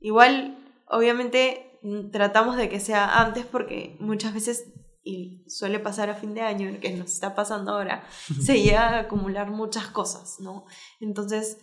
Igual, 0.00 0.58
obviamente, 0.88 1.78
mm, 1.82 2.10
tratamos 2.10 2.56
de 2.56 2.68
que 2.68 2.80
sea 2.80 3.20
antes 3.22 3.46
porque 3.46 3.96
muchas 4.00 4.34
veces, 4.34 4.66
y 5.06 5.44
suele 5.48 5.78
pasar 5.78 6.10
a 6.10 6.16
fin 6.16 6.34
de 6.34 6.40
año, 6.40 6.80
que 6.80 6.90
nos 6.90 7.12
está 7.12 7.36
pasando 7.36 7.72
ahora, 7.72 8.04
se 8.40 8.60
llega 8.60 8.88
a 8.88 9.00
acumular 9.00 9.50
muchas 9.50 9.86
cosas, 9.86 10.40
¿no? 10.40 10.66
Entonces, 11.00 11.58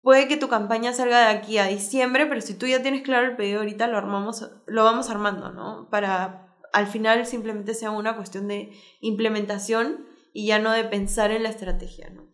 puede 0.00 0.28
que 0.28 0.38
tu 0.38 0.48
campaña 0.48 0.94
salga 0.94 1.20
de 1.20 1.36
aquí 1.36 1.58
a 1.58 1.66
diciembre, 1.66 2.24
pero 2.26 2.40
si 2.40 2.54
tú 2.54 2.66
ya 2.66 2.82
tienes 2.82 3.02
claro 3.02 3.26
el 3.26 3.36
pedido 3.36 3.60
ahorita, 3.60 3.86
lo, 3.86 3.98
armamos, 3.98 4.50
lo 4.66 4.84
vamos 4.84 5.10
armando, 5.10 5.52
¿no? 5.52 5.88
Para 5.90 6.56
al 6.72 6.86
final 6.86 7.26
simplemente 7.26 7.74
sea 7.74 7.90
una 7.90 8.16
cuestión 8.16 8.48
de 8.48 8.72
implementación 9.00 10.06
y 10.32 10.46
ya 10.46 10.58
no 10.58 10.72
de 10.72 10.84
pensar 10.84 11.30
en 11.30 11.42
la 11.42 11.50
estrategia, 11.50 12.08
¿no? 12.10 12.32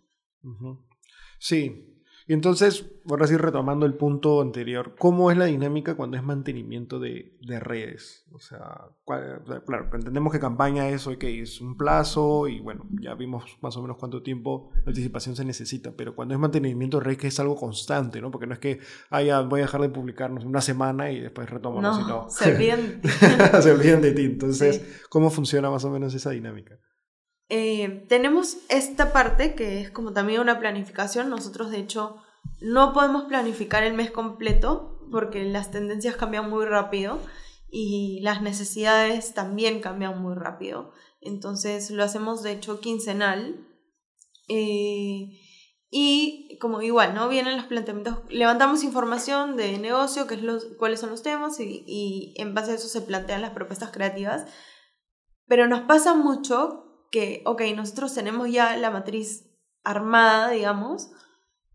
Sí. 1.41 1.94
Y 2.27 2.33
entonces, 2.33 2.91
ahora 3.07 3.27
sí 3.27 3.37
retomando 3.37 3.85
el 3.85 3.95
punto 3.95 4.41
anterior, 4.41 4.95
¿cómo 4.99 5.31
es 5.31 5.37
la 5.37 5.45
dinámica 5.45 5.95
cuando 5.95 6.17
es 6.17 6.23
mantenimiento 6.23 6.99
de, 6.99 7.37
de 7.43 7.61
redes? 7.61 8.25
O 8.33 8.39
sea, 8.39 8.89
claro, 9.05 9.91
entendemos 9.93 10.33
que 10.33 10.41
campaña 10.41 10.89
es, 10.89 11.07
que 11.19 11.43
es 11.43 11.61
un 11.61 11.77
plazo 11.77 12.49
y 12.49 12.61
bueno, 12.61 12.87
ya 13.03 13.15
vimos 13.15 13.59
más 13.61 13.77
o 13.77 13.83
menos 13.83 13.99
cuánto 13.99 14.23
tiempo 14.23 14.71
de 14.85 14.91
anticipación 14.91 15.37
se 15.37 15.45
necesita, 15.45 15.93
pero 15.95 16.15
cuando 16.15 16.33
es 16.33 16.41
mantenimiento 16.41 16.99
de 16.99 17.05
redes 17.05 17.19
que 17.19 17.27
es 17.27 17.39
algo 17.41 17.57
constante, 17.57 18.23
¿no? 18.23 18.31
Porque 18.31 18.47
no 18.47 18.55
es 18.55 18.59
que, 18.59 18.81
ah, 19.11 19.23
ya 19.23 19.41
voy 19.43 19.61
a 19.61 19.65
dejar 19.65 19.83
de 19.83 19.91
publicarnos 19.91 20.47
una 20.47 20.63
semana 20.63 21.11
y 21.11 21.21
después 21.21 21.51
retomo, 21.51 21.83
no, 21.83 22.31
se 22.31 22.55
olviden. 22.55 23.03
se 23.61 23.71
olviden 23.71 24.01
de 24.01 24.13
ti. 24.13 24.25
Entonces, 24.25 25.05
¿cómo 25.11 25.29
funciona 25.29 25.69
más 25.69 25.85
o 25.85 25.91
menos 25.91 26.15
esa 26.15 26.31
dinámica? 26.31 26.79
Eh, 27.49 28.07
tenemos 28.09 28.57
esta 28.69 29.13
parte 29.13 29.55
que 29.55 29.81
es 29.81 29.91
como 29.91 30.13
también 30.13 30.41
una 30.41 30.59
planificación. 30.59 31.29
Nosotros, 31.31 31.71
de 31.71 31.79
hecho, 31.79 32.17
no 32.61 32.93
podemos 32.93 33.25
planificar 33.25 33.83
el 33.83 33.95
mes 33.95 34.11
completo 34.11 34.99
porque 35.11 35.45
las 35.45 35.71
tendencias 35.71 36.17
cambian 36.17 36.49
muy 36.49 36.65
rápido 36.65 37.21
y 37.71 38.21
las 38.23 38.43
necesidades 38.43 39.35
también 39.35 39.81
cambian 39.81 40.21
muy 40.21 40.35
rápido. 40.35 40.93
Entonces 41.21 41.91
lo 41.91 42.05
hacemos 42.05 42.43
de 42.43 42.53
hecho 42.53 42.81
quincenal. 42.81 43.67
Eh, 44.49 45.41
y 45.91 46.59
como 46.61 46.83
igual, 46.83 47.15
¿no? 47.15 47.29
Vienen 47.29 47.57
los 47.57 47.67
planteamientos, 47.67 48.19
levantamos 48.29 48.83
información 48.83 49.57
de 49.57 49.79
negocio, 49.79 50.27
qué 50.27 50.35
es 50.35 50.43
los, 50.43 50.65
cuáles 50.77 50.99
son 50.99 51.11
los 51.11 51.23
temas 51.23 51.61
y, 51.61 51.85
y 51.87 52.35
en 52.37 52.53
base 52.53 52.73
a 52.73 52.75
eso 52.75 52.89
se 52.89 53.03
plantean 53.03 53.43
las 53.43 53.53
propuestas 53.53 53.93
creativas. 53.93 54.47
Pero 55.47 55.69
nos 55.69 55.83
pasa 55.83 56.15
mucho 56.15 56.84
que, 57.15 57.43
ok, 57.47 57.63
nosotros 57.77 58.13
tenemos 58.13 58.51
ya 58.51 58.77
la 58.77 58.91
matriz 58.91 59.45
armada, 59.85 60.51
digamos, 60.51 61.11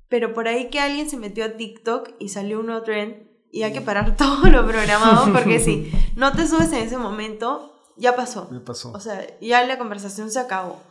pero 0.09 0.33
por 0.33 0.49
ahí 0.49 0.69
que 0.69 0.81
alguien 0.81 1.09
se 1.09 1.15
metió 1.15 1.45
a 1.45 1.55
TikTok 1.55 2.09
y 2.19 2.27
salió 2.27 2.59
un 2.59 2.65
nuevo 2.65 2.83
trend 2.83 3.25
y 3.49 3.63
hay 3.63 3.71
que 3.71 3.79
parar 3.79 4.17
todo 4.17 4.49
lo 4.49 4.67
programado 4.67 5.31
porque 5.31 5.61
si 5.61 5.89
no 6.17 6.33
te 6.33 6.45
subes 6.45 6.73
en 6.73 6.79
ese 6.79 6.97
momento, 6.97 7.71
ya 7.95 8.17
pasó. 8.17 8.49
Ya 8.51 8.65
pasó. 8.65 8.91
O 8.91 8.99
sea, 8.99 9.39
ya 9.39 9.65
la 9.65 9.77
conversación 9.77 10.29
se 10.29 10.39
acabó. 10.39 10.81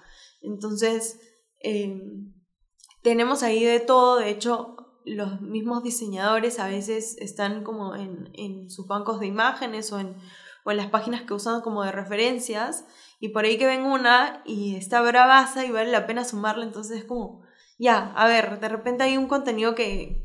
Entonces, 0.41 1.21
em, 1.61 2.33
tenemos 3.03 3.43
ahí 3.43 3.63
de 3.63 3.81
todo, 3.81 4.17
de 4.17 4.31
hecho, 4.31 4.77
los 5.05 5.43
mismos 5.43 5.83
diseñadores 5.83 6.59
a 6.59 6.69
veces 6.69 7.19
están 7.19 7.65
como 7.65 7.97
en, 7.97 8.31
en 8.33 8.71
sus 8.71 8.87
bancos 8.87 9.21
de 9.21 9.27
imágenes 9.27 9.93
o 9.93 10.01
en, 10.01 10.17
o 10.65 10.71
en 10.71 10.79
las 10.79 10.89
páginas 10.89 11.21
que 11.23 11.35
usan 11.35 11.61
como 11.61 11.85
de 11.85 11.93
referencias 11.93 12.87
y 13.21 13.31
por 13.31 13.45
ahí 13.45 13.59
que 13.59 13.67
ven 13.67 13.83
una 13.83 14.43
y 14.45 14.77
está 14.77 15.01
bravaza 15.01 15.65
y 15.65 15.71
vale 15.71 15.91
la 15.91 16.07
pena 16.07 16.25
sumarla, 16.25 16.65
entonces 16.65 16.99
es 16.99 17.05
como, 17.05 17.43
ya, 17.79 18.13
a 18.15 18.27
ver, 18.29 18.61
de 18.61 18.69
repente 18.69 19.05
hay 19.05 19.17
un 19.17 19.27
contenido 19.27 19.75
que 19.75 20.25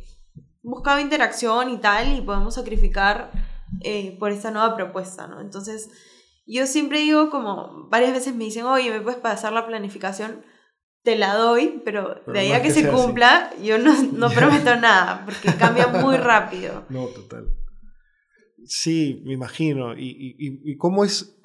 buscaba 0.62 1.02
interacción 1.02 1.70
y 1.70 1.78
tal 1.78 2.16
y 2.16 2.22
podemos 2.22 2.56
sacrificar 2.56 3.32
eh, 3.82 4.16
por 4.20 4.32
esta 4.32 4.52
nueva 4.52 4.76
propuesta, 4.76 5.28
¿no? 5.28 5.41
Entonces, 5.41 5.89
yo 6.46 6.68
siempre 6.68 7.00
digo 7.00 7.30
como, 7.30 7.88
varias 7.89 8.14
veces 8.14 8.36
me 8.36 8.46
dicen, 8.46 8.66
oye, 8.66 8.91
¿me 8.91 9.02
puedes 9.02 9.20
pasar 9.20 9.54
la 9.54 9.66
planificación? 9.66 10.44
Te 11.04 11.18
la 11.18 11.36
doy, 11.36 11.82
pero, 11.84 12.22
de 12.28 12.39
ahí 12.39 12.52
a 12.54 12.62
que, 12.62 12.72
se 12.72 12.89
cumpla, 12.89 13.52
yo 13.62 13.78
no, 13.78 13.94
no 14.14 14.30
prometo 14.34 14.76
nada, 14.76 15.26
porque 15.26 15.58
cambia 15.58 15.88
muy 15.88 16.16
rápido. 16.16 16.86
No, 16.89 17.08
total. 17.08 17.48
Sí, 18.66 19.22
me 19.26 19.34
imagino. 19.34 19.98
¿Y, 19.98 20.36
y, 20.38 20.72
y 20.72 20.78
cómo 20.78 21.04
es 21.04 21.43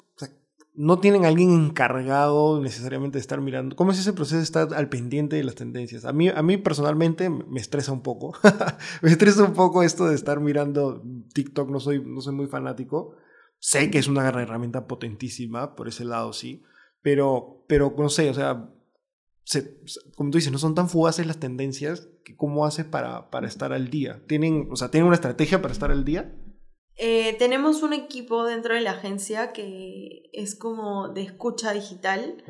no 0.79 0.99
tienen 0.99 1.25
alguien 1.25 1.51
encargado 1.51 2.61
necesariamente 2.61 3.17
de 3.17 3.21
estar 3.21 3.41
mirando. 3.41 3.75
¿Cómo 3.75 3.91
es 3.91 3.99
ese 3.99 4.13
proceso 4.13 4.41
estar 4.41 4.73
al 4.73 4.87
pendiente 4.87 5.35
de 5.35 5.43
las 5.43 5.55
tendencias? 5.55 6.05
A 6.05 6.13
mí, 6.13 6.29
a 6.29 6.41
mí 6.41 6.55
personalmente 6.55 7.29
me 7.29 7.59
estresa 7.59 7.91
un 7.91 8.01
poco. 8.01 8.33
me 9.01 9.11
estresa 9.11 9.43
un 9.43 9.51
poco 9.51 9.83
esto 9.83 10.07
de 10.07 10.15
estar 10.15 10.39
mirando 10.39 11.03
TikTok. 11.33 11.69
No 11.69 11.81
soy, 11.81 12.01
no 12.01 12.21
soy 12.21 12.33
muy 12.33 12.47
fanático. 12.47 13.17
Sé 13.57 13.91
que 13.91 13.97
es 13.97 14.07
una 14.07 14.29
herramienta 14.29 14.87
potentísima, 14.87 15.75
por 15.75 15.89
ese 15.89 16.05
lado 16.05 16.31
sí. 16.31 16.63
Pero, 17.01 17.65
pero 17.67 17.93
no 17.97 18.07
sé, 18.07 18.29
o 18.29 18.33
sea, 18.33 18.69
como 20.15 20.31
tú 20.31 20.37
dices, 20.37 20.53
no 20.53 20.59
son 20.59 20.75
tan 20.75 20.87
fugaces 20.87 21.27
las 21.27 21.41
tendencias. 21.41 22.07
Que 22.23 22.37
¿Cómo 22.37 22.65
haces 22.65 22.85
para, 22.85 23.29
para 23.31 23.49
estar 23.49 23.73
al 23.73 23.89
día? 23.89 24.23
¿Tienen, 24.27 24.69
o 24.71 24.77
sea, 24.77 24.89
¿Tienen 24.89 25.07
una 25.07 25.15
estrategia 25.15 25.61
para 25.61 25.73
estar 25.73 25.91
al 25.91 26.05
día? 26.05 26.33
Eh, 27.01 27.37
tenemos 27.39 27.81
un 27.81 27.93
equipo 27.93 28.43
dentro 28.43 28.73
de 28.73 28.81
la 28.81 28.91
agencia 28.91 29.53
que 29.53 30.29
es 30.33 30.53
como 30.53 31.07
de 31.07 31.21
escucha 31.21 31.71
digital 31.71 32.43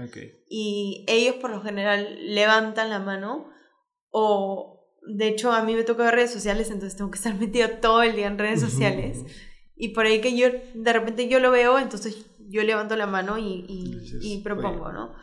y 0.50 1.06
ellos 1.08 1.36
por 1.36 1.52
lo 1.52 1.62
general 1.62 2.18
levantan 2.34 2.90
la 2.90 2.98
mano 2.98 3.48
o 4.10 4.90
de 5.08 5.28
hecho 5.28 5.52
a 5.52 5.62
mí 5.62 5.76
me 5.76 5.84
toca 5.84 6.06
ver 6.06 6.16
redes 6.16 6.34
sociales 6.34 6.72
entonces 6.72 6.98
tengo 6.98 7.12
que 7.12 7.18
estar 7.18 7.36
metido 7.40 7.70
todo 7.80 8.02
el 8.02 8.16
día 8.16 8.26
en 8.26 8.40
redes 8.40 8.60
sociales. 8.60 9.20
Y 9.76 9.90
por 9.90 10.08
ahí 10.08 10.20
que 10.20 10.36
yo 10.36 10.48
de 10.74 10.94
repente 10.94 11.30
yo 11.30 11.40
lo 11.40 11.52
veo 11.52 11.78
entonces 11.78 12.26
yo 12.40 12.64
levanto 12.64 12.96
la 12.96 13.06
mano 13.06 13.38
y, 13.38 13.68
y 14.20 14.42
propongo, 14.42 14.92
¿no? 14.92 15.14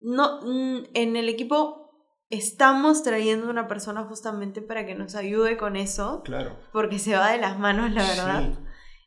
No, 0.00 0.40
mm, 0.40 0.86
en 0.94 1.16
el 1.16 1.28
equipo 1.28 1.87
estamos 2.30 3.02
trayendo 3.02 3.48
una 3.48 3.68
persona 3.68 4.04
justamente 4.04 4.60
para 4.62 4.86
que 4.86 4.94
nos 4.94 5.14
ayude 5.14 5.56
con 5.56 5.76
eso. 5.76 6.22
Claro. 6.24 6.58
Porque 6.72 6.98
se 6.98 7.16
va 7.16 7.32
de 7.32 7.38
las 7.38 7.58
manos, 7.58 7.90
la 7.92 8.06
verdad. 8.06 8.58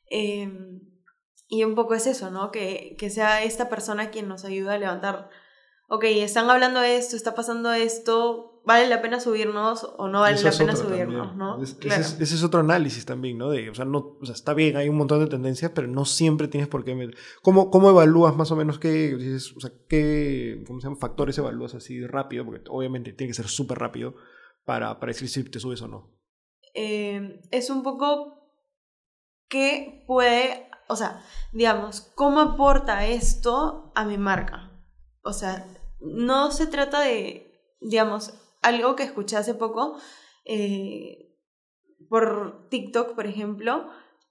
Em, 0.09 0.81
y 1.47 1.63
un 1.63 1.75
poco 1.75 1.95
es 1.95 2.07
eso, 2.07 2.31
¿no? 2.31 2.51
Que, 2.51 2.95
que 2.97 3.09
sea 3.09 3.43
esta 3.43 3.69
persona 3.69 4.09
quien 4.09 4.27
nos 4.27 4.45
ayude 4.45 4.73
a 4.73 4.77
levantar. 4.77 5.29
Ok, 5.87 6.05
están 6.05 6.49
hablando 6.49 6.79
de 6.79 6.97
esto, 6.97 7.15
está 7.15 7.35
pasando 7.35 7.71
esto, 7.73 8.50
vale 8.65 8.87
la 8.87 9.01
pena 9.01 9.19
subirnos 9.19 9.93
o 9.97 10.07
no 10.07 10.21
vale 10.21 10.41
la 10.41 10.51
pena 10.51 10.75
subirnos, 10.75 11.35
¿no? 11.35 11.61
ese, 11.61 12.23
es, 12.23 12.43
otro 12.43 12.59
análisis 12.59 13.05
también, 13.05 13.37
¿no? 13.37 13.49
De, 13.49 13.69
o, 13.69 13.75
sea, 13.75 13.85
no 13.85 14.17
o 14.21 14.25
sea, 14.25 14.35
está 14.35 14.53
bien, 14.53 14.77
hay 14.77 14.89
un 14.89 14.97
montón 14.97 15.19
de 15.19 15.27
tendencias, 15.27 15.71
pero 15.73 15.87
no 15.87 16.05
siempre 16.05 16.47
tienes 16.47 16.69
por 16.69 16.83
qué 16.83 16.95
meter. 16.95 17.15
¿Cómo, 17.41 17.71
cómo 17.71 17.89
evalúas 17.89 18.35
más 18.35 18.51
o 18.51 18.55
menos 18.55 18.79
qué, 18.79 19.15
o 19.15 19.59
sea, 19.59 19.71
qué 19.87 20.63
¿cómo 20.67 20.79
se 20.79 20.87
llama? 20.87 20.97
factores 20.99 21.37
evalúas 21.37 21.73
así 21.73 22.05
rápido? 22.05 22.45
Porque 22.45 22.63
obviamente 22.69 23.13
tiene 23.13 23.31
que 23.31 23.35
ser 23.35 23.47
súper 23.47 23.79
rápido 23.79 24.15
para, 24.65 24.99
para 24.99 25.11
decir 25.11 25.29
si 25.29 25.43
te 25.43 25.59
subes 25.59 25.81
o 25.81 25.87
no. 25.87 26.21
Eh, 26.73 27.41
es 27.51 27.69
un 27.69 27.83
poco 27.83 28.41
qué 29.49 30.03
puede, 30.07 30.69
o 30.87 30.95
sea, 30.95 31.23
digamos, 31.51 32.01
¿cómo 32.15 32.39
aporta 32.39 33.05
esto 33.05 33.91
a 33.95 34.05
mi 34.05 34.17
marca? 34.17 34.71
O 35.23 35.33
sea, 35.33 35.67
no 35.99 36.51
se 36.51 36.67
trata 36.67 37.01
de, 37.01 37.51
digamos, 37.79 38.33
algo 38.61 38.95
que 38.95 39.03
escuché 39.03 39.37
hace 39.37 39.53
poco 39.53 39.97
eh, 40.45 41.35
por 42.09 42.67
TikTok, 42.69 43.15
por 43.15 43.25
ejemplo, 43.25 43.89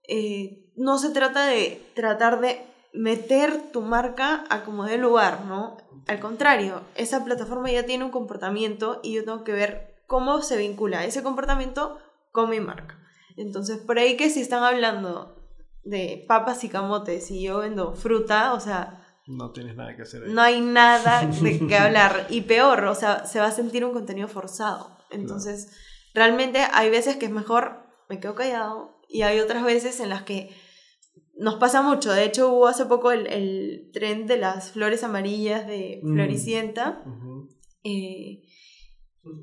eh, 0.09 0.71
no 0.77 0.99
se 0.99 1.11
trata 1.11 1.47
de 1.47 1.83
tratar 1.95 2.41
de 2.41 2.65
meter 2.93 3.71
tu 3.71 3.83
marca 3.83 4.45
a 4.51 4.65
como 4.65 4.85
de 4.85 4.99
lugar, 4.99 5.45
¿no? 5.45 5.77
Al 6.09 6.21
contrario, 6.21 6.83
esa 6.97 7.25
plataforma 7.25 7.71
ya 7.71 7.87
tiene 7.87 8.05
un 8.05 8.11
comportamiento 8.11 9.01
y 9.03 9.15
yo 9.15 9.25
tengo 9.25 9.45
que 9.45 9.53
ver 9.53 10.03
cómo 10.07 10.43
se 10.43 10.57
vincula 10.57 11.05
ese 11.05 11.23
comportamiento 11.23 11.99
con 12.33 12.51
mi 12.51 12.61
marca. 12.61 12.99
Entonces, 13.37 13.79
por 13.79 13.99
ahí 13.99 14.17
que 14.17 14.29
si 14.29 14.41
están 14.41 14.65
hablando 14.65 15.37
de 15.85 16.25
papas 16.27 16.65
y 16.65 16.69
camotes 16.69 17.31
y 17.31 17.43
yo 17.43 17.59
vendo 17.59 17.95
fruta, 17.95 18.55
o 18.55 18.61
sea, 18.61 19.00
no 19.31 19.53
tienes 19.53 19.77
nada 19.77 19.95
que 19.97 20.03
hacer 20.03 20.25
ahí. 20.25 20.33
No 20.33 20.43
hay 20.43 20.61
nada 20.61 21.23
de 21.27 21.67
qué 21.67 21.77
hablar. 21.79 22.27
Y 22.31 22.43
peor, 22.43 22.85
o 22.85 22.95
sea, 22.95 23.25
se 23.27 23.39
va 23.39 23.47
a 23.47 23.53
sentir 23.53 23.85
un 23.85 23.93
contenido 23.93 24.29
forzado. 24.29 24.99
Entonces, 25.11 25.71
realmente 26.15 26.61
hay 26.73 26.91
veces 26.91 27.17
que 27.17 27.27
es 27.27 27.33
mejor, 27.33 27.87
me 28.09 28.21
quedo 28.21 28.35
callado, 28.35 29.01
y 29.09 29.23
hay 29.23 29.41
otras 29.41 29.65
veces 29.65 30.01
en 30.01 30.09
las 30.09 30.23
que 30.23 30.51
nos 31.37 31.57
pasa 31.57 31.83
mucho. 31.83 32.13
De 32.13 32.25
hecho, 32.25 32.53
hubo 32.53 32.67
hace 32.67 32.87
poco 32.87 33.13
el, 33.13 33.27
el 33.27 33.91
tren 33.93 34.27
de 34.27 34.37
las 34.37 34.73
flores 34.73 35.03
amarillas 35.03 35.67
de 35.67 36.01
mm. 36.03 36.13
Floricienta. 36.13 37.05
Eh, 37.83 38.43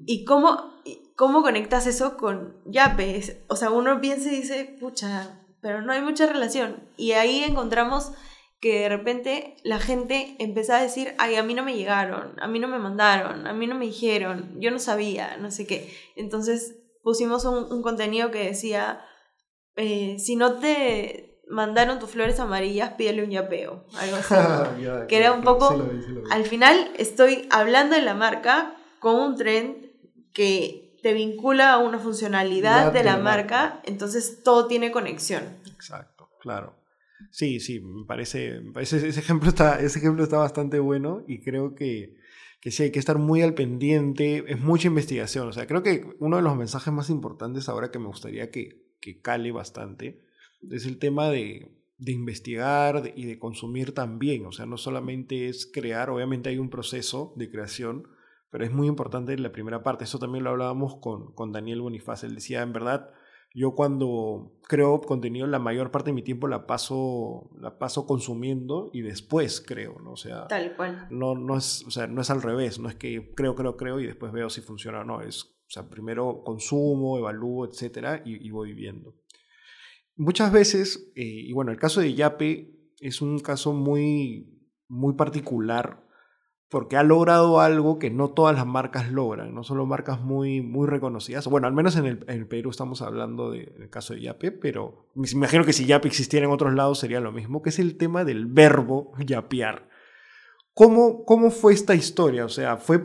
¿Y 0.05 0.25
cómo, 0.25 0.81
cómo 1.15 1.41
conectas 1.41 1.87
eso 1.87 2.17
con 2.17 2.61
Yape? 2.65 3.45
O 3.49 3.55
sea, 3.55 3.71
uno 3.71 3.99
piensa 3.99 4.31
y 4.31 4.37
dice, 4.37 4.77
pucha, 4.79 5.45
pero 5.61 5.81
no 5.81 5.91
hay 5.91 6.01
mucha 6.01 6.27
relación. 6.27 6.87
Y 6.97 7.11
ahí 7.13 7.43
encontramos 7.43 8.11
que 8.59 8.81
de 8.81 8.89
repente 8.89 9.57
la 9.63 9.79
gente 9.79 10.35
empezaba 10.39 10.79
a 10.79 10.83
decir, 10.83 11.13
ay, 11.17 11.35
a 11.35 11.43
mí 11.43 11.53
no 11.53 11.63
me 11.63 11.75
llegaron, 11.75 12.33
a 12.39 12.47
mí 12.47 12.59
no 12.59 12.67
me 12.67 12.79
mandaron, 12.79 13.45
a 13.45 13.53
mí 13.53 13.67
no 13.67 13.75
me 13.75 13.85
dijeron, 13.85 14.59
yo 14.59 14.71
no 14.71 14.79
sabía, 14.79 15.37
no 15.37 15.51
sé 15.51 15.67
qué. 15.67 15.93
Entonces 16.15 16.75
pusimos 17.03 17.45
un, 17.45 17.81
contenido 17.83 18.31
que 18.31 18.45
decía, 18.45 19.05
eh, 19.75 20.17
si 20.19 20.35
no 20.35 20.53
te 20.55 21.41
mandaron 21.47 21.99
tus 21.99 22.09
flores 22.09 22.39
amarillas, 22.39 22.93
pídele 22.93 23.23
un 23.23 23.29
yapeo, 23.29 23.85
algo 23.95 24.17
así. 24.17 24.35
que 25.07 25.17
era 25.17 25.31
un 25.31 25.43
poco, 25.43 25.87
al 26.31 26.45
final 26.45 26.91
estoy 26.97 27.47
hablando 27.51 27.95
de 27.95 28.01
la 28.01 28.15
marca 28.15 28.75
con 28.99 29.15
un 29.15 29.35
trend 29.35 29.87
que 30.33 30.97
te 31.03 31.13
vincula 31.13 31.73
a 31.73 31.77
una 31.77 31.99
funcionalidad 31.99 32.91
de 32.91 33.03
la 33.03 33.17
marca, 33.17 33.81
entonces 33.83 34.41
todo 34.43 34.67
tiene 34.67 34.91
conexión. 34.91 35.43
Exacto, 35.67 36.29
claro. 36.41 36.73
Sí, 37.31 37.59
sí, 37.59 37.79
me 37.79 38.05
parece, 38.05 38.61
ese, 38.79 39.07
ejemplo 39.07 39.49
está, 39.49 39.79
ese 39.79 39.99
ejemplo 39.99 40.23
está 40.23 40.37
bastante 40.37 40.79
bueno 40.79 41.23
y 41.27 41.41
creo 41.41 41.73
que, 41.75 42.15
que 42.61 42.71
sí 42.71 42.83
hay 42.83 42.91
que 42.91 42.99
estar 42.99 43.17
muy 43.17 43.41
al 43.41 43.53
pendiente, 43.53 44.43
es 44.47 44.59
mucha 44.59 44.87
investigación. 44.87 45.47
O 45.47 45.51
sea, 45.51 45.67
creo 45.67 45.83
que 45.83 46.05
uno 46.19 46.37
de 46.37 46.43
los 46.43 46.55
mensajes 46.55 46.93
más 46.93 47.09
importantes 47.09 47.69
ahora 47.69 47.91
que 47.91 47.99
me 47.99 48.07
gustaría 48.07 48.51
que, 48.51 48.83
que 49.01 49.19
cale 49.21 49.51
bastante 49.51 50.21
es 50.69 50.85
el 50.85 50.99
tema 50.99 51.29
de, 51.29 51.71
de 51.97 52.11
investigar 52.11 53.13
y 53.15 53.25
de 53.25 53.39
consumir 53.39 53.93
también. 53.93 54.45
O 54.45 54.51
sea, 54.51 54.65
no 54.65 54.77
solamente 54.77 55.49
es 55.49 55.69
crear, 55.71 56.09
obviamente 56.09 56.49
hay 56.49 56.59
un 56.59 56.69
proceso 56.69 57.33
de 57.35 57.49
creación, 57.49 58.07
pero 58.51 58.63
es 58.63 58.71
muy 58.71 58.87
importante 58.87 59.37
la 59.37 59.51
primera 59.51 59.83
parte. 59.83 60.03
Eso 60.03 60.19
también 60.19 60.43
lo 60.43 60.51
hablábamos 60.51 60.97
con, 60.97 61.33
con 61.33 61.51
Daniel 61.51 61.81
Bonifaz. 61.81 62.23
Él 62.23 62.35
decía, 62.35 62.61
en 62.61 62.73
verdad, 62.73 63.09
yo 63.57 63.71
cuando 63.71 64.55
creo 64.67 65.01
contenido, 65.01 65.47
la 65.47 65.57
mayor 65.57 65.89
parte 65.89 66.11
de 66.11 66.13
mi 66.13 66.21
tiempo 66.21 66.47
la 66.47 66.67
paso, 66.67 67.49
la 67.59 67.79
paso 67.79 68.05
consumiendo 68.05 68.91
y 68.93 69.01
después 69.01 69.63
creo, 69.65 69.99
¿no? 69.99 70.11
O 70.11 70.15
sea, 70.15 70.45
Tal 70.47 70.75
cual. 70.75 71.07
No, 71.09 71.33
no, 71.33 71.57
es, 71.57 71.83
o 71.87 71.89
sea, 71.89 72.05
no 72.05 72.21
es 72.21 72.29
al 72.29 72.43
revés, 72.43 72.77
no 72.77 72.87
es 72.87 72.93
que 72.93 73.33
creo, 73.33 73.55
creo, 73.55 73.75
creo 73.75 73.99
y 73.99 74.05
después 74.05 74.31
veo 74.31 74.51
si 74.51 74.61
funciona 74.61 74.99
o 74.99 75.03
no. 75.05 75.21
Es, 75.21 75.43
o 75.43 75.69
sea, 75.69 75.89
primero 75.89 76.43
consumo, 76.45 77.17
evalúo, 77.17 77.65
etcétera, 77.65 78.21
y, 78.23 78.45
y 78.45 78.51
voy 78.51 78.73
viendo. 78.73 79.15
Muchas 80.15 80.51
veces, 80.51 81.11
eh, 81.15 81.23
y 81.23 81.51
bueno, 81.51 81.71
el 81.71 81.79
caso 81.79 81.99
de 81.99 82.13
Yape 82.13 82.75
es 82.99 83.23
un 83.23 83.39
caso 83.39 83.73
muy, 83.73 84.69
muy 84.87 85.15
particular 85.15 86.06
porque 86.69 86.97
ha 86.97 87.03
logrado 87.03 87.61
algo 87.61 87.97
que 87.97 88.09
no 88.09 88.29
todas 88.29 88.55
las 88.55 88.65
marcas 88.65 89.09
logran, 89.11 89.53
no 89.53 89.63
solo 89.63 89.85
marcas 89.85 90.19
muy, 90.21 90.61
muy 90.61 90.87
reconocidas. 90.87 91.47
Bueno, 91.47 91.67
al 91.67 91.73
menos 91.73 91.95
en 91.95 92.05
el, 92.05 92.47
Perú 92.47 92.71
estamos 92.71 93.01
hablando 93.01 93.51
del 93.51 93.89
caso 93.89 94.13
de 94.13 94.21
Yape, 94.21 94.51
pero 94.51 95.07
me 95.15 95.29
imagino 95.29 95.63
que 95.63 95.73
si 95.73 95.85
Yape 95.85 96.09
existiera 96.09 96.45
en 96.45 96.51
otros 96.51 96.73
lados 96.73 96.99
sería 96.99 97.21
lo 97.21 97.31
mismo, 97.31 97.61
que 97.61 97.69
es 97.69 97.79
el 97.79 97.97
tema 97.97 98.25
del 98.25 98.47
verbo 98.47 99.13
yapear. 99.25 99.87
¿Cómo, 100.73 101.25
¿Cómo 101.25 101.49
fue 101.49 101.73
esta 101.73 101.95
historia? 101.95 102.45
O 102.45 102.49
sea, 102.49 102.77
¿fue 102.77 103.01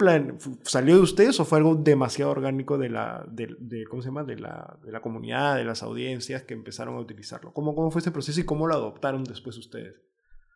¿salió 0.63 0.97
de 0.97 1.01
ustedes 1.01 1.41
o 1.41 1.47
fue 1.47 1.57
algo 1.57 1.75
demasiado 1.75 2.31
orgánico 2.31 2.77
de 2.77 2.91
la, 2.91 3.25
de 3.31 3.85
¿cómo 3.89 4.03
se 4.03 4.09
llama? 4.09 4.25
De, 4.25 4.37
la, 4.37 4.79
de 4.85 4.93
la 4.93 5.01
comunidad, 5.01 5.57
de 5.57 5.65
las 5.65 5.83
audiencias 5.83 6.43
que 6.43 6.53
empezaron 6.53 6.97
a 6.97 7.01
utilizarlo? 7.01 7.55
¿Cómo, 7.55 7.75
¿Cómo 7.75 7.91
fue 7.91 8.01
este 8.01 8.11
proceso 8.11 8.41
y 8.41 8.45
cómo 8.45 8.67
lo 8.67 8.75
adoptaron 8.75 9.25
después 9.25 9.57
ustedes? 9.57 9.95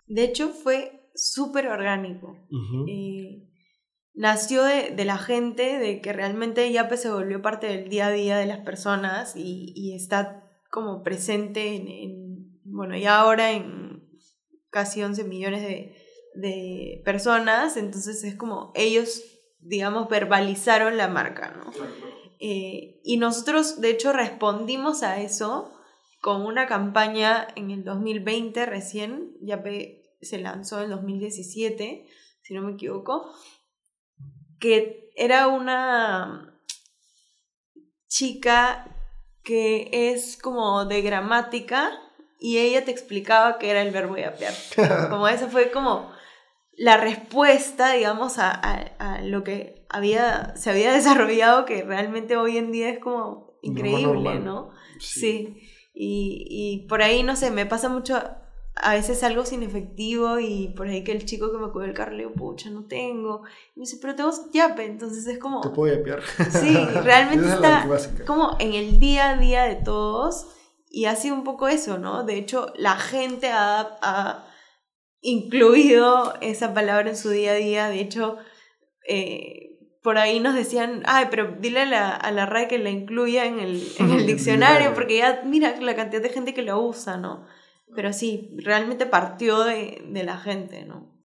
De 0.06 0.24
hecho, 0.24 0.50
fue 0.50 1.05
súper 1.16 1.68
orgánico. 1.68 2.36
Uh 2.50 2.56
-huh. 2.56 2.84
eh, 2.88 3.48
nació 4.14 4.64
de, 4.64 4.90
de, 4.90 5.04
la 5.04 5.18
gente, 5.18 5.78
de 5.78 6.00
que 6.00 6.12
realmente 6.12 6.70
Yape 6.72 6.96
se 6.96 7.10
volvió 7.10 7.42
parte 7.42 7.66
del 7.66 7.88
día 7.88 8.06
a 8.06 8.12
día 8.12 8.38
de 8.38 8.46
las 8.46 8.60
personas 8.60 9.36
y, 9.36 9.72
y 9.74 9.94
está 9.94 10.48
como 10.70 11.02
presente 11.02 11.74
en, 11.74 11.88
en, 11.88 12.60
bueno, 12.64 12.96
y 12.96 13.04
ahora 13.06 13.52
en 13.52 14.08
casi 14.70 15.02
11 15.02 15.24
millones 15.24 15.62
de, 15.62 15.96
de 16.34 17.02
personas, 17.04 17.76
entonces 17.76 18.22
es 18.24 18.34
como 18.36 18.72
ellos, 18.74 19.22
digamos, 19.60 20.08
verbalizaron 20.08 20.96
la 20.96 21.08
marca, 21.08 21.52
¿no? 21.56 21.72
Eh, 22.38 23.00
y 23.02 23.16
nosotros, 23.16 23.80
de 23.80 23.90
hecho, 23.90 24.12
respondimos 24.12 25.02
a 25.02 25.20
eso 25.20 25.72
con 26.20 26.42
una 26.42 26.66
campaña 26.66 27.48
en 27.56 27.70
el 27.70 27.84
2020 27.84 28.66
recién, 28.66 29.36
ya 29.40 29.62
se 30.20 30.38
lanzó 30.38 30.78
en 30.78 30.84
el 30.84 30.90
2017, 30.90 32.06
si 32.42 32.54
no 32.54 32.62
me 32.62 32.72
equivoco, 32.72 33.30
que 34.58 35.10
era 35.16 35.48
una 35.48 36.60
chica 38.08 38.96
que 39.42 39.88
es 39.92 40.36
como 40.36 40.84
de 40.86 41.02
gramática 41.02 41.92
y 42.38 42.58
ella 42.58 42.84
te 42.84 42.90
explicaba 42.90 43.58
qué 43.58 43.70
era 43.70 43.82
el 43.82 43.92
verbo 43.92 44.16
yapear. 44.16 44.54
Como 45.10 45.28
esa 45.28 45.48
fue 45.48 45.70
como 45.70 46.10
la 46.76 46.98
respuesta, 46.98 47.92
digamos, 47.92 48.38
a, 48.38 48.50
a, 48.50 48.74
a, 48.98 49.22
lo 49.22 49.42
que 49.42 49.86
había, 49.88 50.54
se 50.56 50.70
había 50.70 50.92
desarrollado, 50.92 51.64
que 51.64 51.82
realmente 51.82 52.36
hoy 52.36 52.58
en 52.58 52.70
día 52.70 52.90
es 52.90 52.98
como 52.98 53.58
increíble, 53.62 54.40
¿no? 54.40 54.72
Sí. 54.98 55.20
sí. 55.20 55.70
Y, 55.94 56.44
y, 56.50 56.86
por 56.88 57.02
ahí, 57.02 57.22
no 57.22 57.36
sé, 57.36 57.50
me 57.50 57.64
pasa 57.64 57.88
mucho, 57.88 58.22
a 58.82 58.94
veces 58.94 59.22
algo 59.22 59.46
sin 59.46 59.62
efectivo 59.62 60.38
y 60.38 60.68
por 60.76 60.86
ahí 60.86 61.02
que 61.02 61.12
el 61.12 61.24
chico 61.24 61.50
que 61.50 61.58
me 61.58 61.70
cuida 61.70 61.86
el 61.86 61.94
carro 61.94 62.12
le 62.12 62.24
digo, 62.24 62.32
pucha, 62.34 62.68
no 62.70 62.84
tengo. 62.84 63.42
Y 63.74 63.80
me 63.80 63.86
dice, 63.86 63.98
pero 64.00 64.14
tengo 64.14 64.30
yape, 64.52 64.84
entonces 64.84 65.26
es 65.26 65.38
como... 65.38 65.62
Te 65.62 65.70
puedo 65.70 65.94
yapear. 65.94 66.22
Sí, 66.50 66.76
realmente 67.02 67.48
está 67.48 67.88
como 68.26 68.56
en 68.60 68.74
el 68.74 68.98
día 68.98 69.30
a 69.30 69.36
día 69.38 69.64
de 69.64 69.76
todos 69.76 70.48
y 70.90 71.06
ha 71.06 71.16
sido 71.16 71.34
un 71.34 71.44
poco 71.44 71.68
eso, 71.68 71.98
¿no? 71.98 72.24
De 72.24 72.36
hecho, 72.36 72.72
la 72.76 72.96
gente 72.96 73.48
ha, 73.50 73.98
ha 74.02 74.46
incluido 75.22 76.34
esa 76.42 76.74
palabra 76.74 77.08
en 77.08 77.16
su 77.16 77.30
día 77.30 77.52
a 77.52 77.56
día. 77.56 77.88
De 77.88 78.00
hecho, 78.00 78.36
eh, 79.08 79.78
por 80.02 80.18
ahí 80.18 80.38
nos 80.38 80.54
decían, 80.54 81.02
ay, 81.06 81.26
pero 81.30 81.56
dile 81.58 81.80
a 81.80 81.86
la, 81.86 82.10
a 82.10 82.30
la 82.30 82.46
RAE 82.46 82.68
que 82.68 82.78
la 82.78 82.90
incluya 82.90 83.46
en 83.46 83.58
el, 83.58 83.82
en 83.98 84.10
el 84.10 84.26
diccionario, 84.26 84.94
porque 84.94 85.18
ya 85.18 85.42
mira 85.44 85.80
la 85.80 85.96
cantidad 85.96 86.22
de 86.22 86.28
gente 86.28 86.54
que 86.54 86.62
lo 86.62 86.80
usa, 86.80 87.16
¿no? 87.16 87.46
Pero 87.94 88.12
sí, 88.12 88.56
realmente 88.58 89.06
partió 89.06 89.64
de, 89.64 90.02
de 90.08 90.24
la 90.24 90.38
gente, 90.38 90.84
¿no? 90.84 91.16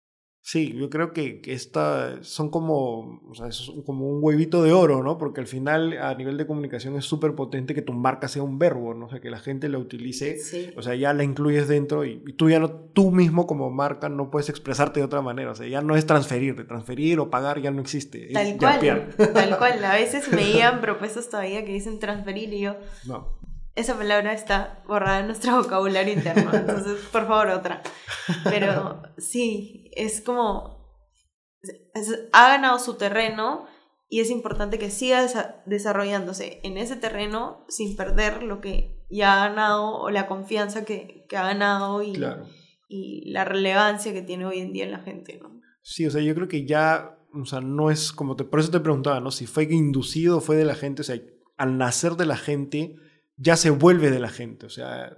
Sí, 0.44 0.74
yo 0.76 0.90
creo 0.90 1.12
que, 1.12 1.40
que 1.40 1.52
esta 1.52 2.20
son 2.24 2.50
como, 2.50 3.20
o 3.30 3.34
sea, 3.34 3.46
es 3.46 3.70
como 3.86 4.08
un 4.08 4.18
huevito 4.20 4.64
de 4.64 4.72
oro, 4.72 5.00
¿no? 5.00 5.16
Porque 5.16 5.40
al 5.40 5.46
final 5.46 5.96
a 5.98 6.12
nivel 6.16 6.36
de 6.36 6.48
comunicación 6.48 6.96
es 6.96 7.04
súper 7.04 7.36
potente 7.36 7.76
que 7.76 7.82
tu 7.82 7.92
marca 7.92 8.26
sea 8.26 8.42
un 8.42 8.58
verbo, 8.58 8.92
¿no? 8.92 9.06
O 9.06 9.08
sea, 9.08 9.20
que 9.20 9.30
la 9.30 9.38
gente 9.38 9.68
la 9.68 9.78
utilice, 9.78 10.38
sí. 10.38 10.72
o 10.76 10.82
sea, 10.82 10.96
ya 10.96 11.12
la 11.12 11.22
incluyes 11.22 11.68
dentro 11.68 12.04
y, 12.04 12.24
y, 12.26 12.32
tú 12.32 12.50
ya 12.50 12.58
no, 12.58 12.72
tú 12.72 13.12
mismo 13.12 13.46
como 13.46 13.70
marca 13.70 14.08
no 14.08 14.32
puedes 14.32 14.48
expresarte 14.48 14.98
de 14.98 15.06
otra 15.06 15.22
manera, 15.22 15.52
o 15.52 15.54
sea, 15.54 15.68
ya 15.68 15.80
no 15.80 15.94
es 15.94 16.06
transferir, 16.06 16.66
transferir 16.66 17.20
o 17.20 17.30
pagar 17.30 17.62
ya 17.62 17.70
no 17.70 17.80
existe, 17.80 18.30
tal 18.32 18.56
cual, 18.56 18.74
yapear. 18.74 19.14
Tal 19.32 19.58
cual, 19.58 19.84
a 19.84 19.94
veces 19.94 20.28
me 20.32 20.44
llegan 20.52 20.80
propuestas 20.80 21.30
todavía 21.30 21.64
que 21.64 21.72
dicen 21.72 22.00
transferir 22.00 22.52
y 22.52 22.62
yo... 22.62 22.76
No 23.06 23.41
esa 23.74 23.96
palabra 23.96 24.32
está 24.32 24.82
borrada 24.86 25.20
en 25.20 25.26
nuestro 25.26 25.56
vocabulario 25.62 26.14
interno, 26.14 26.50
entonces 26.52 26.98
por 27.10 27.26
favor 27.26 27.48
otra. 27.48 27.82
Pero 28.44 29.02
sí, 29.18 29.90
es 29.92 30.20
como, 30.20 31.00
es, 31.94 32.28
ha 32.32 32.48
ganado 32.48 32.78
su 32.78 32.94
terreno 32.94 33.66
y 34.08 34.20
es 34.20 34.30
importante 34.30 34.78
que 34.78 34.90
siga 34.90 35.22
desa 35.22 35.62
desarrollándose 35.64 36.60
en 36.64 36.76
ese 36.76 36.96
terreno 36.96 37.64
sin 37.68 37.96
perder 37.96 38.42
lo 38.42 38.60
que 38.60 39.06
ya 39.10 39.34
ha 39.34 39.48
ganado 39.48 39.98
o 39.98 40.10
la 40.10 40.26
confianza 40.26 40.84
que, 40.84 41.24
que 41.28 41.36
ha 41.36 41.44
ganado 41.44 42.02
y, 42.02 42.12
claro. 42.12 42.46
y 42.88 43.30
la 43.30 43.44
relevancia 43.44 44.12
que 44.12 44.22
tiene 44.22 44.44
hoy 44.44 44.58
en 44.58 44.72
día 44.72 44.84
en 44.84 44.92
la 44.92 45.00
gente. 45.00 45.38
¿no? 45.42 45.60
Sí, 45.82 46.06
o 46.06 46.10
sea, 46.10 46.20
yo 46.20 46.34
creo 46.34 46.48
que 46.48 46.66
ya, 46.66 47.18
o 47.32 47.44
sea, 47.46 47.60
no 47.60 47.90
es 47.90 48.12
como, 48.12 48.36
te, 48.36 48.44
por 48.44 48.60
eso 48.60 48.70
te 48.70 48.80
preguntaba, 48.80 49.20
¿no? 49.20 49.30
Si 49.30 49.46
fue 49.46 49.64
inducido, 49.64 50.40
fue 50.40 50.56
de 50.56 50.64
la 50.64 50.74
gente, 50.74 51.02
o 51.02 51.04
sea, 51.04 51.20
al 51.56 51.78
nacer 51.78 52.12
de 52.12 52.26
la 52.26 52.36
gente 52.36 52.96
ya 53.36 53.56
se 53.56 53.70
vuelve 53.70 54.10
de 54.10 54.20
la 54.20 54.28
gente. 54.28 54.66
O 54.66 54.70
sea, 54.70 55.16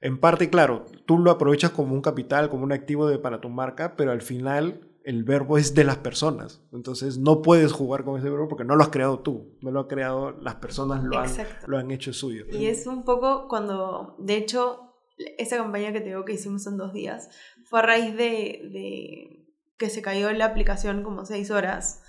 en 0.00 0.18
parte, 0.18 0.50
claro, 0.50 0.86
tú 1.06 1.18
lo 1.18 1.30
aprovechas 1.30 1.70
como 1.70 1.94
un 1.94 2.02
capital, 2.02 2.50
como 2.50 2.64
un 2.64 2.72
activo 2.72 3.06
de, 3.06 3.18
para 3.18 3.40
tu 3.40 3.48
marca, 3.48 3.96
pero 3.96 4.12
al 4.12 4.22
final 4.22 4.90
el 5.04 5.22
verbo 5.22 5.58
es 5.58 5.74
de 5.74 5.84
las 5.84 5.98
personas. 5.98 6.62
Entonces 6.72 7.18
no 7.18 7.42
puedes 7.42 7.72
jugar 7.72 8.04
con 8.04 8.18
ese 8.18 8.30
verbo 8.30 8.48
porque 8.48 8.64
no 8.64 8.74
lo 8.74 8.82
has 8.82 8.88
creado 8.88 9.20
tú, 9.20 9.56
no 9.60 9.70
lo 9.70 9.80
ha 9.80 9.88
creado 9.88 10.32
las 10.40 10.56
personas, 10.56 11.04
lo, 11.04 11.18
han, 11.18 11.30
lo 11.66 11.78
han 11.78 11.90
hecho 11.90 12.12
suyo. 12.12 12.46
Y 12.50 12.66
es 12.66 12.86
un 12.86 13.04
poco 13.04 13.48
cuando, 13.48 14.16
de 14.18 14.36
hecho, 14.36 14.94
esa 15.38 15.56
campaña 15.58 15.92
que 15.92 16.00
te 16.00 16.06
digo 16.06 16.24
que 16.24 16.32
hicimos 16.32 16.66
en 16.66 16.76
dos 16.76 16.92
días 16.92 17.28
fue 17.64 17.80
a 17.80 17.82
raíz 17.82 18.16
de, 18.16 18.60
de 18.72 19.46
que 19.76 19.90
se 19.90 20.02
cayó 20.02 20.32
la 20.32 20.46
aplicación 20.46 21.02
como 21.02 21.24
seis 21.24 21.50
horas. 21.50 22.02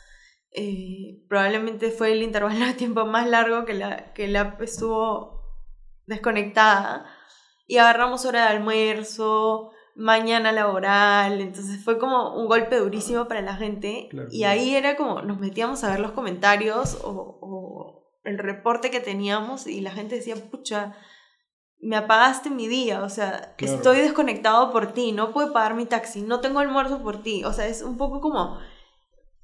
Eh, 0.52 1.26
probablemente 1.28 1.92
fue 1.92 2.14
el 2.14 2.24
intervalo 2.24 2.66
de 2.66 2.74
tiempo 2.74 3.06
más 3.06 3.28
largo 3.30 3.66
que 3.66 3.74
la, 3.74 4.14
que 4.14 4.28
la 4.28 4.42
app 4.42 4.62
estuvo 4.62 5.35
desconectada 6.08 7.06
y 7.68 7.78
agarramos 7.78 8.26
hora 8.26 8.42
de 8.42 8.58
almuerzo, 8.58 9.72
mañana 9.96 10.52
laboral, 10.52 11.40
entonces 11.40 11.84
fue 11.84 11.98
como 11.98 12.36
un 12.36 12.48
golpe 12.48 12.78
durísimo 12.78 13.28
para 13.28 13.42
la 13.42 13.56
gente 13.56 14.08
claro, 14.10 14.28
y 14.30 14.44
ahí 14.44 14.76
era 14.76 14.98
como 14.98 15.22
nos 15.22 15.40
metíamos 15.40 15.84
a 15.84 15.92
ver 15.92 16.02
los 16.02 16.12
comentarios 16.12 17.00
o, 17.04 17.40
o, 17.42 18.06
el 18.26 18.38
reporte 18.40 18.90
que 18.90 19.00
teníamos 19.00 19.68
y 19.68 19.82
la 19.82 19.92
gente 19.92 20.16
decía, 20.16 20.36
pucha, 20.50 20.96
me 21.80 21.96
apagaste 21.96 22.50
mi 22.50 22.68
día, 22.68 23.04
o 23.04 23.10
sea, 23.10 23.54
claro. 23.56 23.76
estoy 23.76 23.98
desconectado 23.98 24.72
por 24.72 24.94
ti, 24.94 25.12
no 25.12 25.32
puedo 25.32 25.54
pagar 25.54 25.76
mi 25.76 25.86
taxi, 25.86 26.24
no 26.24 26.42
tengo 26.42 26.60
almuerzo 26.60 27.04
por 27.04 27.22
ti, 27.22 27.44
o 27.46 27.54
sea, 27.54 27.68
es 27.68 27.84
un 27.84 27.98
poco 27.98 28.22
como 28.22 28.60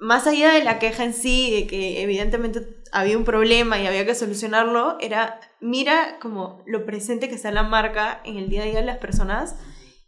más 0.02 0.26
allá 0.26 0.52
de 0.54 0.64
la 0.64 0.80
queja 0.80 1.04
en 1.04 1.14
sí, 1.14 1.52
de 1.52 1.68
que 1.68 2.02
evidentemente 2.02 2.82
había 2.92 3.16
un 3.16 3.24
problema 3.24 3.80
y 3.80 3.86
había 3.86 4.04
que 4.04 4.16
solucionarlo, 4.16 4.98
era 5.00 5.40
mira 5.62 6.18
como 6.20 6.64
lo 6.66 6.88
presente 6.88 7.30
que 7.30 7.36
está 7.36 7.52
la 7.52 7.62
marca 7.62 8.20
en 8.26 8.38
el 8.38 8.50
día 8.50 8.64
a 8.64 8.66
día 8.66 8.80
de 8.80 8.86
las 8.86 8.98
personas 8.98 9.56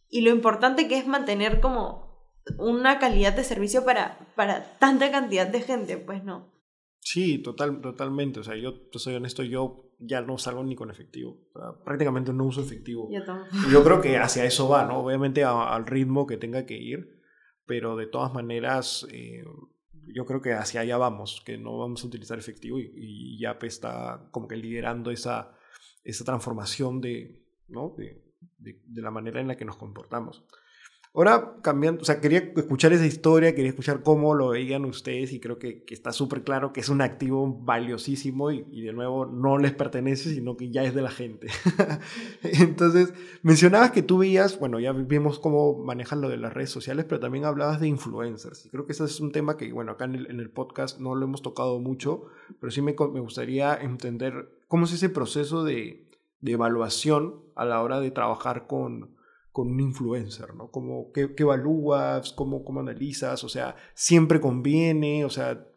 y 0.10 0.22
lo 0.22 0.32
importante 0.32 0.88
que 0.88 0.98
es 0.98 1.06
mantener 1.06 1.62
como 1.62 2.12
una 2.58 2.98
calidad 2.98 3.34
de 3.34 3.44
servicio 3.44 3.86
para, 3.86 4.18
para 4.36 4.80
tanta 4.80 5.12
cantidad 5.12 5.48
de 5.48 5.62
gente, 5.62 5.98
pues 5.98 6.24
no. 6.24 6.52
Sí, 7.00 7.38
total, 7.38 7.80
totalmente. 7.80 8.40
O 8.40 8.44
sea, 8.44 8.56
yo 8.56 8.90
te 8.90 8.98
soy 8.98 9.14
honesto, 9.14 9.44
yo 9.44 9.92
ya 10.00 10.22
no 10.22 10.40
salgo 10.40 10.64
ni 10.64 10.76
con 10.76 10.90
efectivo. 10.90 11.38
O 11.54 11.60
sea, 11.60 11.84
prácticamente 11.86 12.34
no 12.34 12.46
uso 12.46 12.62
efectivo. 12.62 13.10
Yo, 13.12 13.22
yo 13.70 13.84
creo 13.84 14.02
que 14.02 14.18
hacia 14.18 14.44
eso 14.44 14.68
va, 14.70 14.86
¿no? 14.86 15.00
Obviamente 15.00 15.44
a, 15.44 15.74
al 15.74 15.86
ritmo 15.86 16.26
que 16.26 16.38
tenga 16.38 16.66
que 16.66 16.78
ir, 16.78 17.22
pero 17.68 17.96
de 17.96 18.08
todas 18.08 18.34
maneras... 18.34 19.06
Eh, 19.12 19.44
yo 20.08 20.26
creo 20.26 20.42
que 20.42 20.54
hacia 20.54 20.82
allá 20.82 20.98
vamos, 20.98 21.42
que 21.46 21.58
no 21.58 21.78
vamos 21.78 22.04
a 22.04 22.08
utilizar 22.08 22.38
efectivo 22.38 22.80
y, 22.80 22.92
y 22.96 23.40
Yape 23.40 23.68
está 23.68 24.28
como 24.32 24.48
que 24.48 24.56
liderando 24.56 25.12
esa, 25.12 25.56
esa 26.04 26.26
transformación 26.26 27.02
de, 27.02 27.44
¿no? 27.68 27.94
de, 27.98 28.24
de, 28.58 29.02
la 29.02 29.12
manera 29.12 29.42
en 29.42 29.48
la 29.48 29.58
que 29.58 29.66
nos 29.66 29.78
comportamos. 29.78 30.44
Ahora, 31.16 31.58
cambiando, 31.62 32.02
o 32.02 32.06
sea, 32.06 32.20
quería 32.20 32.40
escuchar 32.56 32.92
esa 32.92 33.06
historia, 33.06 33.54
quería 33.54 33.70
escuchar 33.70 34.02
cómo 34.02 34.34
lo 34.34 34.50
veían 34.50 34.84
ustedes 34.84 35.32
y 35.32 35.40
creo 35.40 35.60
que, 35.60 35.86
está 35.90 36.12
súper 36.12 36.44
claro 36.44 36.74
que 36.74 36.80
es 36.80 36.90
un 36.90 37.02
activo 37.02 37.56
valiosísimo 37.62 38.50
y, 38.50 38.82
de 38.82 38.94
nuevo 38.94 39.28
no 39.28 39.60
les 39.60 39.74
pertenece, 39.74 40.34
sino 40.34 40.58
que 40.58 40.72
ya 40.72 40.84
es 40.84 40.96
de 40.96 41.04
la 41.04 41.12
gente. 41.12 41.50
Entonces, 42.42 43.14
mencionabas 43.44 43.92
que 43.92 44.02
tú 44.02 44.18
veías, 44.18 44.58
bueno, 44.58 44.80
ya 44.80 44.92
vimos 44.92 45.38
cómo 45.38 45.78
manejan 45.78 46.20
lo 46.20 46.30
de 46.30 46.38
las 46.38 46.52
redes 46.52 46.72
sociales, 46.72 47.06
pero 47.08 47.22
también 47.22 47.46
hablabas 47.46 47.80
de 47.80 47.88
influencers. 47.88 48.66
Y 48.66 48.70
creo 48.70 48.88
que 48.88 48.94
ese 48.94 49.04
es 49.04 49.20
un 49.20 49.32
tema 49.32 49.56
que, 49.56 49.72
bueno, 49.72 49.92
acá 49.92 50.06
en 50.06 50.16
el, 50.16 50.50
podcast 50.50 51.00
no 51.00 51.14
lo 51.14 51.26
hemos 51.26 51.44
tocado 51.44 51.80
mucho, 51.80 52.26
pero 52.60 52.72
sí 52.72 52.82
me, 52.82 52.94
gustaría 52.94 53.76
entender 53.76 54.50
cómo 54.68 54.86
es 54.86 54.94
ese 54.94 55.10
proceso 55.10 55.64
de 55.64 56.08
evaluación 56.44 57.36
a 57.56 57.66
la 57.66 57.84
hora 57.84 58.00
de 58.00 58.10
trabajar 58.10 58.66
con 58.66 59.13
con 59.54 59.70
un 59.70 59.80
influencer, 59.80 60.56
¿no? 60.56 60.72
Como, 60.72 61.12
¿qué, 61.14 61.34
qué 61.36 61.44
evalúas? 61.44 62.34
Cómo, 62.34 62.66
¿Cómo 62.66 62.82
analizas? 62.82 63.44
O 63.44 63.50
sea, 63.50 63.76
¿siempre 63.94 64.42
conviene? 64.42 65.24
O 65.24 65.30
sea, 65.30 65.68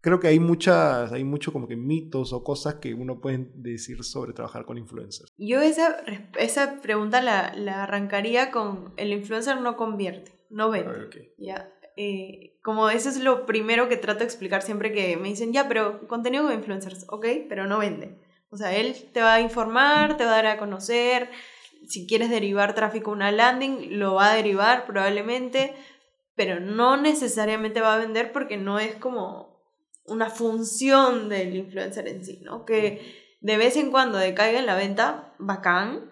creo 0.00 0.20
que 0.20 0.28
hay 0.28 0.40
muchas, 0.40 1.12
hay 1.12 1.22
mucho 1.22 1.52
como 1.52 1.68
que 1.68 1.76
mitos 1.76 2.32
o 2.32 2.42
cosas 2.42 2.76
que 2.76 2.94
uno 2.94 3.20
puede 3.20 3.50
decir 3.54 4.02
sobre 4.04 4.32
trabajar 4.32 4.64
con 4.64 4.78
influencers. 4.78 5.30
Yo 5.36 5.60
esa, 5.60 5.98
esa 6.38 6.80
pregunta 6.80 7.20
la, 7.20 7.54
la 7.54 7.82
arrancaría 7.84 8.50
con 8.50 8.94
el 8.96 9.12
influencer 9.12 9.60
no 9.60 9.76
convierte, 9.76 10.32
no 10.48 10.70
vende. 10.70 11.34
Ya. 11.36 11.70
Eh, 11.96 12.58
como 12.62 12.88
eso 12.88 13.10
es 13.10 13.18
lo 13.18 13.44
primero 13.44 13.88
que 13.88 13.96
trato 13.98 14.20
de 14.20 14.24
explicar 14.24 14.62
siempre 14.62 14.92
que 14.92 15.18
me 15.18 15.28
dicen, 15.28 15.52
ya, 15.52 15.68
pero 15.68 16.06
contenido 16.08 16.44
con 16.44 16.54
influencers, 16.54 17.04
ok, 17.08 17.26
pero 17.50 17.66
no 17.66 17.78
vende. 17.78 18.18
O 18.50 18.56
sea, 18.56 18.74
él 18.74 18.96
te 19.12 19.20
va 19.20 19.34
a 19.34 19.40
informar, 19.42 20.16
te 20.16 20.24
va 20.24 20.30
a 20.30 20.36
dar 20.36 20.46
a 20.46 20.58
conocer, 20.58 21.28
si 21.86 22.06
quieres 22.06 22.30
derivar 22.30 22.74
tráfico 22.74 23.10
a 23.10 23.14
una 23.14 23.32
landing, 23.32 23.98
lo 23.98 24.14
va 24.14 24.32
a 24.32 24.36
derivar 24.36 24.86
probablemente, 24.86 25.74
pero 26.34 26.60
no 26.60 26.96
necesariamente 26.96 27.80
va 27.80 27.94
a 27.94 27.98
vender 27.98 28.32
porque 28.32 28.56
no 28.56 28.78
es 28.78 28.94
como 28.96 29.62
una 30.04 30.30
función 30.30 31.28
del 31.28 31.56
influencer 31.56 32.08
en 32.08 32.24
sí, 32.24 32.40
¿no? 32.42 32.64
Que 32.64 33.36
de 33.40 33.56
vez 33.56 33.76
en 33.76 33.90
cuando 33.90 34.18
decaiga 34.18 34.58
en 34.58 34.66
la 34.66 34.76
venta, 34.76 35.34
bacán, 35.38 36.10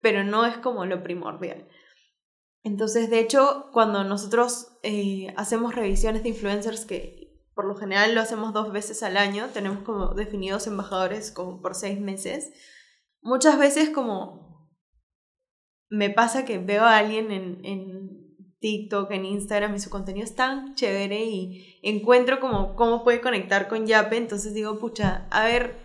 pero 0.00 0.24
no 0.24 0.46
es 0.46 0.56
como 0.58 0.84
lo 0.84 1.02
primordial. 1.02 1.68
Entonces, 2.62 3.08
de 3.10 3.20
hecho, 3.20 3.70
cuando 3.72 4.04
nosotros 4.04 4.78
eh, 4.82 5.32
hacemos 5.36 5.74
revisiones 5.74 6.22
de 6.22 6.30
influencers, 6.30 6.84
que 6.84 7.28
por 7.54 7.64
lo 7.64 7.74
general 7.74 8.14
lo 8.14 8.20
hacemos 8.20 8.52
dos 8.52 8.72
veces 8.72 9.02
al 9.02 9.16
año, 9.16 9.48
tenemos 9.52 9.82
como 9.82 10.14
definidos 10.14 10.66
embajadores 10.66 11.32
como 11.32 11.60
por 11.60 11.74
seis 11.74 11.98
meses, 12.00 12.52
muchas 13.20 13.58
veces 13.58 13.90
como 13.90 14.57
me 15.90 16.10
pasa 16.10 16.44
que 16.44 16.58
veo 16.58 16.84
a 16.84 16.98
alguien 16.98 17.30
en, 17.30 17.64
en 17.64 18.08
TikTok, 18.60 19.10
en 19.12 19.24
Instagram 19.24 19.74
y 19.74 19.80
su 19.80 19.90
contenido 19.90 20.24
es 20.24 20.34
tan 20.34 20.74
chévere 20.74 21.24
y 21.24 21.78
encuentro 21.82 22.40
como 22.40 22.74
cómo 22.74 23.04
puede 23.04 23.20
conectar 23.20 23.68
con 23.68 23.86
Yape, 23.86 24.16
entonces 24.16 24.54
digo, 24.54 24.78
pucha, 24.78 25.28
a 25.30 25.44
ver, 25.44 25.76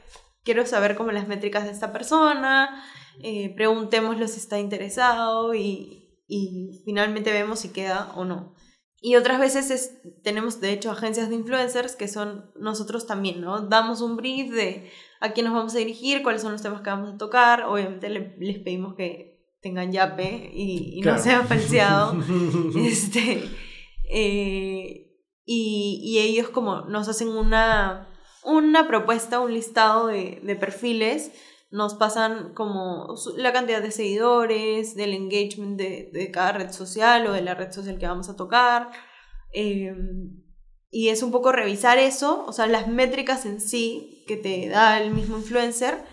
quiero 0.44 0.66
saber 0.66 0.96
cómo 0.96 1.12
las 1.12 1.28
métricas 1.28 1.66
de 1.66 1.72
esta 1.72 1.92
persona, 1.94 2.84
eh, 3.22 3.54
preguntémoslo 3.56 4.28
si 4.28 4.40
está 4.40 4.60
interesado 4.60 5.54
y, 5.54 6.20
y, 6.28 6.82
finalmente 6.86 7.32
vemos 7.32 7.60
si 7.60 7.70
queda 7.70 8.12
o 8.16 8.26
no. 8.26 8.56
Y 9.06 9.18
otras 9.18 9.40
veces 9.40 10.00
tenemos, 10.24 10.62
de 10.62 10.72
hecho, 10.72 10.90
agencias 10.90 11.30
de 11.30 11.36
influencers 11.36 11.96
que 11.96 12.08
son 12.08 12.52
nosotros 12.56 13.06
también, 13.06 13.42
¿no? 13.42 13.68
Damos 13.68 14.02
un 14.02 14.16
brief 14.16 14.52
de 14.54 14.90
a 15.20 15.34
quién 15.34 15.46
nos 15.46 15.54
vamos 15.54 15.76
a 15.76 15.80
dirigir, 15.80 16.24
cuáles 16.24 16.42
son 16.42 16.54
los 16.54 16.62
temas 16.62 16.82
que 16.82 16.90
vamos 16.90 17.14
a 17.14 17.18
tocar, 17.18 17.64
obviamente 17.64 18.10
les 18.10 18.60
pedimos 18.60 18.96
que 18.96 19.33
tengan 19.64 19.92
yape 19.92 20.52
y, 20.54 21.02
no 21.04 21.18
sea 21.18 21.44
falseado. 21.44 22.16
este, 22.78 23.50
eh, 24.12 25.10
y, 25.46 26.20
ellos 26.20 26.50
como 26.50 26.82
nos 26.82 27.08
hacen 27.08 27.30
una, 27.30 28.10
una 28.44 28.88
propuesta, 28.88 29.40
un 29.40 29.54
listado 29.54 30.08
de, 30.08 30.42
de, 30.44 30.56
perfiles, 30.56 31.32
nos 31.72 31.96
pasan 31.96 32.54
como 32.54 33.16
la 33.38 33.54
cantidad 33.54 33.82
de 33.82 33.92
seguidores, 33.92 34.96
del 34.96 35.14
engagement 35.14 35.78
de, 35.78 36.12
de 36.14 36.30
cada 36.30 36.52
red 36.52 36.72
social 36.72 37.26
o 37.26 37.32
de 37.32 37.42
la 37.42 37.56
red 37.56 37.72
social 37.72 37.98
que 37.98 38.06
vamos 38.06 38.30
a 38.30 38.36
tocar. 38.36 38.92
Em, 39.54 40.44
y 40.92 41.10
es 41.10 41.24
un 41.24 41.32
poco 41.32 41.52
revisar 41.52 41.98
eso, 41.98 42.46
o 42.46 42.52
sea, 42.52 42.68
las 42.68 42.88
métricas 42.88 43.46
en 43.46 43.62
sí 43.62 44.24
que 44.28 44.36
te 44.38 44.68
da 44.68 45.02
el 45.02 45.12
mismo 45.12 45.38
influencer 45.38 46.04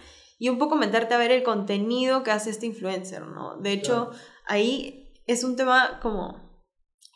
y 0.41 0.49
un 0.49 0.59
poco 0.59 0.75
meterte 0.75 1.13
a 1.13 1.19
ver 1.19 1.31
el 1.31 1.43
contenido 1.43 2.23
que 2.23 2.31
hace 2.31 2.49
este 2.49 2.65
influencer, 2.65 3.27
¿no? 3.27 3.59
De 3.59 3.73
hecho, 3.73 4.11
ahí 4.47 5.13
es 5.27 5.45
un 5.45 5.55
tema 5.55 6.01
como 6.01 6.65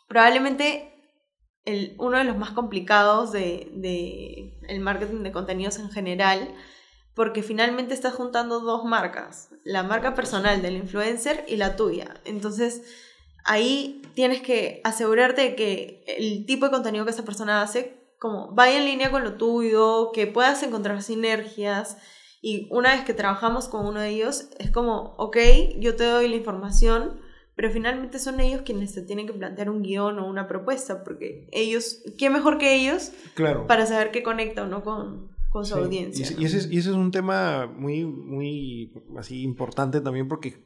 probablemente 0.07 0.93
el, 1.65 1.95
uno 1.97 2.19
de 2.19 2.23
los 2.23 2.37
más 2.37 2.51
complicados 2.51 3.31
de, 3.31 3.71
de 3.73 4.59
el 4.69 4.79
marketing 4.79 5.23
de 5.23 5.31
contenidos 5.31 5.79
en 5.79 5.89
general, 5.89 6.53
porque 7.15 7.41
finalmente 7.41 7.95
estás 7.95 8.13
juntando 8.13 8.59
dos 8.59 8.85
marcas, 8.85 9.49
la 9.63 9.81
marca 9.81 10.13
personal 10.13 10.61
del 10.61 10.77
influencer 10.77 11.45
y 11.47 11.55
la 11.55 11.75
tuya. 11.75 12.21
Entonces, 12.25 12.83
ahí 13.43 14.03
tienes 14.13 14.43
que 14.43 14.81
asegurarte 14.83 15.41
de 15.41 15.55
que 15.55 16.03
el 16.19 16.45
tipo 16.45 16.65
de 16.65 16.71
contenido 16.71 17.05
que 17.05 17.11
esa 17.11 17.25
persona 17.25 17.63
hace 17.63 18.05
como 18.19 18.53
vaya 18.53 18.77
en 18.77 18.85
línea 18.85 19.09
con 19.09 19.23
lo 19.23 19.33
tuyo, 19.33 20.11
que 20.13 20.27
puedas 20.27 20.61
encontrar 20.61 21.01
sinergias, 21.01 21.97
y 22.45 22.67
una 22.69 22.93
vez 22.93 23.03
que 23.05 23.15
trabajamos 23.15 23.67
con 23.67 23.87
uno 23.87 23.99
de 23.99 24.09
ellos, 24.09 24.49
es 24.59 24.69
como, 24.69 25.15
ok, 25.17 25.35
yo 25.79 25.95
te 25.95 26.03
doy 26.03 26.27
la 26.27 26.35
información, 26.35 27.19
pero 27.55 27.71
finalmente 27.71 28.19
son 28.19 28.39
ellos 28.39 28.61
quienes 28.61 28.93
te 28.93 29.01
tienen 29.01 29.25
que 29.25 29.33
plantear 29.33 29.67
un 29.67 29.81
guion 29.81 30.19
o 30.19 30.29
una 30.29 30.47
propuesta, 30.47 31.03
porque 31.03 31.49
ellos, 31.51 32.03
¿qué 32.19 32.29
mejor 32.29 32.59
que 32.59 32.75
ellos 32.75 33.13
claro. 33.33 33.65
para 33.65 33.87
saber 33.87 34.11
qué 34.11 34.21
conecta 34.21 34.61
o 34.61 34.67
no 34.67 34.83
con, 34.83 35.31
con 35.49 35.65
su 35.65 35.73
audiencia? 35.73 36.23
Y, 36.37 36.45
ese 36.45 36.59
es, 36.59 36.71
y, 36.71 36.77
ese 36.77 36.91
es, 36.91 36.95
un 36.95 37.09
tema 37.09 37.65
muy, 37.65 38.05
muy 38.05 38.93
así 39.17 39.41
importante 39.41 39.99
también 39.99 40.27
porque, 40.27 40.63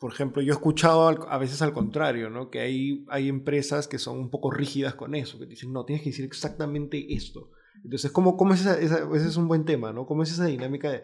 por 0.00 0.12
ejemplo, 0.12 0.42
yo 0.42 0.52
he 0.52 0.56
escuchado 0.56 1.06
a 1.30 1.38
veces 1.38 1.62
al 1.62 1.72
contrario, 1.72 2.30
¿no? 2.30 2.50
Que 2.50 2.58
hay, 2.58 3.06
hay 3.08 3.28
empresas 3.28 3.86
que 3.86 4.00
son 4.00 4.18
un 4.18 4.28
poco 4.28 4.50
rígidas 4.50 4.96
con 4.96 5.14
eso, 5.14 5.38
que 5.38 5.46
dicen, 5.46 5.72
no, 5.72 5.84
tienes 5.84 6.02
que 6.02 6.10
decir 6.10 6.24
exactamente 6.24 7.14
esto. 7.14 7.52
Entonces, 7.84 8.12
¿cómo, 8.12 8.36
cómo 8.36 8.54
es 8.54 8.60
esa, 8.60 8.78
ese 8.78 9.28
es 9.28 9.36
un 9.36 9.48
buen 9.48 9.64
tema, 9.64 9.92
¿no? 9.92 10.06
¿Cómo 10.06 10.22
es 10.22 10.30
esa 10.30 10.46
dinámica 10.46 10.90
de... 10.90 11.02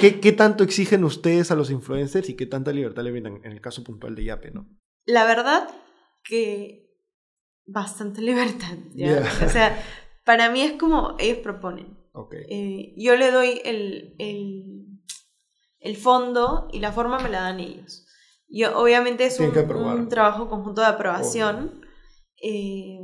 ¿qué, 0.00 0.20
¿qué, 0.20 0.32
tanto 0.32 0.64
exigen 0.64 1.04
ustedes 1.04 1.50
a 1.50 1.54
los 1.54 1.70
influencers 1.70 2.28
y 2.28 2.34
qué 2.34 2.46
tanta 2.46 2.72
libertad 2.72 3.04
le 3.04 3.12
vienen 3.12 3.40
en 3.44 3.52
el 3.52 3.60
caso 3.60 3.84
puntual 3.84 4.14
de 4.14 4.24
Yape, 4.24 4.50
¿no? 4.50 4.66
La 5.04 5.24
verdad 5.24 5.68
que 6.24 6.90
bastante 7.66 8.20
libertad, 8.22 8.78
O 9.44 9.48
sea, 9.48 9.82
para 10.24 10.50
mí 10.50 10.62
es 10.62 10.72
como 10.72 11.16
ellos 11.18 11.38
proponen. 11.38 11.98
Okay. 12.12 12.42
Eh, 12.48 12.94
yo 12.96 13.14
le 13.14 13.30
doy 13.30 13.60
el, 13.64 14.16
el, 14.18 15.00
el, 15.78 15.96
fondo 15.96 16.68
y 16.72 16.80
la 16.80 16.90
forma 16.90 17.20
me 17.20 17.28
la 17.28 17.42
dan 17.42 17.60
ellos. 17.60 18.04
Yo, 18.48 18.76
obviamente 18.76 19.26
es 19.26 19.38
un, 19.38 19.56
un, 19.56 20.08
trabajo 20.08 20.48
conjunto 20.48 20.80
de 20.80 20.88
aprobación. 20.88 21.86
Eh, 22.42 22.98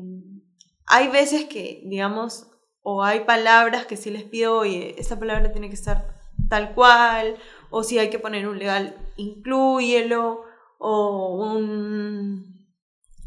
hay 0.87 1.09
veces 1.09 1.45
que, 1.47 1.82
digamos, 1.84 2.49
o 2.82 3.03
hay 3.03 3.20
palabras 3.20 3.87
que 3.87 3.97
si 3.97 4.11
les 4.11 4.22
pido, 4.22 4.57
oye, 4.57 4.95
esta 4.99 5.18
palabra 5.18 5.53
tiene 5.53 5.68
que 5.68 5.74
estar 5.74 6.16
tal 6.49 6.74
cual, 6.74 7.37
o 7.70 7.82
si 7.82 7.99
hay 7.99 8.11
que 8.11 8.20
poner 8.20 8.47
un 8.47 8.59
legal, 8.59 8.97
inclúyelo, 9.16 10.45
o 10.78 11.37
un 11.53 12.66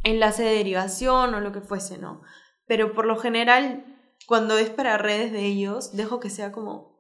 enlace 0.03 0.43
de 0.43 0.55
derivación 0.55 1.33
o 1.33 1.41
lo 1.41 1.51
que 1.51 1.61
fuese, 1.61 1.97
¿no? 1.97 2.21
Pero 2.67 2.93
por 2.93 3.05
lo 3.05 3.17
general, 3.17 3.85
cuando 4.27 4.57
es 4.57 4.69
para 4.69 4.97
redes 4.97 5.31
de 5.31 5.45
ellos, 5.45 5.95
dejo 5.95 6.19
que 6.19 6.29
sea 6.29 6.51
como 6.51 6.99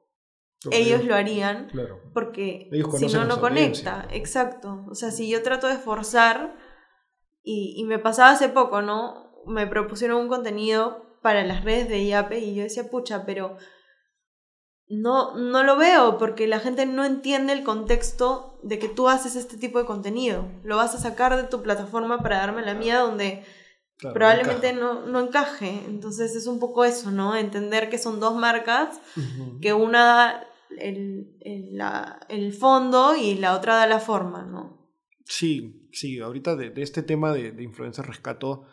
ellos 0.71 1.05
lo 1.05 1.15
harían, 1.15 1.71
porque 2.13 2.69
si 2.97 3.07
no, 3.07 3.23
no 3.23 3.39
conecta, 3.39 4.05
exacto. 4.11 4.85
O 4.89 4.95
sea, 4.95 5.11
si 5.11 5.29
yo 5.29 5.41
trato 5.41 5.67
de 5.67 5.77
forzar, 5.77 6.57
y, 7.41 7.75
y 7.77 7.85
me 7.85 7.99
pasaba 7.99 8.31
hace 8.31 8.49
poco, 8.49 8.81
¿no? 8.81 9.28
Me 9.45 9.67
propusieron 9.67 10.21
un 10.21 10.27
contenido 10.27 11.17
para 11.21 11.43
las 11.43 11.63
redes 11.63 11.89
de 11.89 12.03
IAPE 12.03 12.39
y 12.39 12.55
yo 12.55 12.63
decía, 12.63 12.89
pucha, 12.89 13.25
pero 13.25 13.57
no, 14.89 15.35
no 15.35 15.63
lo 15.63 15.77
veo 15.77 16.17
porque 16.17 16.47
la 16.47 16.59
gente 16.59 16.85
no 16.85 17.05
entiende 17.05 17.53
el 17.53 17.63
contexto 17.63 18.59
de 18.63 18.79
que 18.79 18.89
tú 18.89 19.07
haces 19.07 19.35
este 19.35 19.57
tipo 19.57 19.79
de 19.79 19.85
contenido. 19.85 20.47
Lo 20.63 20.77
vas 20.77 20.95
a 20.95 20.99
sacar 20.99 21.35
de 21.35 21.43
tu 21.43 21.61
plataforma 21.61 22.19
para 22.19 22.37
darme 22.37 22.63
la 22.63 22.73
mía 22.73 22.99
donde 22.99 23.43
probablemente 24.01 24.73
no, 24.73 25.05
no, 25.05 25.19
encaje. 25.19 25.83
Entonces 25.85 26.35
es 26.35 26.47
un 26.47 26.59
poco 26.59 26.85
eso, 26.85 27.11
¿no? 27.11 27.35
Entender 27.35 27.89
que 27.89 27.99
son 27.99 28.19
dos 28.19 28.35
marcas, 28.35 28.99
que 29.61 29.73
una 29.73 30.05
da 30.05 30.47
el, 30.79 31.37
el, 31.41 31.77
la, 31.77 32.19
el, 32.29 32.53
fondo 32.53 33.15
y 33.15 33.35
la 33.35 33.55
otra 33.55 33.75
da 33.75 33.87
la 33.87 33.99
forma, 33.99 34.43
¿no? 34.43 34.89
Sí, 35.25 35.89
sí, 35.91 36.19
ahorita 36.19 36.55
de, 36.55 36.71
de 36.71 36.81
este 36.81 37.03
tema 37.03 37.31
de, 37.33 37.51
de 37.51 37.63
influencia 37.63 38.03
rescato 38.03 38.65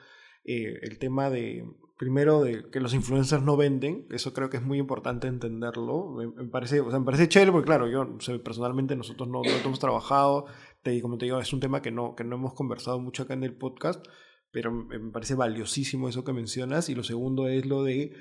eh, 0.46 0.78
el 0.82 0.98
tema 0.98 1.28
de, 1.28 1.68
primero 1.98 2.42
de 2.42 2.70
que 2.70 2.78
los 2.78 2.94
influencers 2.94 3.42
no 3.42 3.56
venden, 3.56 4.06
eso 4.10 4.32
creo 4.32 4.48
que 4.48 4.58
es 4.58 4.62
muy 4.62 4.78
importante 4.78 5.26
entenderlo. 5.26 6.14
Me, 6.14 6.48
parece, 6.48 6.80
o 6.80 6.90
sea, 6.90 7.00
me 7.00 7.04
parece 7.04 7.28
chévere 7.28 7.50
porque 7.50 7.66
claro, 7.66 7.88
yo 7.88 8.16
personalmente 8.44 8.94
nosotros 8.94 9.28
no, 9.28 9.42
no 9.42 9.50
hemos 9.50 9.80
trabajado, 9.80 10.46
te, 10.82 11.00
como 11.02 11.18
te 11.18 11.24
digo, 11.24 11.40
es 11.40 11.52
un 11.52 11.60
tema 11.60 11.82
que 11.82 11.90
no, 11.90 12.14
que 12.14 12.22
no 12.22 12.36
hemos 12.36 12.54
conversado 12.54 13.00
mucho 13.00 13.24
acá 13.24 13.34
en 13.34 13.42
el 13.42 13.56
podcast, 13.56 14.06
pero 14.52 14.70
me 14.70 15.10
parece 15.10 15.34
valiosísimo 15.34 16.08
eso 16.08 16.22
que 16.22 16.32
mencionas. 16.32 16.88
Y 16.88 16.94
lo 16.94 17.02
segundo 17.02 17.48
es 17.48 17.66
lo 17.66 17.82
de, 17.82 18.12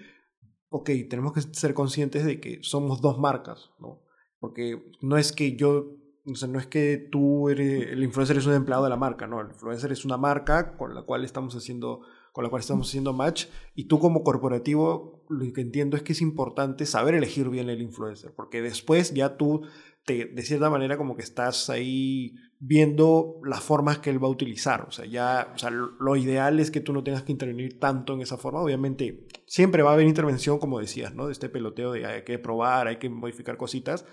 ok, 0.69 0.89
tenemos 1.09 1.33
que 1.33 1.41
ser 1.41 1.73
conscientes 1.73 2.25
de 2.25 2.39
que 2.39 2.59
somos 2.63 3.01
dos 3.01 3.19
marcas, 3.19 3.69
¿no? 3.79 4.01
Porque 4.39 4.91
no 5.01 5.17
es 5.17 5.31
que 5.31 5.55
yo 5.55 5.95
o 6.27 6.35
sea, 6.35 6.47
no 6.47 6.59
es 6.59 6.67
que 6.67 6.97
tú 7.11 7.49
eres, 7.49 7.91
el 7.91 8.03
influencer 8.03 8.37
es 8.37 8.47
un 8.47 8.53
empleado 8.53 8.83
de 8.83 8.89
la 8.89 8.95
marca, 8.95 9.27
no, 9.27 9.41
el 9.41 9.47
influencer 9.49 9.91
es 9.91 10.05
una 10.05 10.17
marca 10.17 10.75
con 10.75 10.95
la 10.95 11.03
cual 11.03 11.23
estamos 11.23 11.55
haciendo, 11.55 12.01
con 12.35 12.43
la 12.43 12.49
cual 12.49 12.59
estamos 12.59 12.89
haciendo 12.89 13.13
match. 13.13 13.45
Y 13.75 13.85
tú 13.85 13.97
como 13.97 14.21
corporativo 14.21 15.23
lo 15.29 15.53
que 15.53 15.61
entiendo 15.61 15.95
es 15.95 16.03
que 16.03 16.11
es 16.11 16.21
importante 16.21 16.85
saber 16.85 17.15
elegir 17.15 17.47
bien 17.49 17.69
el 17.69 17.81
influencer, 17.81 18.33
porque 18.35 18.61
después 18.61 19.13
ya 19.13 19.37
tú 19.37 19.61
te, 20.03 20.25
de 20.25 20.41
cierta 20.43 20.69
manera 20.69 20.97
como 20.97 21.15
que 21.15 21.23
estás 21.23 21.69
ahí 21.69 22.35
viendo 22.59 23.39
las 23.45 23.61
formas 23.61 23.99
que 23.99 24.09
él 24.09 24.21
va 24.21 24.27
a 24.27 24.31
utilizar, 24.31 24.81
o 24.81 24.91
sea, 24.91 25.05
ya, 25.05 25.53
o 25.55 25.57
sea, 25.57 25.69
lo 25.71 26.15
ideal 26.17 26.59
es 26.59 26.71
que 26.71 26.81
tú 26.81 26.91
no 26.91 27.05
tengas 27.05 27.23
que 27.23 27.31
intervenir 27.31 27.79
tanto 27.79 28.13
en 28.13 28.21
esa 28.21 28.37
forma, 28.37 28.61
obviamente 28.61 29.27
siempre 29.47 29.81
va 29.81 29.91
a 29.91 29.93
haber 29.93 30.05
intervención, 30.05 30.59
como 30.59 30.81
decías, 30.81 31.15
¿no? 31.15 31.27
De 31.27 31.31
este 31.31 31.47
peloteo 31.47 31.93
de 31.93 32.05
hay 32.05 32.23
que 32.23 32.37
probar, 32.37 32.89
hay 32.89 32.97
que 32.97 33.09
modificar 33.09 33.55
cositas, 33.55 34.05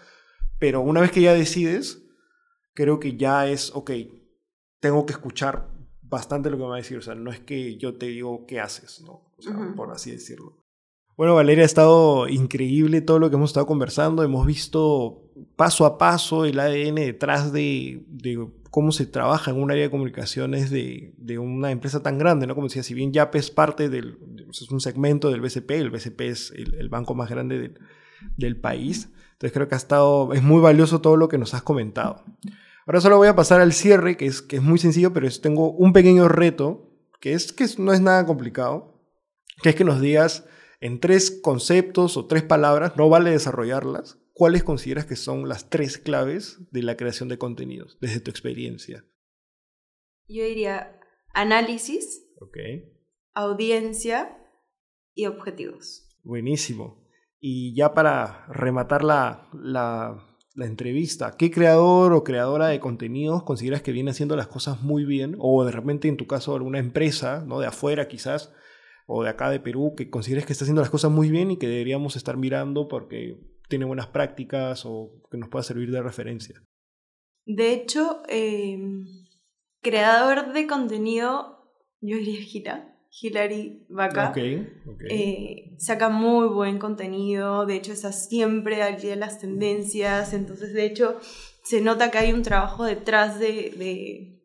pero 0.61 0.81
una 0.81 1.01
vez 1.01 1.11
que 1.11 1.23
ya 1.23 1.35
decides, 1.35 2.05
creo 2.73 3.01
que 3.01 3.17
ya 3.17 3.49
es, 3.49 3.73
ok, 3.75 3.91
tengo 4.79 5.07
que 5.07 5.13
escuchar 5.13 5.72
bastante 6.13 6.51
lo 6.51 6.57
que 6.57 6.63
me 6.63 6.69
va 6.69 6.77
a 6.77 6.79
decir. 6.79 6.99
O 6.99 7.03
sea, 7.03 7.17
no 7.17 7.33
es 7.33 7.41
que 7.41 7.77
yo 7.77 7.95
te 7.95 8.07
digo 8.07 8.47
qué 8.47 8.61
haces, 8.61 9.03
¿no? 9.05 9.23
O 9.37 9.43
sea, 9.43 9.53
por 9.75 9.91
así 9.91 10.13
decirlo. 10.13 10.63
Bueno, 11.17 11.35
Valeria, 11.35 11.65
ha 11.65 11.67
estado 11.67 12.29
increíble 12.29 13.01
todo 13.01 13.19
lo 13.19 13.29
que 13.29 13.37
hemos 13.37 13.51
estado 13.51 13.67
conversando. 13.67 14.23
Hemos 14.23 14.47
visto 14.47 15.23
paso 15.57 15.85
a 15.85 15.99
paso 15.99 16.45
el 16.45 16.61
ADN 16.61 16.95
detrás 16.95 17.53
de, 17.53 18.05
de 18.07 18.49
cómo 18.71 18.93
se 18.93 19.07
trabaja 19.07 19.51
en 19.51 19.61
un 19.61 19.71
área 19.71 19.85
de 19.85 19.91
comunicaciones 19.91 20.71
de, 20.71 21.15
de, 21.19 21.39
una 21.39 21.71
empresa 21.71 22.03
tan 22.03 22.19
grande, 22.19 22.47
¿no? 22.47 22.55
Como 22.55 22.69
decía, 22.69 22.83
si 22.83 22.95
bien 22.95 23.13
YAP 23.13 23.35
es 23.35 23.51
parte 23.51 23.89
del, 23.89 24.19
es 24.51 24.71
un 24.71 24.81
segmento 24.81 25.31
del 25.31 25.43
BCP, 25.43 25.71
el 25.73 25.91
BCP 25.91 26.21
es 26.23 26.51
el, 26.53 26.75
el 26.75 26.89
banco 26.89 27.15
más 27.15 27.29
grande 27.29 27.59
del, 27.59 27.79
del 28.37 28.57
país, 28.57 29.11
entonces 29.33 29.53
creo 29.53 29.69
que 29.69 29.75
ha 29.75 29.79
estado, 29.79 30.33
es 30.33 30.43
muy 30.43 30.61
valioso 30.61 31.01
todo 31.01 31.17
lo 31.17 31.29
que 31.29 31.37
nos 31.37 31.53
has 31.53 31.63
comentado. 31.63 32.23
Ahora 32.87 33.01
solo 33.01 33.17
voy 33.17 33.29
a 33.29 33.37
pasar 33.37 33.61
al 33.61 33.73
cierre, 33.73 34.17
que 34.17 34.27
es, 34.27 34.43
que 34.43 34.57
es 34.57 34.63
muy 34.63 34.79
sencillo, 34.79 35.13
pero 35.13 35.29
tengo 35.41 35.73
un 35.73 35.93
pequeño 35.93 36.29
reto, 36.29 36.99
que, 37.21 37.33
es, 37.33 37.53
que 37.53 37.67
no 37.79 37.93
es 37.93 38.01
nada 38.01 38.27
complicado, 38.27 39.01
que 39.63 39.71
es 39.71 39.75
que 39.75 39.85
nos 39.85 40.01
digas 40.01 40.49
en 40.81 40.99
tres 40.99 41.41
conceptos 41.43 42.17
o 42.17 42.27
tres 42.27 42.43
palabras, 42.43 42.97
no 42.97 43.09
vale 43.09 43.31
desarrollarlas, 43.31 44.19
cuáles 44.33 44.65
consideras 44.65 45.07
que 45.07 45.17
son 45.17 45.49
las 45.49 45.71
tres 45.71 45.99
claves 45.99 46.59
de 46.73 46.83
la 46.83 46.97
creación 46.97 47.29
de 47.29 47.39
contenidos, 47.39 47.99
desde 48.01 48.21
tu 48.21 48.31
experiencia. 48.31 49.05
Yo 50.27 50.45
diría 50.45 50.99
análisis, 51.33 52.27
audiencia 53.35 54.37
y 55.15 55.27
objetivos. 55.27 56.09
Buenísimo. 56.25 57.07
Y 57.39 57.75
ya 57.77 57.95
para 57.95 58.47
rematar 58.47 59.05
la, 59.05 59.49
la, 59.53 60.32
entrevista, 60.57 61.37
¿qué 61.39 61.51
creador 61.51 62.13
o 62.13 62.25
creadora 62.25 62.69
de 62.69 62.81
contenidos 62.81 63.43
consideras 63.43 63.83
que 63.83 63.93
viene 63.93 64.11
haciendo 64.11 64.37
las 64.37 64.49
cosas 64.49 64.83
muy 64.83 65.05
bien? 65.05 65.37
O 65.39 65.65
de 65.65 65.73
repente, 65.73 66.09
en 66.09 66.17
tu 66.17 66.27
caso, 66.27 66.55
alguna 66.55 66.79
empresa, 66.79 67.45
¿no? 67.47 67.59
De 67.61 67.67
afuera 67.67 68.09
quizás, 68.09 68.53
o 69.07 69.23
de 69.23 69.31
acá 69.31 69.51
de 69.51 69.61
Perú, 69.61 69.95
que 69.97 70.11
consideres 70.11 70.47
que 70.47 70.53
está 70.53 70.65
haciendo 70.65 70.83
las 70.83 70.91
cosas 70.91 71.11
muy 71.11 71.31
bien 71.31 71.51
y 71.51 71.59
que 71.59 71.69
deberíamos 71.69 72.17
estar 72.17 72.37
mirando 72.37 72.89
porque 72.89 73.39
tiene 73.69 73.85
buenas 73.85 74.09
prácticas 74.09 74.85
o 74.85 75.23
que 75.31 75.39
nos 75.39 75.49
pueda 75.49 75.63
servir 75.63 75.91
de 75.91 76.03
referencia. 76.03 76.63
De 77.45 77.73
hecho, 77.73 78.23
em, 78.29 79.05
creador 79.81 80.53
de 80.53 80.67
contenido, 80.67 81.73
yo 82.01 82.17
diría 82.17 82.43
Gira. 82.43 82.92
Hilary 83.21 83.85
Vaca. 83.91 84.33
Eh, 85.11 85.77
saca 85.79 86.09
muy 86.09 86.49
buen 86.49 86.79
contenido, 86.79 87.67
de 87.67 87.77
hecho 87.77 87.93
está 87.93 88.11
siempre 88.13 88.83
al 88.83 89.01
día 89.01 89.11
de 89.11 89.17
las 89.17 89.39
tendencias, 89.39 90.33
entonces 90.33 90.73
de 90.73 90.87
hecho 90.87 91.19
se 91.63 91.81
nota 91.83 92.11
que 92.11 92.19
hay 92.19 92.33
un 92.33 92.43
trabajo 92.43 92.85
detrás 92.85 93.39
de, 93.39 94.41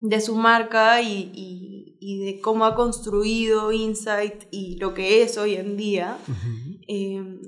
de, 0.00 0.20
su 0.20 0.36
marca 0.36 1.02
y, 1.02 1.30
y, 1.34 2.24
de 2.24 2.40
cómo 2.40 2.64
ha 2.64 2.74
construido 2.74 3.72
Insight 3.72 4.44
y 4.50 4.76
lo 4.78 4.94
que 4.94 5.22
es 5.22 5.36
hoy 5.36 5.56
en 5.56 5.76
día. 5.76 6.16
Em, 6.86 7.40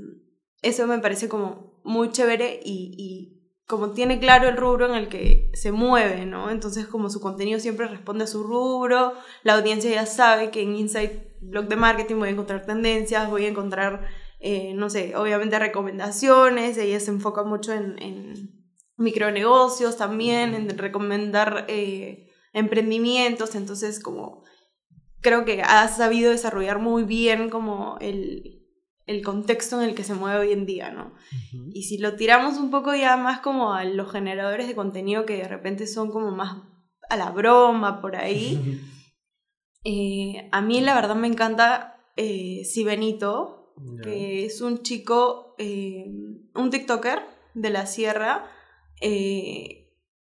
eso 0.63 0.87
me 0.87 0.99
parece 0.99 1.29
como 1.29 1.81
muy 1.85 2.11
chévere 2.11 2.61
y 2.65 3.34
como 3.67 3.93
tiene 3.93 4.19
claro 4.19 4.49
el 4.49 4.57
rubro 4.57 4.87
en 4.87 4.95
el 4.95 5.09
que 5.09 5.51
se 5.55 5.73
mueve, 5.73 6.27
¿no? 6.27 6.51
Entonces 6.51 6.87
como 6.87 7.09
su 7.09 7.21
contenido 7.21 7.59
siempre 7.61 7.89
responde 7.89 8.25
a 8.25 8.29
su 8.29 8.43
rubro, 8.43 9.15
la 9.43 9.55
audiencia 9.55 9.91
ya 9.91 10.07
sabe 10.07 10.51
que 10.51 10.63
en 10.63 10.77
Insight 10.77 11.13
Blog 11.41 11.69
de 11.69 11.77
Marketing 11.77 12.17
voy 12.17 12.29
a 12.29 12.33
encontrar 12.33 12.67
tendencias, 12.67 13.31
voy 13.31 13.47
a 13.47 13.49
encontrar, 13.49 14.07
eh, 14.41 14.75
no 14.75 14.91
sé, 14.91 15.17
obviamente 15.17 15.59
recomendaciones, 15.59 16.77
ella 16.77 17.01
se 17.01 17.11
enfoca 17.11 17.43
mucho 17.43 17.73
en, 17.73 18.01
en 18.03 18.65
micronegocios 18.97 19.97
también, 19.97 20.55
en 20.55 20.77
recomendar 20.77 21.65
eh, 21.69 22.29
emprendimientos, 22.53 23.55
entonces 23.55 23.99
como 23.99 24.45
creo 25.21 25.47
que 25.47 25.63
ha 25.63 25.89
sabido 25.89 26.31
desarrollar 26.31 26.79
muy 26.79 27.05
bien 27.05 27.49
como 27.49 27.97
el, 28.01 28.64
el 29.07 29.23
contexto 29.23 29.81
en 29.81 29.89
el 29.89 29.95
que 29.95 30.05
se 30.05 30.15
mueve 30.15 30.39
hoy 30.39 30.53
en 30.53 30.67
día, 30.67 30.91
¿no? 30.91 31.15
Y 31.73 31.85
si 31.85 31.99
lo 31.99 32.15
tiramos 32.15 32.57
un 32.59 32.71
poco 32.71 32.95
ya 32.95 33.17
más 33.17 33.41
como 33.41 33.75
a 33.75 33.85
los 33.85 34.11
generadores 34.11 34.67
de 34.67 34.75
contenido 34.75 35.27
que 35.27 35.37
de 35.37 35.49
repente 35.49 35.87
son 35.87 36.11
como 36.11 36.31
más 36.31 36.63
a 37.11 37.17
la 37.17 37.31
broma 37.31 38.01
por 38.01 38.17
ahí, 38.17 38.81
eh, 39.85 40.49
a 40.53 40.63
mí 40.63 40.81
la 40.81 40.95
verdad 40.95 41.17
me 41.17 41.29
encanta 41.29 41.97
eh, 42.17 42.63
Si 42.65 42.85
Benito, 42.85 43.75
que 44.03 44.47
es 44.47 44.61
un 44.61 44.83
chico, 44.83 45.55
eh, 45.59 46.07
un 46.55 46.71
TikToker 46.71 47.21
de 47.55 47.71
la 47.71 47.87
sierra, 47.87 48.51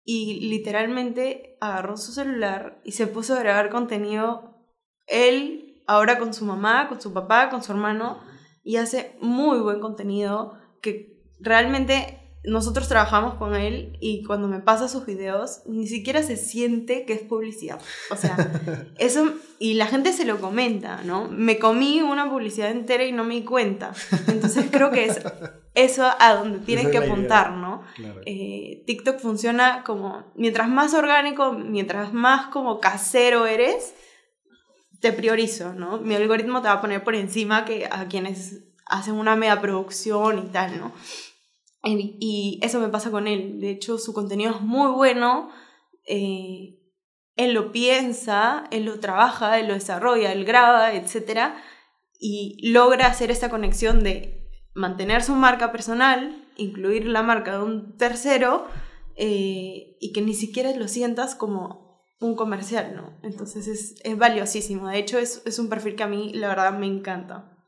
y 0.05 0.49
literalmente 0.49 1.59
agarró 1.61 1.97
su 1.97 2.13
celular 2.13 2.81
y 2.85 2.93
se 2.93 3.07
puso 3.07 3.35
a 3.35 3.41
grabar 3.41 3.69
contenido 3.69 4.53
él 5.07 5.83
ahora 5.87 6.19
con 6.19 6.33
su 6.33 6.45
mamá, 6.47 6.89
con 6.89 7.01
su 7.01 7.13
papá, 7.13 7.51
con 7.51 7.63
su 7.63 7.73
hermano 7.73 8.32
y 8.65 8.77
hace 8.77 9.17
muy 9.21 9.59
buen 9.61 9.81
contenido 9.81 10.59
que 10.81 11.17
realmente 11.41 12.19
nosotros 12.45 12.89
trabajamos 12.89 13.35
con 13.35 13.55
él 13.55 13.97
y 14.01 14.25
cuando 14.25 14.49
me 14.49 14.59
pasa 14.59 14.89
sus 14.89 15.07
videos 15.07 15.63
ni 15.67 15.87
siquiera 15.87 16.23
se 16.23 16.37
siente 16.37 17.05
que 17.05 17.13
es 17.13 17.21
publicidad. 17.21 17.81
O 18.11 18.17
sea, 18.17 18.37
eso 18.99 19.33
y 19.59 19.75
la 19.75 19.87
gente 19.87 20.13
se 20.13 20.25
lo 20.25 20.41
comenta, 20.41 21.03
¿no? 21.05 21.29
Me 21.29 21.59
comí 21.59 22.03
una 22.03 22.29
publicidad 22.29 22.71
entera 22.71 23.05
y 23.05 23.13
no 23.13 23.25
me 23.25 23.35
di 23.35 23.45
cuenta. 23.45 23.93
Entonces 24.27 24.67
creo 24.73 24.91
que 24.91 25.05
es 25.05 25.21
eso 25.75 26.05
a 26.19 26.35
donde 26.35 26.59
tienes 26.59 26.89
que 26.89 26.99
apuntar, 26.99 27.53
¿no? 27.53 27.83
Eh, 28.27 28.83
TikTok 28.87 29.21
funciona 29.21 29.85
como, 29.85 30.25
mientras 30.35 30.69
más 30.69 30.95
orgánico, 30.95 31.53
mientras 31.53 32.13
más 32.13 32.49
como 32.49 32.81
casero 32.81 33.47
eres, 33.47 33.95
te 35.03 35.13
priorizo, 35.13 35.75
¿no? 35.75 35.99
Mi 35.99 36.15
algoritmo 36.15 36.63
te 36.63 36.69
va 36.69 36.75
a 36.75 36.81
poner 36.81 37.03
por 37.03 37.17
encima 37.17 37.65
que 37.65 37.89
a 37.91 38.07
quienes 38.07 38.63
hacen 38.87 39.15
una 39.15 39.35
media 39.35 39.61
producción 39.61 40.39
y 40.39 40.53
tal, 40.53 40.79
¿no? 40.79 40.93
Y, 41.85 42.61
eso 42.63 42.79
me 42.79 42.89
pasa 42.89 43.11
con 43.11 43.27
él. 43.27 43.61
De 43.61 43.71
hecho, 43.71 43.99
su 43.99 44.15
contenido 44.15 44.55
es 44.55 44.61
muy 44.61 44.93
bueno. 44.93 45.51
Eh, 46.07 46.79
él 47.35 47.53
lo 47.53 47.73
piensa, 47.73 48.65
él 48.71 48.85
lo 48.85 49.01
trabaja, 49.01 49.59
él 49.59 49.67
lo 49.67 49.75
desarrolla, 49.75 50.33
él 50.33 50.45
graba, 50.45 50.95
etc. 50.95 51.55
Y 52.21 52.71
logra 52.71 53.09
hacer 53.09 53.33
esta 53.33 53.51
conexión 53.51 54.05
de 54.05 54.49
mantener 54.73 55.25
su 55.25 55.35
marca 55.35 55.73
personal, 55.73 56.49
incluir 56.57 57.07
la 57.07 57.25
marca 57.25 57.59
de 57.59 57.65
un 57.65 57.97
tercero 57.97 58.69
eh, 59.17 59.97
y 60.01 60.13
que 60.13 60.23
ni 60.23 60.35
siquiera 60.35 60.73
lo 60.77 60.87
sientas 60.87 61.35
como 61.35 61.82
un 62.23 62.35
comercial, 62.35 62.95
¿no? 62.95 63.19
Entonces 63.23 63.67
es, 63.69 63.95
es 64.03 64.17
valiosísimo. 64.17 64.89
De 64.89 64.99
hecho, 64.99 65.19
es, 65.19 65.43
es, 65.45 65.59
un 65.59 65.69
perfil 65.69 65.97
que 65.97 66.03
a 66.03 66.09
mí, 66.09 66.33
la 66.35 66.49
verdad, 66.49 66.79
me 66.79 66.87
encanta. 66.87 67.59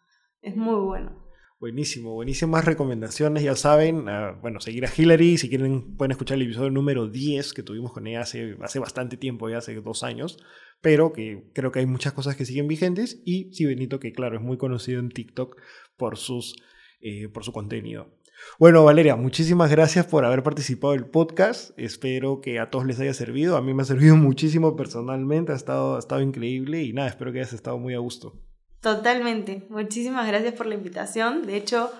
Es 0.40 0.56
muy 0.56 0.80
bueno. 0.80 1.24
Buenísimo, 1.60 2.12
buenísimas 2.12 2.64
recomendaciones. 2.64 3.42
Ya 3.42 3.56
saben, 3.56 4.08
ah, 4.08 4.38
bueno, 4.42 4.60
seguir 4.60 4.84
a 4.84 4.90
Hillary. 4.94 5.38
Si 5.38 5.48
quieren, 5.48 5.96
pueden 5.96 6.12
escuchar 6.12 6.36
el 6.36 6.42
episodio 6.42 6.70
número 6.70 7.08
10 7.08 7.54
que 7.54 7.62
tuvimos 7.62 7.92
con 7.92 8.06
ella 8.06 8.20
hace, 8.20 8.56
hace 8.60 8.78
bastante 8.78 9.16
tiempo, 9.16 9.48
ya 9.48 9.58
hace 9.58 9.74
dos 9.80 10.02
años. 10.02 10.38
Pero 10.80 11.12
que 11.12 11.50
creo 11.54 11.72
que 11.72 11.78
hay 11.78 11.86
muchas 11.86 12.12
cosas 12.12 12.36
que 12.36 12.44
siguen 12.44 12.68
vigentes. 12.68 13.22
Y 13.24 13.52
sí, 13.54 13.64
Benito, 13.64 13.98
que 13.98 14.12
claro, 14.12 14.36
es 14.36 14.42
muy 14.42 14.58
conocido 14.58 15.00
en 15.00 15.08
TikTok 15.08 15.56
por, 15.96 16.18
sus, 16.18 16.56
eh, 17.00 17.28
por 17.28 17.44
su 17.44 17.52
contenido. 17.52 18.14
Bueno, 18.58 18.84
Valeria, 18.84 19.16
muchísimas 19.16 19.70
gracias 19.70 20.06
por 20.06 20.24
haber 20.24 20.42
participado 20.42 20.92
del 20.92 21.06
podcast. 21.06 21.76
Espero 21.78 22.40
que 22.40 22.60
a 22.60 22.70
todos 22.70 22.86
les 22.86 23.00
haya 23.00 23.14
servido. 23.14 23.56
A 23.56 23.62
mí 23.62 23.74
me 23.74 23.82
ha 23.82 23.86
servido 23.86 24.16
muchísimo 24.16 24.76
personalmente, 24.76 25.52
ha 25.52 25.56
estado, 25.56 25.96
ha 25.96 25.98
estado 25.98 26.20
increíble 26.20 26.82
y 26.82 26.92
nada, 26.92 27.08
espero 27.08 27.32
que 27.32 27.40
hayas 27.40 27.52
estado 27.52 27.78
muy 27.78 27.94
a 27.94 27.98
gusto. 27.98 28.34
Totalmente. 28.80 29.66
Muchísimas 29.70 30.26
gracias 30.26 30.54
por 30.54 30.66
la 30.66 30.74
invitación. 30.74 31.46
De 31.46 31.56
hecho, 31.56 31.90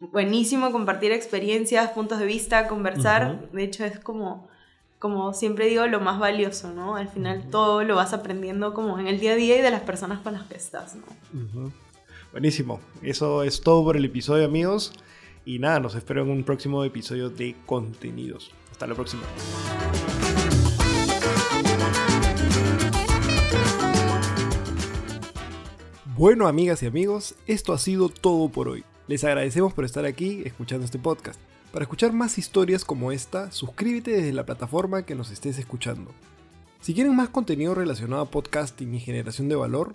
buenísimo 0.00 0.72
compartir 0.72 1.12
experiencias, 1.12 1.90
puntos 1.90 2.18
de 2.18 2.26
vista, 2.26 2.66
conversar. 2.66 3.50
De 3.52 3.62
hecho, 3.62 3.84
es 3.84 4.00
como, 4.00 4.48
como 4.98 5.32
siempre 5.32 5.66
digo, 5.66 5.86
lo 5.86 6.00
más 6.00 6.18
valioso, 6.18 6.72
¿no? 6.72 6.96
Al 6.96 7.08
final 7.08 7.50
todo 7.50 7.84
lo 7.84 7.94
vas 7.94 8.12
aprendiendo 8.12 8.74
como 8.74 8.98
en 8.98 9.06
el 9.06 9.20
día 9.20 9.32
a 9.32 9.36
día 9.36 9.58
y 9.58 9.62
de 9.62 9.70
las 9.70 9.82
personas 9.82 10.20
con 10.20 10.32
las 10.32 10.42
que 10.48 10.56
estás, 10.56 10.96
¿no? 10.96 11.72
Buenísimo. 12.32 12.80
Eso 13.00 13.44
es 13.44 13.60
todo 13.60 13.84
por 13.84 13.96
el 13.96 14.04
episodio, 14.04 14.44
amigos. 14.44 14.92
Y 15.46 15.58
nada, 15.58 15.78
nos 15.78 15.94
espero 15.94 16.22
en 16.22 16.30
un 16.30 16.42
próximo 16.42 16.84
episodio 16.84 17.28
de 17.28 17.54
contenidos. 17.66 18.50
Hasta 18.70 18.86
la 18.86 18.94
próxima. 18.94 19.22
Bueno, 26.16 26.46
amigas 26.46 26.82
y 26.82 26.86
amigos, 26.86 27.34
esto 27.46 27.74
ha 27.74 27.78
sido 27.78 28.08
todo 28.08 28.48
por 28.48 28.68
hoy. 28.68 28.84
Les 29.06 29.22
agradecemos 29.24 29.74
por 29.74 29.84
estar 29.84 30.06
aquí 30.06 30.42
escuchando 30.46 30.86
este 30.86 30.98
podcast. 30.98 31.38
Para 31.72 31.82
escuchar 31.82 32.14
más 32.14 32.38
historias 32.38 32.84
como 32.84 33.12
esta, 33.12 33.50
suscríbete 33.50 34.12
desde 34.12 34.32
la 34.32 34.46
plataforma 34.46 35.04
que 35.04 35.14
nos 35.14 35.30
estés 35.30 35.58
escuchando. 35.58 36.12
Si 36.80 36.94
quieren 36.94 37.16
más 37.16 37.28
contenido 37.28 37.74
relacionado 37.74 38.22
a 38.22 38.30
podcasting 38.30 38.94
y 38.94 39.00
generación 39.00 39.50
de 39.50 39.56
valor, 39.56 39.92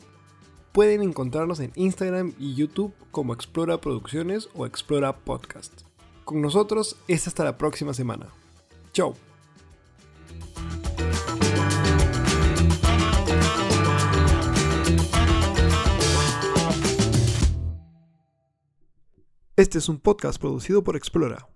pueden 0.71 1.01
encontrarnos 1.01 1.59
en 1.59 1.71
Instagram 1.75 2.33
y 2.39 2.55
YouTube 2.55 2.93
como 3.11 3.33
Explora 3.33 3.81
Producciones 3.81 4.49
o 4.55 4.65
Explora 4.65 5.15
Podcast. 5.15 5.81
Con 6.25 6.41
nosotros 6.41 6.95
es 7.07 7.27
hasta 7.27 7.43
la 7.43 7.57
próxima 7.57 7.93
semana. 7.93 8.27
Chao. 8.93 9.15
Este 19.55 19.77
es 19.77 19.89
un 19.89 19.99
podcast 19.99 20.39
producido 20.39 20.83
por 20.83 20.95
Explora. 20.95 21.47